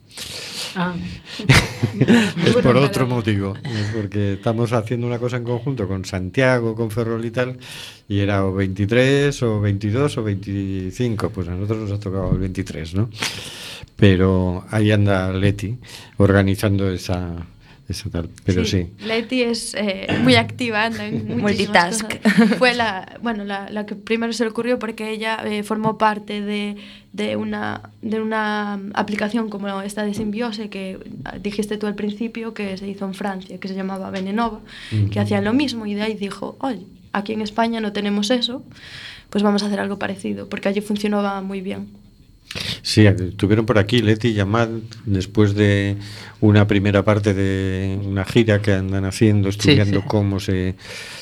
Ah. 0.77 0.95
es 2.47 2.57
por 2.57 2.77
otro 2.77 3.07
motivo, 3.07 3.55
es 3.63 3.95
porque 3.95 4.35
estamos 4.35 4.73
haciendo 4.73 5.07
una 5.07 5.19
cosa 5.19 5.37
en 5.37 5.45
conjunto 5.45 5.87
con 5.87 6.05
Santiago, 6.05 6.75
con 6.75 6.91
Ferrol 6.91 7.25
y 7.25 7.31
tal, 7.31 7.59
y 8.09 8.19
era 8.19 8.45
o 8.45 8.53
23 8.55 9.43
o 9.45 9.61
22 9.61 10.19
o 10.19 10.23
25, 10.25 11.31
pues 11.31 11.49
a 11.49 11.53
nosotros 11.53 11.89
nos 11.89 11.93
ha 11.93 12.01
tocado 12.01 12.33
el 12.33 12.39
23, 12.39 12.95
¿no? 12.95 13.11
Pero 13.97 14.65
ahí 14.71 14.91
anda 14.91 15.33
Leti 15.33 15.79
organizando 16.17 16.91
esa, 16.91 17.47
esa 17.89 18.09
tal, 18.09 18.31
pero 18.45 18.65
sí. 18.65 18.87
Leti 19.05 19.43
es 19.43 19.75
eh, 19.75 20.07
muy 20.23 20.37
activa, 20.37 20.85
anda 20.85 21.07
en 21.07 21.39
Multitask. 21.41 22.05
cosas. 22.05 22.59
Fue 22.59 22.75
la, 22.75 23.19
bueno, 23.23 23.45
la, 23.45 23.69
la 23.69 23.85
que 23.85 23.95
primero 23.95 24.33
se 24.33 24.45
le 24.45 24.51
ocurrió 24.51 24.79
porque 24.79 25.11
ella 25.11 25.39
eh, 25.45 25.63
formó 25.63 25.99
parte 25.99 26.41
de, 26.41 26.77
de, 27.13 27.37
una, 27.37 27.91
de 28.01 28.21
una 28.21 28.81
aplicación 28.95 29.51
como 29.51 29.83
esta 29.83 30.03
de 30.03 30.15
Simbiose 30.15 30.71
que 30.71 30.99
ah, 31.25 31.39
dijiste 31.39 31.77
tú 31.77 31.87
al 31.87 31.95
principio 31.95 32.55
que 32.55 32.77
se 32.79 32.89
hizo 32.89 33.05
en 33.05 33.15
Francia, 33.15 33.59
que 33.59 33.69
se 33.69 33.75
llamaba 33.75 34.11
Venenova, 34.11 34.61
que 35.11 35.21
hacían 35.21 35.45
lo 35.45 35.53
mismo 35.53 35.85
y 35.85 35.95
de 35.95 36.03
ahí 36.03 36.15
dijo, 36.15 36.57
oye, 36.61 36.87
aquí 37.13 37.33
en 37.35 37.43
España 37.43 37.81
no 37.81 37.93
tenemos 37.93 38.31
eso, 38.31 38.65
pues 39.29 39.45
vamos 39.45 39.63
a 39.63 39.67
hacer 39.67 39.81
algo 39.81 39.99
parecido, 39.99 40.49
porque 40.49 40.69
allí 40.69 40.81
funcionaba 40.81 41.41
muy 41.43 41.61
bien. 41.61 41.89
Sí, 42.83 43.07
estuvieron 43.07 43.67
por 43.67 43.79
aquí 43.79 44.01
Leti 44.01 44.29
y 44.29 44.41
Amad 44.41 44.69
después 45.07 45.55
de 45.55 45.97
una 46.45 46.67
primera 46.67 47.03
parte 47.03 47.33
de 47.33 47.99
una 48.05 48.25
gira 48.27 48.61
que 48.61 48.75
andan 48.75 49.07
haciendo, 49.07 49.49
estudiando 49.49 50.01
sí. 50.01 50.07
cómo 50.07 50.41
se, 50.41 50.75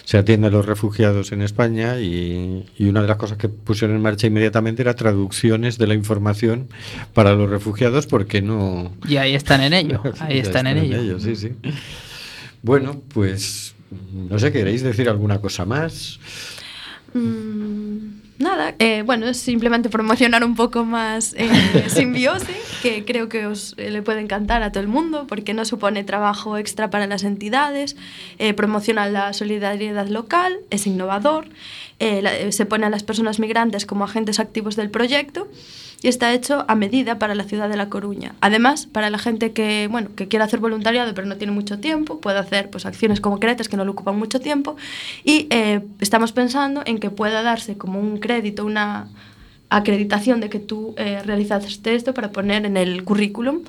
se 0.04 0.18
atiende 0.18 0.48
a 0.48 0.50
los 0.50 0.66
refugiados 0.66 1.30
en 1.30 1.42
España 1.42 2.00
y, 2.00 2.66
y 2.76 2.86
una 2.86 3.02
de 3.02 3.06
las 3.06 3.18
cosas 3.18 3.38
que 3.38 3.48
pusieron 3.48 3.94
en 3.94 4.02
marcha 4.02 4.26
inmediatamente 4.26 4.82
era 4.82 4.94
traducciones 4.94 5.78
de 5.78 5.86
la 5.86 5.94
información 5.94 6.68
para 7.14 7.34
los 7.34 7.48
refugiados 7.48 8.08
porque 8.08 8.42
no... 8.42 8.90
Y 9.06 9.16
ahí 9.16 9.36
están 9.36 9.60
en 9.60 9.74
ello. 9.74 10.02
Ahí 10.18 10.38
están 10.38 10.66
en 10.66 10.78
ello. 10.78 11.20
sí, 11.20 11.36
sí. 11.36 11.52
Bueno, 12.62 13.00
pues 13.14 13.76
no 14.12 14.40
sé, 14.40 14.50
¿queréis 14.50 14.82
decir 14.82 15.08
alguna 15.08 15.40
cosa 15.40 15.64
más? 15.64 16.18
Mm, 17.14 18.21
nada, 18.42 18.74
eh, 18.78 19.02
bueno, 19.06 19.26
es 19.28 19.38
simplemente 19.38 19.88
promocionar 19.88 20.44
un 20.44 20.54
poco 20.54 20.84
más 20.84 21.34
eh, 21.38 21.48
Simbiose, 21.88 22.54
que 22.82 23.04
creo 23.04 23.28
que 23.28 23.46
os 23.46 23.74
eh, 23.78 23.90
le 23.90 24.02
puede 24.02 24.20
encantar 24.20 24.62
a 24.62 24.70
todo 24.72 24.82
el 24.82 24.88
mundo, 24.88 25.26
porque 25.26 25.54
no 25.54 25.64
supone 25.64 26.04
trabajo 26.04 26.58
extra 26.58 26.90
para 26.90 27.06
las 27.06 27.24
entidades, 27.24 27.96
eh, 28.38 28.52
promociona 28.52 29.08
la 29.08 29.32
solidaridad 29.32 30.08
local, 30.08 30.58
es 30.70 30.86
innovador, 30.86 31.48
la- 31.98 32.36
eh, 32.36 32.50
se 32.52 32.66
pone 32.66 32.84
a 32.86 32.90
las 32.90 33.04
personas 33.04 33.38
migrantes 33.38 33.86
como 33.86 34.04
agentes 34.04 34.40
activos 34.40 34.74
del 34.76 34.90
proyecto 34.90 35.48
y 36.02 36.08
está 36.08 36.32
hecho 36.32 36.64
a 36.68 36.74
medida 36.74 37.18
para 37.18 37.34
la 37.34 37.44
ciudad 37.44 37.68
de 37.68 37.76
La 37.76 37.88
Coruña. 37.88 38.34
Además, 38.40 38.86
para 38.86 39.08
la 39.08 39.18
gente 39.18 39.52
que, 39.52 39.88
bueno, 39.90 40.10
que 40.16 40.28
quiere 40.28 40.44
hacer 40.44 40.60
voluntariado 40.60 41.14
pero 41.14 41.26
no 41.26 41.36
tiene 41.36 41.52
mucho 41.52 41.78
tiempo, 41.78 42.20
puede 42.20 42.38
hacer 42.38 42.70
pues, 42.70 42.86
acciones 42.86 43.20
concretas 43.20 43.68
que 43.68 43.76
no 43.76 43.84
le 43.84 43.90
ocupan 43.90 44.18
mucho 44.18 44.40
tiempo 44.40 44.76
y 45.24 45.46
eh, 45.50 45.80
estamos 46.00 46.32
pensando 46.32 46.82
en 46.84 46.98
que 46.98 47.10
pueda 47.10 47.42
darse 47.42 47.76
como 47.78 48.00
un 48.00 48.18
crédito, 48.18 48.64
una 48.64 49.08
acreditación 49.70 50.40
de 50.40 50.50
que 50.50 50.58
tú 50.58 50.94
eh, 50.98 51.22
realizaste 51.24 51.94
esto 51.94 52.14
para 52.14 52.30
poner 52.30 52.66
en 52.66 52.76
el 52.76 53.04
currículum. 53.04 53.60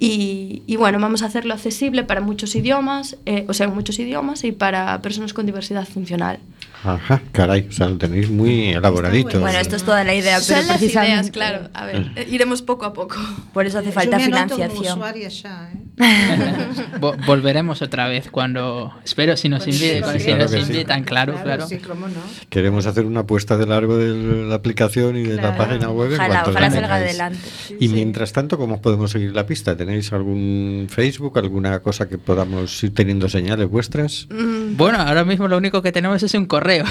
Y, 0.00 0.76
bueno, 0.76 1.00
vamos 1.00 1.22
a 1.22 1.26
hacerlo 1.26 1.54
accesible 1.54 2.04
para 2.04 2.20
muchos 2.20 2.54
idiomas, 2.54 3.16
eh, 3.26 3.44
o 3.48 3.52
sea, 3.52 3.66
muchos 3.66 3.98
idiomas 3.98 4.44
y 4.44 4.52
para 4.52 5.02
personas 5.02 5.32
con 5.32 5.44
diversidad 5.44 5.88
funcional. 5.88 6.38
Ajá, 6.84 7.20
caray, 7.32 7.66
o 7.68 7.72
sea, 7.72 7.88
lo 7.88 7.98
tenéis 7.98 8.30
muy 8.30 8.68
elaboradito. 8.70 9.40
Bueno, 9.40 9.58
esto 9.58 9.76
es 9.76 9.82
toda 9.82 10.04
la 10.04 10.14
idea, 10.14 10.38
pero 10.46 10.58
Son 10.60 10.68
las 10.68 10.82
ideas, 10.82 11.30
claro. 11.30 11.68
A 11.74 11.86
ver, 11.86 12.12
eh, 12.16 12.26
iremos 12.30 12.62
poco 12.62 12.84
a 12.86 12.92
poco. 12.92 13.16
Por 13.52 13.66
eso 13.66 13.78
hace 13.78 13.88
Yo 13.88 13.92
falta 13.92 14.16
me 14.18 14.24
anoto 14.24 14.56
como 14.56 14.70
financiación. 14.82 15.30
ya, 15.42 15.70
¿eh? 15.74 15.78
Vo- 17.00 17.16
volveremos 17.26 17.82
otra 17.82 18.06
vez 18.08 18.30
cuando. 18.30 18.92
Espero 19.04 19.36
si 19.36 19.48
nos, 19.48 19.64
Pues 19.64 19.76
sí, 19.76 19.86
inviten, 19.88 20.12
sí, 20.12 20.18
si 20.20 20.24
claro 20.26 20.42
nos 20.42 20.50
sí. 20.52 20.58
invitan, 20.58 21.04
claro, 21.04 21.34
claro. 21.42 21.66
Sí, 21.66 21.78
cómo 21.78 22.06
no. 22.06 22.14
Queremos 22.48 22.86
hacer 22.86 23.04
una 23.04 23.20
apuesta 23.20 23.56
de 23.56 23.66
largo 23.66 23.96
de 23.96 24.46
la 24.46 24.54
aplicación 24.54 25.16
y 25.16 25.24
de 25.24 25.36
la 25.36 25.56
página 25.56 25.90
web. 25.90 26.12
Ojalá, 26.14 26.44
ojalá 26.46 26.70
salga 26.70 26.94
adelante. 26.94 27.38
Y 27.80 27.88
mientras 27.88 28.32
tanto, 28.32 28.56
¿cómo 28.58 28.76
os 28.76 28.80
podemos 28.80 29.10
seguir 29.10 29.34
la 29.34 29.46
pista? 29.46 29.76
¿Tenéis 29.76 30.12
algún 30.12 30.86
Facebook, 30.88 31.36
alguna 31.38 31.80
cosa 31.80 32.08
que 32.08 32.18
podamos 32.18 32.82
ir 32.84 32.94
teniendo 32.94 33.28
señales 33.28 33.68
vuestras? 33.68 34.28
Bueno, 34.30 34.98
ahora 34.98 35.24
mismo 35.24 35.48
lo 35.48 35.56
único 35.58 35.82
que 35.82 35.90
tenemos 35.90 36.22
es 36.22 36.32
un 36.34 36.46
correo. 36.46 36.67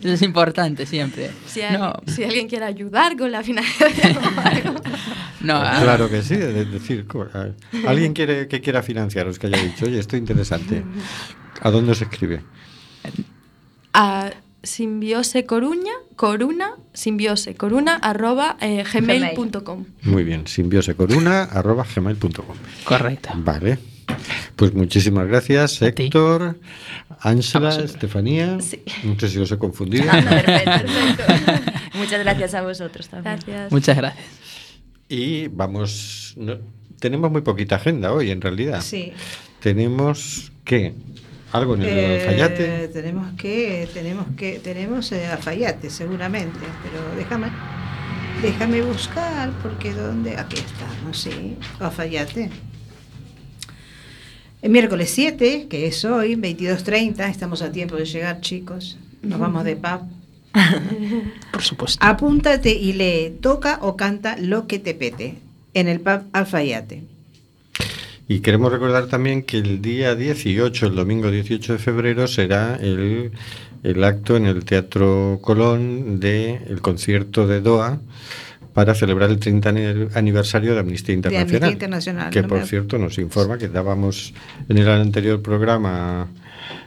Eso 0.00 0.08
es 0.12 0.22
importante 0.22 0.86
siempre. 0.86 1.30
Si, 1.46 1.60
hay- 1.62 1.76
No, 1.78 1.92
si 2.06 2.24
alguien 2.24 2.48
quiere 2.48 2.64
ayudar 2.64 3.16
con 3.16 3.30
la 3.30 3.42
financiación 3.42 4.14
no, 5.40 5.56
ah, 5.56 5.78
Claro 5.82 6.08
que 6.10 6.22
sí, 6.22 6.34
es 6.34 6.70
decir, 6.70 7.06
alguien 7.86 8.12
quiere 8.12 8.46
que 8.48 8.60
quiera 8.60 8.82
financiaros, 8.82 9.38
que 9.38 9.46
haya 9.48 9.62
dicho, 9.62 9.86
oye, 9.86 9.98
esto 9.98 10.16
es 10.16 10.20
interesante. 10.20 10.82
¿A 11.62 11.70
dónde 11.70 11.94
se 11.94 12.04
escribe? 12.04 12.42
a 13.92 14.30
simbiose 14.62 15.46
coruña, 15.46 15.92
coruna, 16.16 16.72
simbiose 16.92 17.54
coruna, 17.54 17.96
arroba 17.96 18.56
eh, 18.60 18.84
gmail.com. 18.92 19.84
Muy 20.02 20.24
bien, 20.24 20.46
simbiosecoruna.gmail.com 20.46 22.56
Correcto. 22.84 23.30
Vale. 23.36 23.78
Pues 24.56 24.74
muchísimas 24.74 25.26
gracias, 25.28 25.80
Héctor, 25.82 26.58
Ángela, 27.20 27.74
Estefanía. 27.76 28.58
No 29.04 29.18
sé 29.18 29.28
si 29.28 29.38
os 29.38 29.50
he 29.52 29.58
confundido. 29.58 30.04
Muchas 31.94 32.20
gracias 32.20 32.54
a 32.54 32.62
vosotros 32.62 33.08
también. 33.08 33.36
Gracias. 33.36 33.72
Muchas 33.72 33.96
gracias. 33.96 34.24
Y 35.08 35.48
vamos, 35.48 36.34
no- 36.36 36.58
tenemos 36.98 37.30
muy 37.30 37.42
poquita 37.42 37.76
agenda 37.76 38.12
hoy 38.12 38.30
en 38.30 38.40
realidad. 38.40 38.80
Sí. 38.82 39.12
Tenemos 39.60 40.52
que 40.64 40.94
algo 41.52 41.74
en 41.74 41.82
el 41.82 41.88
Eh, 41.88 42.20
Alfayate. 42.22 42.88
tenemos 42.88 43.32
que, 43.36 43.88
tenemos 43.92 44.26
que, 44.36 44.58
tenemos 44.60 45.10
eh, 45.12 45.26
Alfayate 45.26 45.90
seguramente, 45.90 46.60
pero 46.82 47.02
déjame, 47.16 47.48
déjame 48.42 48.82
buscar 48.82 49.50
porque 49.62 49.92
dónde, 49.92 50.36
aquí 50.38 50.56
estamos, 50.56 51.18
sí, 51.18 51.56
Alfayate. 51.80 52.50
El 54.62 54.72
miércoles 54.72 55.10
7, 55.14 55.68
que 55.70 55.86
es 55.86 56.04
hoy, 56.04 56.36
22.30, 56.36 57.30
estamos 57.30 57.62
a 57.62 57.72
tiempo 57.72 57.96
de 57.96 58.04
llegar, 58.04 58.42
chicos. 58.42 58.98
Nos 59.22 59.40
vamos 59.40 59.64
de 59.64 59.74
pub. 59.74 60.02
Por 61.52 61.62
supuesto. 61.62 62.04
Apúntate 62.04 62.70
y 62.74 62.92
lee, 62.92 63.38
toca 63.40 63.78
o 63.80 63.96
canta 63.96 64.36
lo 64.36 64.66
que 64.66 64.78
te 64.78 64.92
pete 64.92 65.38
en 65.72 65.88
el 65.88 66.00
pub 66.00 66.24
Alfayate. 66.34 67.04
Y 68.28 68.40
queremos 68.40 68.70
recordar 68.70 69.06
también 69.06 69.44
que 69.44 69.56
el 69.56 69.80
día 69.80 70.14
18, 70.14 70.88
el 70.88 70.94
domingo 70.94 71.30
18 71.30 71.72
de 71.72 71.78
febrero, 71.78 72.28
será 72.28 72.76
el, 72.76 73.32
el 73.82 74.04
acto 74.04 74.36
en 74.36 74.44
el 74.44 74.66
Teatro 74.66 75.38
Colón 75.40 76.20
del 76.20 76.60
el 76.68 76.82
concierto 76.82 77.46
de 77.46 77.62
Doha 77.62 77.98
para 78.74 78.94
celebrar 78.94 79.30
el 79.30 79.38
30 79.38 79.68
ani- 79.68 80.08
aniversario 80.14 80.74
de 80.74 80.80
Amnistía 80.80 81.14
Internacional. 81.14 81.48
Amnistía 81.54 81.72
Internacional, 81.72 82.30
Que 82.30 82.42
no 82.42 82.48
por 82.48 82.58
me- 82.60 82.66
cierto 82.66 82.98
nos 82.98 83.18
informa 83.18 83.58
que 83.58 83.68
dábamos 83.68 84.32
en 84.68 84.78
el 84.78 84.88
anterior 84.88 85.42
programa 85.42 86.28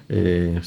eh, 0.10 0.60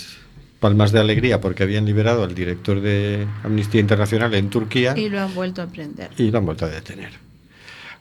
palmas 0.60 0.92
de 0.92 1.00
alegría 1.00 1.40
porque 1.40 1.62
habían 1.62 1.84
liberado 1.86 2.24
al 2.24 2.34
director 2.34 2.80
de 2.80 3.26
Amnistía 3.44 3.80
Internacional 3.80 4.34
en 4.34 4.50
Turquía 4.50 4.94
Y 4.96 5.08
lo 5.08 5.20
han 5.20 5.34
vuelto 5.34 5.60
a 5.62 5.64
aprender. 5.64 6.10
y 6.18 6.30
lo 6.30 6.38
han 6.38 6.46
vuelto 6.46 6.64
a 6.64 6.68
detener. 6.68 7.10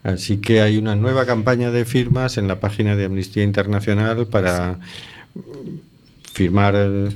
Así 0.03 0.37
que 0.37 0.61
hay 0.61 0.77
una 0.77 0.95
nueva 0.95 1.25
campaña 1.25 1.71
de 1.71 1.83
firmas 1.83 2.37
en 2.37 2.47
la 2.47 2.59
página 2.59 2.95
de 2.95 3.05
Amnistía 3.05 3.43
Internacional 3.43 4.27
para 4.27 4.77
firmar 6.33 6.75
eh, 6.77 7.09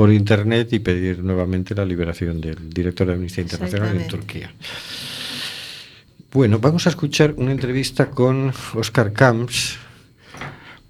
por 0.00 0.10
internet 0.10 0.72
y 0.72 0.78
pedir 0.78 1.22
nuevamente 1.22 1.74
la 1.74 1.84
liberación 1.84 2.40
del 2.40 2.70
director 2.70 3.06
de 3.06 3.12
Amnistía 3.12 3.42
Internacional 3.42 3.94
en. 3.94 4.08
Turquía. 4.08 4.50
Bueno, 6.32 6.58
vamos 6.58 6.86
a 6.86 6.88
escuchar 6.88 7.34
una 7.36 7.52
entrevista 7.52 8.08
con 8.08 8.50
Oscar 8.76 9.12
Camps, 9.12 9.76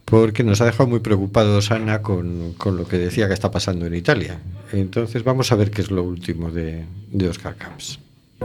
porque 0.04 0.44
nos 0.44 0.60
ha 0.60 0.66
dejado 0.66 0.88
muy 0.88 1.00
preocupados 1.00 1.72
Ana 1.72 2.02
con, 2.02 2.52
con 2.52 2.76
lo 2.76 2.86
que 2.86 2.98
decía 2.98 3.26
que 3.26 3.34
está 3.34 3.50
pasando 3.50 3.84
en 3.84 3.96
Italia. 3.96 4.38
Entonces 4.70 5.24
vamos 5.24 5.50
a 5.50 5.56
ver 5.56 5.72
qué 5.72 5.82
es 5.82 5.90
lo 5.90 6.04
último 6.04 6.52
de, 6.52 6.84
de 7.10 7.28
Oscar 7.28 7.56
Camps. 7.56 7.98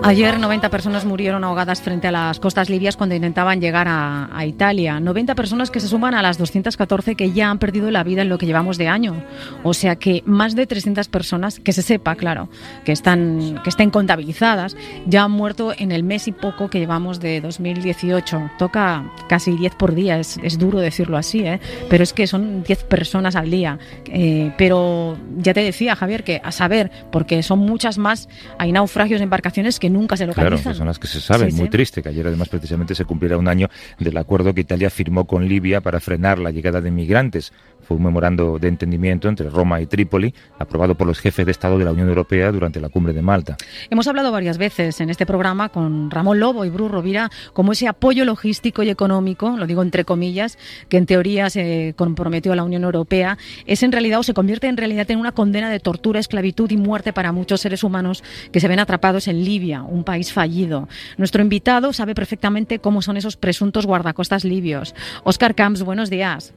Ayer 0.04 0.40
90 0.40 0.70
personas 0.70 1.06
murieron 1.06 1.44
ahogadas 1.44 1.82
frente 1.82 2.08
a 2.08 2.12
las 2.12 2.40
costas 2.40 2.70
libias 2.70 2.98
cuando 2.98 3.16
intentaban 3.16 3.62
llegar 3.62 3.88
a, 3.90 4.46
Italia. 4.46 5.00
90 5.00 5.34
personas 5.34 5.72
que 5.72 5.80
se 5.80 5.88
suman 5.88 6.14
a 6.14 6.22
las 6.22 6.38
214 6.38 7.16
que 7.16 7.32
ya 7.32 7.50
han 7.50 7.58
perdido 7.58 7.90
la 7.90 8.04
vida 8.04 8.22
en 8.22 8.30
lo 8.30 8.38
que 8.38 8.46
llevamos 8.46 8.78
de 8.78 8.88
año. 8.88 9.24
O 9.64 9.74
sea 9.74 9.96
que 9.96 10.22
más 10.26 10.56
de 10.56 10.68
300 10.68 11.08
personas, 11.08 11.60
que 11.60 11.74
se 11.74 11.82
sepa, 11.82 12.16
claro, 12.16 12.50
que, 12.84 12.92
están, 12.92 13.60
que 13.64 13.70
estén 13.70 13.90
contabilizadas, 13.90 14.78
ya 15.08 15.24
han 15.24 15.32
muerto 15.32 15.74
en 15.76 15.92
el 15.92 16.04
mes 16.04 16.28
y 16.28 16.32
poco 16.32 16.70
que 16.70 16.80
llevamos 16.80 17.20
de 17.20 17.42
2018. 17.42 18.52
Toca 18.60 19.12
casi 19.30 19.56
10 19.56 19.76
por 19.76 19.96
día, 19.96 20.20
es, 20.20 20.38
es 20.44 20.60
duro 20.60 20.80
decirlo 20.80 21.18
así, 21.18 21.40
¿eh? 21.40 21.60
pero 21.90 22.04
es 22.04 22.14
que 22.14 22.28
son 22.28 22.64
10 22.64 22.84
personas 22.84 23.36
al 23.36 23.50
día. 23.50 23.80
Eh, 24.06 24.52
pero 24.58 25.18
ya 25.38 25.54
te 25.54 25.62
decía, 25.62 25.96
Javier, 25.96 26.24
que 26.24 26.42
a 26.44 26.52
saber, 26.52 26.92
porque 27.12 27.42
son 27.42 27.60
muchas 27.60 27.98
más, 27.98 28.30
hay 28.60 28.72
naufragios 28.72 29.22
embarcaciones 29.22 29.80
que 29.80 29.85
nunca 29.90 30.18
se 30.18 30.26
localizan. 30.26 30.58
Claro, 30.58 30.74
que 30.74 30.78
son 30.78 30.88
las 30.88 31.00
que 31.00 31.08
se 31.08 31.22
saben. 31.22 31.52
Sí, 31.52 31.58
Muy 31.58 31.68
sí. 31.68 31.72
triste 31.72 32.04
que 32.04 32.10
ayer 32.10 32.28
además 32.28 32.50
precisamente 32.50 32.96
se 32.96 33.06
cumpliera 33.06 33.38
un 33.38 33.48
año 33.48 33.70
del 34.00 34.18
acuerdo 34.18 34.54
que 34.54 34.62
Italia 34.62 34.90
firmó 34.90 35.26
con 35.26 35.48
Libia 35.48 35.82
para 35.82 36.00
frenar 36.00 36.40
la 36.40 36.52
llegada 36.52 36.82
de 36.82 36.92
migrantes. 36.92 37.54
Fue 37.88 37.98
un 37.98 38.04
memorando 38.04 38.58
de 38.58 38.68
entendimiento 38.68 39.30
entre 39.30 39.50
Roma 39.50 39.80
y 39.80 39.86
Trípoli, 39.86 40.34
aprobado 40.58 40.96
por 40.96 41.06
los 41.06 41.20
jefes 41.20 41.46
de 41.46 41.52
Estado 41.52 41.78
de 41.78 41.86
la 41.86 41.92
Unión 41.92 42.10
Europea 42.10 42.52
durante 42.52 42.82
la 42.82 42.90
cumbre 42.90 43.14
de 43.14 43.22
Malta. 43.22 43.58
Hemos 43.90 44.08
hablado 44.08 44.32
varias 44.32 44.58
veces 44.58 45.00
en 45.02 45.10
este 45.10 45.26
programa 45.26 45.70
con 45.70 46.10
Ramón 46.10 46.40
Lobo 46.40 46.66
y 46.66 46.70
Bruce 46.70 46.92
Rovira 46.92 47.30
como 47.54 47.74
ese 47.74 47.88
apoyo 47.88 48.26
logístico 48.26 48.82
y 48.82 48.90
económico, 48.90 49.56
lo 49.58 49.68
digo 49.68 49.84
entre 49.84 50.04
comillas, 50.04 50.58
que 50.90 50.98
en 50.98 51.06
teoría 51.06 51.50
se 51.50 51.94
comprometió 51.96 52.54
a 52.54 52.56
la 52.56 52.64
Unión 52.64 52.84
Europea, 52.84 53.38
es 53.66 53.84
en 53.84 53.92
realidad 53.92 54.20
o 54.20 54.24
se 54.24 54.34
convierte 54.34 54.68
en 54.68 54.78
realidad 54.78 55.10
en 55.12 55.20
una 55.20 55.32
condena 55.32 55.70
de 55.70 55.80
tortura, 55.80 56.20
esclavitud 56.20 56.72
y 56.72 56.78
muerte 56.78 57.14
para 57.14 57.32
muchos 57.32 57.62
seres 57.62 57.84
humanos 57.84 58.24
que 58.52 58.60
se 58.60 58.68
ven 58.68 58.80
atrapados 58.80 59.28
en 59.28 59.44
Libia, 59.44 59.84
un 59.84 60.04
país 60.04 60.34
fallido. 60.34 60.88
Nuestro 61.18 61.42
invitado 61.42 61.94
sabe 61.94 62.16
perfectamente 62.16 62.80
cómo 62.80 63.02
son 63.02 63.18
esos 63.18 63.38
presuntos 63.38 63.86
guardacostas 63.86 64.44
libios. 64.44 64.96
Oscar 65.24 65.54
Camps, 65.54 65.84
buenos 65.84 66.10
días. 66.10 66.54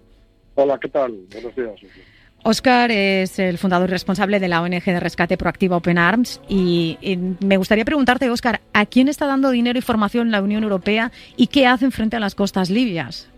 Hola, 0.60 0.76
¿qué 0.80 0.88
tal? 0.88 1.14
Buenos 1.32 1.54
días. 1.54 1.92
Oscar 2.42 2.90
es 2.90 3.38
el 3.38 3.58
fundador 3.58 3.90
y 3.90 3.92
responsable 3.92 4.40
de 4.40 4.48
la 4.48 4.60
ONG 4.60 4.84
de 4.84 4.98
rescate 4.98 5.36
proactiva 5.36 5.76
Open 5.76 5.98
Arms 5.98 6.40
y, 6.48 6.98
y, 7.00 7.16
me 7.44 7.56
gustaría 7.56 7.84
preguntarte, 7.84 8.28
Oscar, 8.28 8.60
¿a 8.72 8.84
quién 8.84 9.06
está 9.06 9.26
dando 9.26 9.50
dinero 9.50 9.78
y 9.78 9.82
formación 9.82 10.32
la 10.32 10.42
Unión 10.42 10.64
Europea 10.64 11.12
y 11.36 11.46
qué 11.46 11.68
hacen 11.68 11.92
frente 11.92 12.16
a 12.16 12.20
las 12.20 12.34
costas 12.34 12.70
libias? 12.70 13.30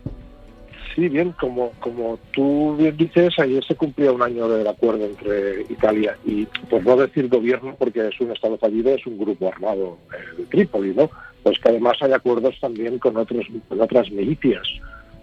Sí, 0.95 1.09
bien, 1.09 1.31
como, 1.39 1.73
como 1.79 2.17
tú 2.31 2.75
bien 2.75 2.97
dices, 2.97 3.37
ayer 3.37 3.63
se 3.65 3.75
cumplía 3.75 4.11
un 4.11 4.23
año 4.23 4.49
del 4.49 4.65
acuerdo 4.65 5.05
entre 5.05 5.61
Italia 5.69 6.17
y, 6.25 6.47
pues 6.71 6.83
no 6.83 6.95
decir 6.95 7.27
gobierno, 7.27 7.75
porque 7.77 8.07
es 8.07 8.19
un 8.19 8.31
Estado 8.31 8.57
fallido, 8.57 8.95
es 8.95 9.05
un 9.05 9.19
grupo 9.19 9.47
armado 9.47 9.99
de 10.37 10.45
Trípoli, 10.45 10.95
¿no? 10.95 11.11
Pues 11.43 11.59
que 11.59 11.69
además 11.69 11.97
hay 12.01 12.13
acuerdos 12.13 12.59
también 12.59 12.97
con, 12.97 13.15
otros, 13.15 13.45
con 13.69 13.79
otras 13.79 14.09
milicias 14.09 14.67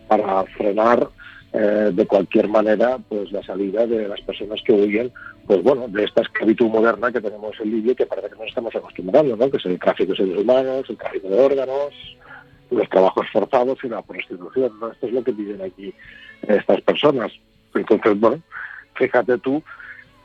para 0.07 0.45
frenar 0.45 1.09
eh, 1.51 1.91
de 1.95 2.07
cualquier 2.07 2.47
manera 2.47 2.99
pues 3.09 3.33
la 3.33 3.43
salida 3.43 3.87
de 3.87 4.07
las 4.07 4.21
personas 4.21 4.61
que 4.67 4.73
huyen 4.73 5.11
pues 5.47 5.63
bueno 5.63 5.89
de 5.89 6.05
esta 6.05 6.21
esclavitud 6.21 6.67
moderna 6.67 7.11
que 7.11 7.23
tenemos 7.23 7.59
en 7.61 7.71
Libia 7.71 7.93
y 7.93 7.95
que 7.95 8.05
parece 8.05 8.29
que 8.29 8.37
nos 8.37 8.49
estamos 8.49 8.77
acostumbrando 8.77 9.35
¿no? 9.35 9.51
que 9.51 9.57
es 9.57 9.65
el 9.65 9.79
tráfico 9.79 10.13
de 10.13 10.19
seres 10.19 10.39
humanos 10.39 10.85
el 10.91 10.99
tráfico 10.99 11.29
de 11.29 11.41
órganos 11.41 11.95
los 12.71 12.89
trabajos 12.91 13.27
forzados 13.33 13.79
y 13.83 13.89
la 13.89 14.03
prostitución 14.03 14.79
¿no? 14.79 14.93
esto 14.93 15.07
es 15.07 15.13
lo 15.15 15.25
que 15.25 15.33
viven 15.33 15.63
aquí 15.63 15.95
estas 16.47 16.83
personas 16.83 17.33
entonces 17.75 18.21
bueno 18.21 18.43
fíjate 18.95 19.39
tú 19.39 19.63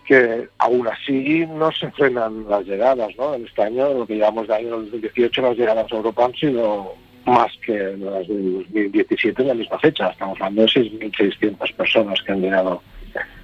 que 0.05 0.49
aún 0.57 0.85
así 0.89 1.45
no 1.47 1.71
se 1.71 1.89
frenan 1.91 2.49
las 2.49 2.65
llegadas 2.65 3.15
¿no? 3.17 3.33
en 3.35 3.45
este 3.45 3.63
año 3.63 3.93
lo 3.93 4.05
que 4.05 4.15
llevamos 4.15 4.49
de 4.49 4.55
año 4.55 4.71
2018 4.71 5.41
las 5.41 5.57
llegadas 5.57 5.89
a 5.89 5.95
Europa 5.95 6.25
han 6.25 6.33
sido 6.33 6.95
más 7.25 7.51
que 7.65 7.73
las 7.97 8.27
del 8.27 8.65
2017 8.71 9.41
en 9.41 9.47
la 9.47 9.53
misma 9.53 9.79
fecha. 9.79 10.09
Estamos 10.09 10.39
hablando 10.41 10.63
de 10.63 10.67
6.600 10.67 11.73
personas 11.75 12.21
que 12.21 12.31
han 12.31 12.41
llegado 12.41 12.81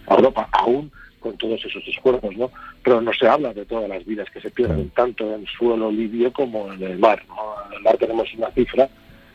a 0.07 0.15
Europa, 0.15 0.47
aún 0.51 0.91
con 1.19 1.37
todos 1.37 1.63
esos 1.65 1.85
esfuerzos, 1.87 2.35
¿no? 2.37 2.51
Pero 2.83 3.01
no 3.01 3.13
se 3.13 3.27
habla 3.27 3.53
de 3.53 3.65
todas 3.65 3.89
las 3.89 4.05
vidas 4.05 4.29
que 4.31 4.41
se 4.41 4.49
pierden, 4.49 4.89
tanto 4.91 5.35
en 5.35 5.45
suelo 5.45 5.91
libio 5.91 6.31
como 6.31 6.71
en 6.73 6.81
el 6.81 6.97
mar, 6.97 7.21
¿no? 7.27 7.55
En 7.67 7.77
el 7.77 7.83
mar 7.83 7.97
tenemos 7.97 8.33
una 8.35 8.49
cifra 8.51 8.89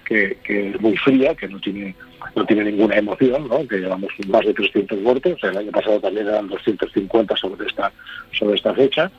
que, 0.05 0.39
que 0.45 0.71
es 0.71 0.81
muy 0.81 0.97
fría, 0.97 1.35
que 1.35 1.49
no 1.49 1.61
tiene 1.61 1.95
no 2.35 2.45
tiene 2.47 2.65
ninguna 2.65 2.97
emoción, 2.97 3.49
¿no? 3.49 3.67
Que 3.69 3.79
llevamos 3.79 4.11
más 4.29 4.45
de 4.47 4.55
300 4.55 4.99
muertos, 5.01 5.39
el 5.43 5.57
año 5.57 5.71
pasado 5.71 6.01
también 6.01 6.27
eran 6.27 6.49
250 6.49 7.37
sobre 7.37 7.67
esta 7.67 7.93
sobre 8.33 8.57
esta 8.57 8.75
fecha, 8.75 9.11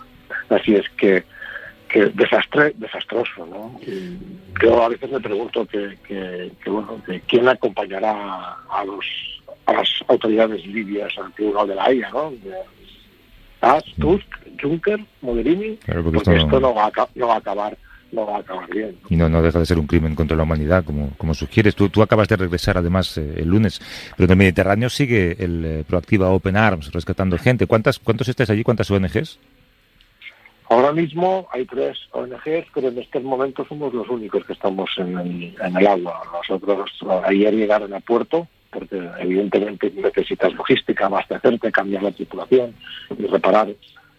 así 0.50 0.76
es 0.76 0.90
que 0.98 1.24
que 1.96 2.06
desastre, 2.14 2.74
desastroso, 2.78 3.46
¿no? 3.46 3.80
Y 3.88 4.18
yo 4.62 4.84
a 4.84 4.90
veces 4.90 5.10
me 5.10 5.22
pregunto 5.22 5.66
que, 5.66 5.98
que, 6.06 6.52
que, 6.62 6.70
bueno, 6.70 7.02
que 7.06 7.22
quién 7.22 7.48
acompañará 7.48 8.58
a 8.70 8.84
los 8.86 9.06
a 9.66 9.74
las 9.74 9.90
autoridades 10.10 10.66
libias 10.68 11.18
al 11.18 11.32
Tribunal 11.34 11.68
de 11.70 11.76
la 11.76 11.86
Haya, 11.86 12.10
¿no? 12.12 12.34
Tusk, 13.62 13.96
Tusk, 14.00 14.28
Juncker, 14.62 15.00
Mogherini, 15.22 15.78
Claro, 15.78 16.04
porque 16.04 16.18
porque 16.18 16.36
esto 16.38 16.60
no- 16.60 16.68
no 16.68 16.76
va, 16.76 16.86
a, 16.88 16.92
no 17.16 17.28
va 17.28 17.36
a 17.36 17.38
acabar 17.38 17.78
no 18.12 18.26
va 18.28 18.38
a 18.38 18.40
acabar 18.40 18.70
bien. 18.70 18.96
Y 19.10 19.16
no, 19.16 19.28
no 19.28 19.42
deja 19.42 19.60
de 19.60 19.66
ser 19.66 19.78
un 19.80 19.88
crimen 19.88 20.16
contra 20.16 20.38
la 20.38 20.44
humanidad, 20.44 20.86
como, 20.86 21.10
como 21.18 21.34
sugieres. 21.34 21.76
Tú, 21.76 21.90
tú 21.90 22.02
acabas 22.02 22.28
de 22.30 22.36
regresar, 22.38 22.78
además, 22.78 23.18
eh, 23.18 23.36
el 23.38 23.48
lunes. 23.50 23.82
Pero 24.16 24.26
en 24.26 24.32
el 24.32 24.38
Mediterráneo 24.38 24.90
sigue 24.90 25.36
el 25.44 25.66
eh, 25.66 25.84
Proactiva 25.86 26.30
Open 26.30 26.56
Arms, 26.56 26.92
rescatando 26.94 27.38
gente. 27.38 27.66
¿Cuántas, 27.68 28.00
¿Cuántos 28.00 28.30
estáis 28.30 28.50
allí? 28.50 28.64
¿Cuántas 28.64 28.90
ONGs? 28.92 29.40
Ahora 30.70 30.92
mismo 30.92 31.48
hay 31.52 31.66
tres 31.66 31.98
ONGs, 32.12 32.68
pero 32.74 32.88
en 32.88 32.98
estos 32.98 33.24
momentos 33.24 33.68
somos 33.68 33.94
los 33.94 34.10
únicos 34.10 34.44
que 34.46 34.54
estamos 34.54 34.90
en 34.98 35.18
el, 35.18 35.56
en 35.62 35.78
el 35.78 35.88
agua. 35.88 36.22
Nosotros 36.34 36.90
ayer 37.26 37.54
llegaron 37.54 37.94
a 37.94 38.00
puerto, 38.00 38.48
porque 38.72 39.00
evidentemente 39.20 39.92
necesitas 39.96 40.54
logística, 40.54 41.06
abastecerte, 41.06 41.72
cambiar 41.72 42.04
la 42.04 42.12
tripulación 42.12 42.74
y 43.18 43.28
reparar. 43.28 43.68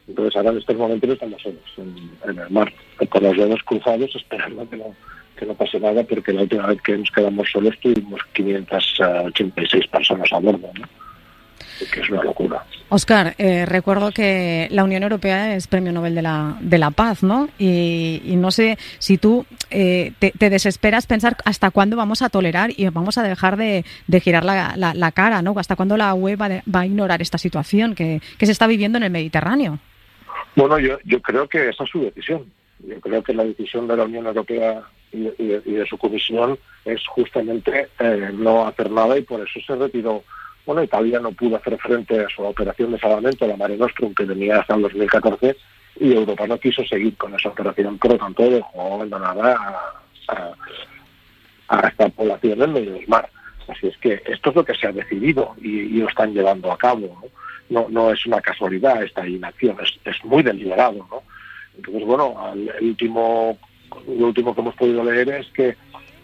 Entonces 0.07 0.36
ahora 0.36 0.51
en 0.51 0.59
estos 0.59 0.76
momentos 0.76 1.11
estamos 1.11 1.42
solos 1.42 1.62
en, 1.78 2.30
en 2.30 2.38
el 2.38 2.51
mar, 2.51 2.72
con 3.09 3.22
los 3.24 3.36
dedos 3.36 3.62
cruzados 3.64 4.14
esperando 4.14 4.68
que 4.70 4.76
no, 4.76 4.94
que 5.36 5.47
no 5.47 5.55
pase 5.55 5.80
nada, 5.80 6.05
porque 6.05 6.32
la 6.32 6.42
última 6.42 6.66
vez 6.66 6.80
que 6.82 6.97
nos 6.97 7.11
quedamos 7.11 7.51
solos 7.51 7.74
tuvimos 7.80 8.20
586 8.32 9.86
personas 9.88 10.32
a 10.32 10.38
bordo, 10.38 10.70
¿no? 10.78 11.05
Que 11.92 12.00
es 12.00 12.10
una 12.10 12.22
locura. 12.22 12.64
Oscar, 12.88 13.34
eh, 13.38 13.66
recuerdo 13.66 14.12
que 14.12 14.68
la 14.70 14.84
Unión 14.84 15.02
Europea 15.02 15.54
es 15.56 15.66
Premio 15.66 15.92
Nobel 15.92 16.14
de 16.14 16.22
la, 16.22 16.56
de 16.60 16.78
la 16.78 16.90
Paz, 16.90 17.22
¿no? 17.22 17.48
Y, 17.58 18.22
y 18.24 18.36
no 18.36 18.50
sé 18.50 18.78
si 18.98 19.18
tú 19.18 19.44
eh, 19.70 20.12
te, 20.18 20.30
te 20.30 20.50
desesperas 20.50 21.06
pensar 21.06 21.36
hasta 21.44 21.70
cuándo 21.70 21.96
vamos 21.96 22.22
a 22.22 22.28
tolerar 22.28 22.70
y 22.76 22.88
vamos 22.88 23.18
a 23.18 23.22
dejar 23.22 23.56
de, 23.56 23.84
de 24.06 24.20
girar 24.20 24.44
la, 24.44 24.74
la- 24.76 24.94
la 24.94 25.12
cara, 25.12 25.42
¿no? 25.42 25.54
Hasta 25.58 25.74
cuándo 25.76 25.96
la 25.96 26.14
UE 26.14 26.36
va, 26.36 26.48
de- 26.48 26.62
va 26.72 26.80
a 26.80 26.86
ignorar 26.86 27.20
esta 27.22 27.38
situación 27.38 27.94
que, 27.94 28.20
que 28.38 28.46
se 28.46 28.52
está 28.52 28.66
viviendo 28.66 28.98
en 28.98 29.04
el 29.04 29.10
Mediterráneo. 29.10 29.78
Bueno, 30.54 30.78
yo, 30.78 30.98
yo 31.04 31.20
creo 31.20 31.48
que 31.48 31.68
esa 31.68 31.84
es 31.84 31.90
su 31.90 32.00
decisión. 32.02 32.44
Yo 32.86 33.00
creo 33.00 33.22
que 33.22 33.34
la 33.34 33.44
decisión 33.44 33.88
de 33.88 33.96
la 33.96 34.04
Unión 34.04 34.26
Europea 34.26 34.82
y, 35.12 35.28
y 35.38 35.46
de, 35.48 35.62
y 35.64 35.72
de 35.72 35.86
su 35.86 35.98
comisión 35.98 36.58
es 36.84 37.04
justamente 37.08 37.88
eh, 37.98 38.30
no 38.34 38.66
hacer 38.66 38.90
nada 38.90 39.18
y 39.18 39.22
por 39.22 39.40
eso 39.40 39.58
se 39.66 39.74
retiró. 39.74 40.22
Bueno, 40.66 40.82
Italia 40.82 41.20
no 41.20 41.30
pudo 41.32 41.56
hacer 41.56 41.78
frente 41.78 42.20
a 42.24 42.28
su 42.28 42.42
operación 42.42 42.90
de 42.92 42.98
salvamento, 42.98 43.46
la 43.46 43.56
Mare 43.56 43.76
Nostrum, 43.76 44.12
que 44.14 44.26
tenía 44.26 44.58
hasta 44.60 44.74
el 44.74 44.82
2014, 44.82 45.56
y 46.00 46.12
Europa 46.12 46.46
no 46.46 46.58
quiso 46.58 46.84
seguir 46.84 47.16
con 47.16 47.34
esa 47.34 47.48
operación, 47.50 47.96
por 47.98 48.10
lo 48.12 48.18
tanto 48.18 48.50
dejó 48.50 48.94
abandonada 48.94 49.56
a, 49.56 50.32
a- 50.34 50.54
a 51.68 51.88
esta 51.88 52.08
población 52.10 52.62
en 52.62 52.72
medio 52.72 52.92
del 52.94 53.08
mar. 53.08 53.28
Así 53.68 53.88
es 53.88 53.96
que 53.98 54.22
esto 54.26 54.50
es 54.50 54.56
lo 54.56 54.64
que 54.64 54.74
se 54.74 54.86
ha 54.86 54.92
decidido 54.92 55.54
y, 55.60 55.98
lo 55.98 56.08
están 56.08 56.32
llevando 56.32 56.70
a 56.70 56.78
cabo. 56.78 57.18
¿no? 57.70 57.88
No, 57.88 58.12
es 58.12 58.24
una 58.26 58.40
casualidad 58.40 59.02
esta 59.02 59.26
inacción, 59.26 59.76
es, 60.04 60.24
muy 60.24 60.42
deliberado. 60.44 61.04
¿no? 61.10 61.22
Entonces, 61.76 62.04
bueno, 62.04 62.52
el 62.54 62.70
último, 62.86 63.58
lo 64.06 64.26
último 64.26 64.54
que 64.54 64.60
hemos 64.60 64.74
podido 64.76 65.02
leer 65.02 65.28
es 65.30 65.46
que, 65.48 65.76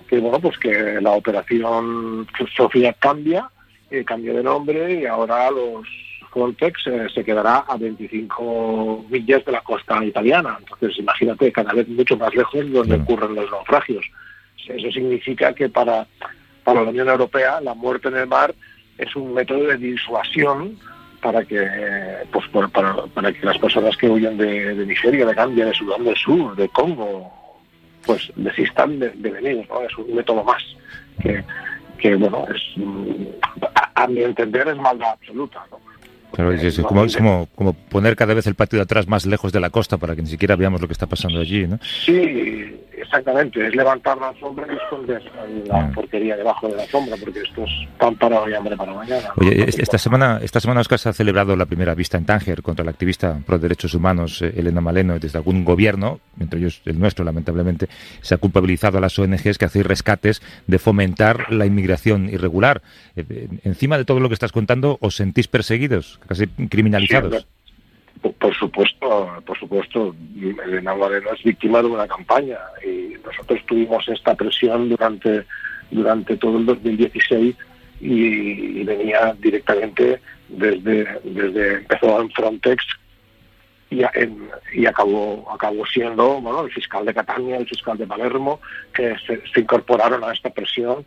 que 0.08 0.18
bueno, 0.20 0.38
pues 0.40 0.56
que 0.58 1.00
la 1.00 1.10
operación 1.12 2.28
Sofía 2.56 2.92
cambia, 2.92 3.50
eh, 3.92 4.04
cambia 4.04 4.32
de 4.32 4.42
nombre 4.42 5.00
y 5.00 5.06
ahora 5.06 5.50
los 5.50 5.86
Frontex 6.32 6.86
eh, 6.86 7.06
se 7.14 7.24
quedará 7.24 7.58
a 7.68 7.76
25 7.76 9.06
millas 9.10 9.44
de 9.44 9.52
la 9.52 9.60
costa 9.60 10.02
italiana. 10.04 10.56
Entonces, 10.60 10.98
imagínate, 10.98 11.52
cada 11.52 11.72
vez 11.74 11.86
mucho 11.88 12.16
más 12.16 12.34
lejos 12.34 12.70
donde 12.72 12.96
ocurren 12.96 13.34
los 13.34 13.50
naufragios. 13.50 14.04
Eso 14.66 14.90
significa 14.92 15.52
que 15.54 15.68
para, 15.68 16.06
para 16.64 16.82
la 16.82 16.90
Unión 16.90 17.08
Europea 17.08 17.60
la 17.60 17.74
muerte 17.74 18.08
en 18.08 18.16
el 18.16 18.26
mar 18.28 18.54
es 18.98 19.14
un 19.16 19.34
método 19.34 19.64
de 19.64 19.76
disuasión 19.76 20.78
para 21.20 21.44
que 21.44 21.64
pues 22.32 22.46
por- 22.48 22.70
para, 22.70 22.94
para 23.06 23.32
que 23.32 23.44
las 23.46 23.58
personas 23.58 23.96
que 23.96 24.08
huyen 24.08 24.36
de, 24.38 24.74
de 24.74 24.86
Nigeria, 24.86 25.26
de 25.26 25.34
Gambia, 25.34 25.66
de 25.66 25.74
Sudán 25.74 26.04
del 26.04 26.16
Sur, 26.16 26.56
de 26.56 26.68
Congo, 26.70 27.30
pues 28.06 28.32
desistan 28.36 28.98
de, 28.98 29.10
de 29.10 29.30
venir, 29.30 29.66
¿no? 29.68 29.82
Es 29.82 29.96
un 29.98 30.14
método 30.14 30.42
más 30.42 30.62
que, 31.20 31.44
que 32.02 32.16
bueno, 32.16 32.44
es, 32.54 32.62
mm, 32.76 33.24
a, 33.74 34.02
a 34.02 34.06
mi 34.08 34.22
entender 34.22 34.66
es 34.68 34.76
maldad 34.76 35.12
absoluta, 35.12 35.64
¿no? 35.70 35.78
Claro, 36.32 36.52
es, 36.52 36.62
es 36.64 36.80
como, 36.80 37.04
es 37.04 37.16
como, 37.16 37.46
como 37.54 37.74
poner 37.74 38.16
cada 38.16 38.32
vez 38.32 38.46
el 38.46 38.54
patio 38.54 38.78
de 38.78 38.84
atrás 38.84 39.06
más 39.06 39.26
lejos 39.26 39.52
de 39.52 39.60
la 39.60 39.70
costa 39.70 39.98
para 39.98 40.16
que 40.16 40.22
ni 40.22 40.28
siquiera 40.28 40.56
veamos 40.56 40.80
lo 40.80 40.86
que 40.86 40.94
está 40.94 41.06
pasando 41.06 41.40
allí, 41.40 41.66
¿no? 41.66 41.78
Sí, 41.82 42.74
exactamente, 43.02 43.66
es 43.66 43.74
levantar 43.74 44.16
la 44.18 44.32
sombra 44.40 44.66
y 44.72 44.76
esconder 44.76 45.22
la 45.66 45.90
porquería 45.92 46.36
debajo 46.36 46.68
de 46.68 46.76
la 46.76 46.86
sombra, 46.86 47.16
porque 47.22 47.40
esto 47.40 47.64
es 47.64 47.70
pan 47.98 48.14
para 48.16 48.40
hoy, 48.40 48.54
hambre 48.54 48.76
para 48.76 48.92
mañana. 48.94 49.28
Oye, 49.36 49.64
es- 49.68 49.78
esta 49.78 49.98
semana, 49.98 50.38
esta 50.42 50.60
semana 50.60 50.80
Oscar 50.80 50.98
se 50.98 51.08
ha 51.08 51.12
celebrado 51.12 51.54
la 51.56 51.66
primera 51.66 51.94
vista 51.94 52.16
en 52.16 52.24
Tánger 52.24 52.62
contra 52.62 52.84
la 52.84 52.90
activista 52.92 53.38
pro 53.46 53.58
derechos 53.58 53.94
humanos 53.94 54.40
eh, 54.42 54.52
Elena 54.56 54.80
Maleno 54.80 55.18
desde 55.18 55.38
algún 55.38 55.64
gobierno, 55.64 56.20
entre 56.40 56.60
ellos 56.60 56.80
el 56.86 56.98
nuestro, 56.98 57.24
lamentablemente, 57.24 57.88
se 58.20 58.34
ha 58.34 58.38
culpabilizado 58.38 58.98
a 58.98 59.00
las 59.00 59.18
ONGs 59.18 59.58
que 59.58 59.64
hacéis 59.64 59.86
rescates 59.86 60.40
de 60.66 60.78
fomentar 60.78 61.52
la 61.52 61.66
inmigración 61.66 62.28
irregular. 62.28 62.82
Eh, 63.16 63.24
eh, 63.28 63.48
encima 63.64 63.98
de 63.98 64.04
todo 64.04 64.20
lo 64.20 64.28
que 64.28 64.34
estás 64.34 64.52
contando, 64.52 64.98
¿os 65.00 65.16
sentís 65.16 65.48
perseguidos, 65.48 66.18
casi 66.26 66.46
criminalizados? 66.46 67.46
Por, 68.22 68.54
supuesto, 68.54 69.42
por 69.44 69.58
supuesto, 69.58 70.14
Elena 70.64 70.94
Moreno 70.94 71.30
es 71.36 71.42
víctima 71.42 71.82
de 71.82 71.88
una 71.88 72.06
campaña 72.06 72.58
y 72.86 73.14
nosotros 73.24 73.60
tuvimos 73.66 74.06
esta 74.08 74.34
presión 74.34 74.88
durante, 74.88 75.44
durante 75.90 76.36
todo 76.36 76.58
el 76.58 76.66
2016 76.66 77.56
y, 78.00 78.14
y 78.80 78.84
venía 78.84 79.34
directamente 79.40 80.20
desde, 80.48 81.04
desde 81.24 81.74
empezó 81.78 82.20
en 82.20 82.30
Frontex 82.30 82.84
y, 84.72 84.86
acabó, 84.86 85.50
acabó 85.52 85.84
siendo 85.86 86.40
bueno, 86.40 86.64
el 86.64 86.72
fiscal 86.72 87.04
de 87.04 87.14
Catania, 87.14 87.58
el 87.58 87.68
fiscal 87.68 87.98
de 87.98 88.06
Palermo, 88.06 88.60
que 88.94 89.14
se 89.26 89.60
incorporaron 89.60 90.24
a 90.24 90.32
esta 90.32 90.50
presión 90.50 91.04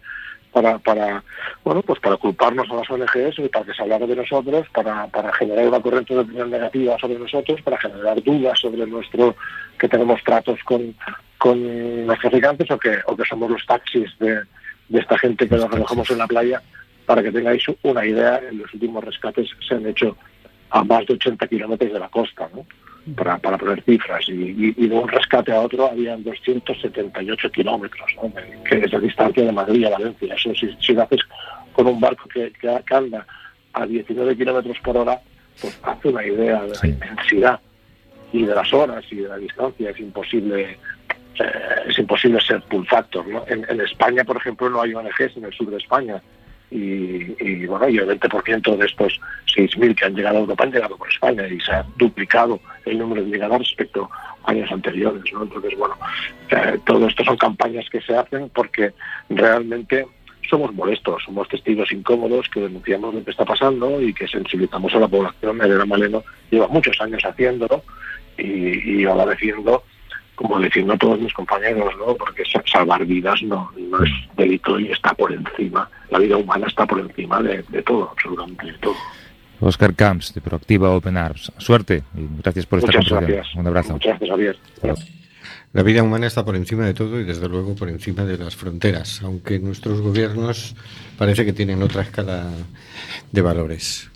para, 0.55 0.79
para 0.79 1.21
bueno 1.65 1.81
pues 1.81 1.99
para 1.99 2.15
culparnos 2.15 2.71
a 2.71 2.75
las 2.75 2.89
ONGs 2.89 3.39
y 3.39 3.49
para 3.49 3.65
que 3.65 3.73
se 3.73 3.81
hablara 3.81 4.07
de 4.07 4.15
nosotros, 4.15 4.65
para, 4.73 5.05
para 5.07 5.33
generar 5.33 5.67
una 5.67 5.81
corriente 5.81 6.13
de 6.13 6.21
opinión 6.21 6.49
negativa 6.49 6.97
sobre 6.97 7.19
nosotros, 7.19 7.61
para 7.61 7.77
generar 7.77 8.23
dudas 8.23 8.57
sobre 8.57 8.87
nuestro 8.87 9.35
que 9.77 9.89
tenemos 9.89 10.23
tratos 10.23 10.57
con, 10.63 10.95
con 11.37 12.07
los 12.07 12.19
traficantes 12.19 12.71
o 12.71 12.79
que, 12.79 12.99
o 13.05 13.17
que 13.17 13.25
somos 13.25 13.51
los 13.51 13.65
taxis 13.65 14.17
de, 14.17 14.43
de 14.87 14.99
esta 14.99 15.17
gente 15.17 15.49
que 15.49 15.57
nos 15.57 15.69
recogemos 15.69 16.09
en 16.09 16.19
la 16.19 16.27
playa. 16.27 16.61
Para 17.05 17.21
que 17.21 17.33
tengáis 17.33 17.63
una 17.83 18.05
idea, 18.05 18.39
en 18.49 18.57
los 18.59 18.73
últimos 18.73 19.03
rescates 19.03 19.49
se 19.67 19.75
han 19.75 19.85
hecho 19.85 20.15
a 20.69 20.85
más 20.85 21.05
de 21.05 21.15
80 21.15 21.47
kilómetros 21.47 21.91
de 21.91 21.99
la 21.99 22.07
costa, 22.07 22.49
¿no? 22.55 22.65
Para, 23.15 23.37
para 23.37 23.57
poner 23.57 23.83
cifras. 23.83 24.27
Y, 24.29 24.31
y- 24.33 24.73
y 24.77 24.87
de 24.87 24.95
un 24.95 25.07
rescate 25.07 25.51
a 25.51 25.61
otro 25.61 25.91
habían 25.91 26.23
278 26.23 27.51
kilómetros, 27.51 28.09
¿no? 28.15 28.31
Que 28.67 28.77
es 28.79 28.91
la 28.91 28.99
distancia 28.99 29.43
de 29.45 29.51
Madrid 29.51 29.85
a 29.85 29.91
Valencia. 29.91 30.33
Eso 30.33 30.53
si, 30.55 30.75
si 30.79 30.93
lo 30.93 31.03
haces 31.03 31.19
con 31.73 31.85
un 31.87 31.99
barco 31.99 32.27
que, 32.29 32.51
que- 32.59 32.81
anda 32.95 33.25
a 33.73 33.85
19 33.85 34.35
kilómetros 34.37 34.77
por 34.79 34.97
hora, 34.97 35.19
pues 35.61 35.77
hace 35.83 36.07
una 36.07 36.25
idea 36.25 36.63
de 36.63 36.73
la 36.81 36.87
inmensidad 36.87 37.59
y 38.33 38.43
de 38.45 38.55
las 38.55 38.73
horas 38.73 39.03
y 39.11 39.17
de 39.17 39.27
la 39.29 39.37
distancia. 39.37 39.89
Es 39.91 39.99
imposible 39.99 40.77
eh, 41.39 41.45
es 41.87 41.99
imposible 41.99 42.39
ser 42.41 42.61
pull 42.63 42.87
factor. 42.87 43.27
¿no? 43.27 43.43
En, 43.47 43.65
en 43.69 43.81
España, 43.81 44.23
por 44.23 44.37
ejemplo, 44.37 44.69
no 44.69 44.81
hay 44.81 44.93
ONGs 44.93 45.35
en 45.37 45.45
el 45.45 45.53
sur 45.53 45.69
de 45.69 45.77
España. 45.77 46.21
Y, 46.75 47.35
y, 47.39 47.65
bueno, 47.67 47.87
y 47.87 47.97
el 47.97 48.07
20% 48.07 48.75
de 48.75 48.85
estos 48.85 49.21
6.000 49.55 49.95
que 49.95 50.05
han 50.05 50.13
llegado 50.13 50.37
a 50.37 50.39
Europa 50.41 50.65
han 50.65 50.71
llegado 50.71 50.97
por 50.97 51.07
España 51.07 51.47
y 51.47 51.59
se 51.61 51.71
ha 51.71 51.85
duplicado 51.95 52.59
el 52.85 52.97
número 52.99 53.23
de 53.23 53.29
llegadas 53.29 53.59
respecto 53.59 54.09
a 54.43 54.51
años 54.51 54.69
anteriores. 54.69 55.23
¿no? 55.31 55.43
Entonces, 55.43 55.73
bueno, 55.77 55.95
eh, 56.49 56.77
todo 56.85 57.07
esto 57.07 57.23
son 57.23 57.37
campañas 57.37 57.89
que 57.89 58.01
se 58.01 58.17
hacen 58.17 58.49
porque 58.49 58.91
realmente 59.29 60.05
somos 60.49 60.73
molestos, 60.73 61.23
somos 61.23 61.47
testigos 61.47 61.91
incómodos 61.93 62.49
que 62.49 62.59
denunciamos 62.59 63.15
lo 63.15 63.23
que 63.23 63.31
está 63.31 63.45
pasando 63.45 64.01
y 64.01 64.13
que 64.13 64.27
sensibilizamos 64.27 64.93
a 64.93 64.99
la 64.99 65.07
población. 65.07 65.61
Elena 65.61 65.85
Maleno 65.85 66.23
lleva 66.51 66.67
muchos 66.67 66.99
años 66.99 67.23
haciéndolo 67.23 67.83
y, 68.37 69.01
y 69.01 69.05
ahora 69.05 69.27
defiendo 69.27 69.83
como 70.35 70.59
defiendo 70.59 70.93
a 70.93 70.97
todos 70.97 71.19
mis 71.19 71.33
compañeros, 71.33 71.93
¿no? 71.97 72.15
Porque 72.15 72.43
sa- 72.51 72.63
salvar 72.71 73.05
vidas 73.05 73.41
no, 73.43 73.71
no 73.77 74.03
es 74.03 74.11
delito 74.37 74.79
y 74.79 74.91
está 74.91 75.13
por 75.13 75.31
encima, 75.31 75.89
la 76.11 76.19
vida 76.19 76.37
humana 76.37 76.67
está 76.67 76.85
por 76.85 76.99
encima 76.99 77.41
de, 77.41 77.63
de 77.69 77.81
todo, 77.81 78.09
absolutamente 78.11 78.65
de 78.67 78.73
todo. 78.79 78.95
Oscar 79.61 79.95
Camps, 79.95 80.33
de 80.33 80.41
Proactiva 80.41 80.91
Open 80.91 81.15
Arms. 81.17 81.51
Suerte 81.57 82.03
y 82.15 82.27
gracias 82.41 82.65
por 82.65 82.79
esta 82.79 82.91
Muchas 82.91 83.09
conversación. 83.09 83.37
gracias. 83.37 83.55
Un 83.55 83.67
abrazo. 83.67 83.93
Muchas 83.93 84.19
gracias, 84.19 84.29
Javier. 84.29 84.57
La 85.71 85.83
vida 85.83 86.03
humana 86.03 86.27
está 86.27 86.43
por 86.45 86.55
encima 86.55 86.85
de 86.85 86.93
todo 86.93 87.19
y 87.19 87.23
desde 87.25 87.47
luego 87.49 87.75
por 87.75 87.89
encima 87.89 88.23
de 88.23 88.37
las 88.37 88.55
fronteras, 88.55 89.21
aunque 89.23 89.59
nuestros 89.59 89.99
gobiernos 90.01 90.75
parece 91.17 91.45
que 91.45 91.51
tienen 91.53 91.81
otra 91.83 92.01
escala 92.01 92.49
de 93.31 93.41
valores. 93.41 94.09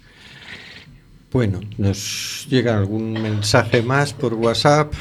Bueno, 1.31 1.59
nos 1.77 2.47
llega 2.49 2.77
algún 2.77 3.13
mensaje 3.13 3.81
más 3.81 4.13
por 4.13 4.33
WhatsApp 4.33 4.93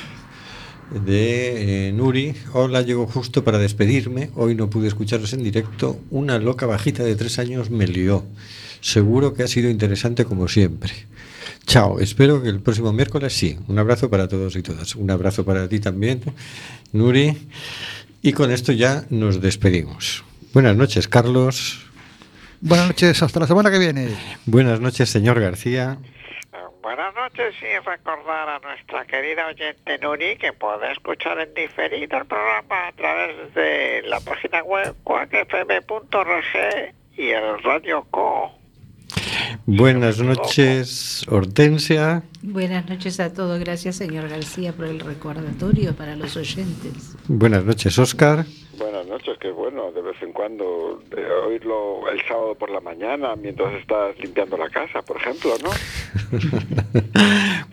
de 0.91 1.89
eh, 1.89 1.93
Nuri. 1.93 2.35
Hola, 2.53 2.83
llego 2.83 3.07
justo 3.07 3.45
para 3.45 3.59
despedirme. 3.59 4.31
Hoy 4.35 4.55
no 4.55 4.71
pude 4.71 4.89
escucharos 4.89 5.33
en 5.33 5.43
directo. 5.43 6.01
Una 6.11 6.39
loca 6.39 6.67
bajita 6.67 7.05
de 7.05 7.17
tres 7.17 7.39
años 7.39 7.71
me 7.71 7.87
lió. 7.87 8.25
Seguro 8.81 9.35
que 9.35 9.43
ha 9.43 9.49
sido 9.49 9.71
interesante 9.71 10.25
como 10.25 10.49
siempre. 10.49 10.93
Chao, 11.67 12.01
espero 12.01 12.43
que 12.43 12.49
el 12.49 12.61
próximo 12.61 12.93
miércoles 12.93 13.33
sí. 13.35 13.59
Un 13.69 13.79
abrazo 13.79 14.09
para 14.09 14.29
todos 14.29 14.57
y 14.57 14.63
todas. 14.63 14.95
Un 14.95 15.11
abrazo 15.11 15.45
para 15.45 15.69
ti 15.69 15.81
también, 15.81 16.23
Nuri. 16.93 17.37
Y 18.23 18.33
con 18.33 18.51
esto 18.51 18.73
ya 18.73 19.05
nos 19.11 19.41
despedimos. 19.41 20.25
Buenas 20.53 20.77
noches, 20.77 21.09
Carlos. 21.09 21.81
Buenas 22.61 22.89
noches, 22.89 23.23
hasta 23.23 23.41
la 23.41 23.47
semana 23.47 23.71
que 23.71 23.79
viene. 23.79 24.09
Buenas 24.47 24.81
noches, 24.81 25.09
señor 25.11 25.39
García. 25.39 25.99
Buenas 26.83 27.13
noches 27.15 27.55
y 27.61 27.79
recordar 27.85 28.49
a 28.49 28.61
nuestra 28.61 29.05
querida 29.05 29.49
oyente 29.49 29.99
Nuri 29.99 30.37
que 30.37 30.53
puede 30.53 30.93
escuchar 30.93 31.41
en 31.41 31.53
diferido 31.53 32.19
el 32.19 32.27
programa 32.27 32.87
a 32.87 32.93
través 32.93 33.53
de 33.55 34.03
la 34.05 34.21
página 34.21 34.63
web 34.63 34.95
cuacfm.org 35.03 36.95
y 37.17 37.31
el 37.31 37.63
Radio 37.65 38.07
Co. 38.11 38.53
Buenas 39.67 40.19
noches, 40.21 41.27
Hortensia. 41.29 42.23
Buenas 42.43 42.89
noches 42.89 43.21
a 43.21 43.33
todos. 43.33 43.59
Gracias, 43.61 43.97
señor 43.97 44.29
García, 44.29 44.73
por 44.73 44.87
el 44.87 45.01
recordatorio 45.01 45.95
para 45.95 46.17
los 46.17 46.37
oyentes. 46.37 47.17
Buenas 47.29 47.65
noches, 47.65 47.99
Oscar. 47.99 48.47
Buenas 48.79 49.07
noches, 49.07 49.37
qué 49.41 49.51
bueno 49.51 49.91
de 49.93 50.03
vez 50.03 50.17
en 50.23 50.33
cuando 50.33 51.03
de 51.11 51.29
oírlo 51.47 52.09
el 52.11 52.21
sábado 52.27 52.55
por 52.55 52.71
la 52.71 52.81
mañana 52.81 53.35
mientras 53.37 53.75
estás 53.75 54.17
limpiando 54.21 54.57
la 54.57 54.71
casa, 54.71 55.03
por 55.03 55.17
ejemplo, 55.17 55.51
¿no? 55.63 55.71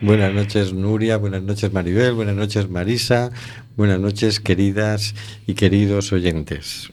Buenas 0.00 0.34
noches, 0.34 0.72
Nuria. 0.72 1.16
Buenas 1.16 1.42
noches, 1.42 1.72
Maribel. 1.72 2.12
Buenas 2.12 2.34
noches, 2.34 2.68
Marisa. 2.68 3.30
Buenas 3.76 4.00
noches, 4.00 4.40
queridas 4.40 5.14
y 5.46 5.54
queridos 5.54 6.12
oyentes. 6.12 6.92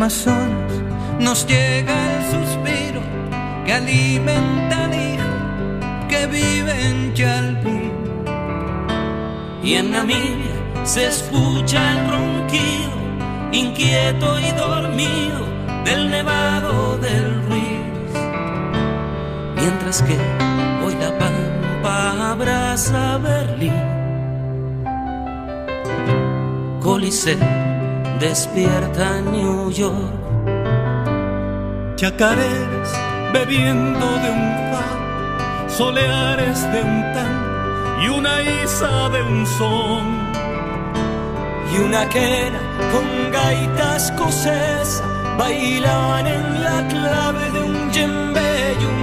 Amazonas 0.00 0.72
nos 1.18 1.46
llega 1.46 1.92
el 2.16 2.22
suspiro 2.30 3.02
que 3.66 3.74
alimenta 3.74 4.84
al 4.86 4.94
hijo 4.94 6.08
que 6.08 6.26
vive 6.26 6.86
en 6.88 7.12
Chalpí. 7.12 7.92
Y 9.62 9.74
en 9.74 9.90
Namibia 9.90 10.84
se 10.84 11.06
escucha 11.06 11.92
el 11.92 12.10
ronquido 12.10 12.96
inquieto 13.52 14.40
y 14.40 14.50
dormido 14.52 15.44
del 15.84 16.10
nevado 16.10 16.96
del 16.96 17.42
Ruiz. 17.46 18.10
Mientras 19.54 20.02
que 20.02 20.16
hoy 20.82 20.94
la 20.94 21.18
pampa 21.18 22.30
abraza 22.30 23.18
Berlín. 23.18 23.74
Coliseo 26.80 27.59
despierta 28.20 29.22
New 29.22 29.70
York. 29.70 30.12
Chacareras 31.96 32.92
bebiendo 33.32 34.06
de 34.22 34.30
un 34.30 34.46
faro 34.70 35.68
soleares 35.68 36.60
de 36.72 36.82
un 36.82 37.00
tan 37.14 37.34
y 38.02 38.08
una 38.08 38.42
isa 38.42 39.08
de 39.08 39.22
un 39.22 39.46
son. 39.46 40.06
y 41.72 41.78
una 41.78 42.08
quena 42.08 42.60
con 42.92 43.06
gaitas 43.32 44.10
escocesa 44.10 45.04
bailaban 45.38 46.26
en 46.26 46.62
la 46.62 46.78
clave 46.88 47.50
de 47.54 47.60
un 47.60 47.90
yembe 47.90 48.76
y 48.80 48.84
un 48.84 49.00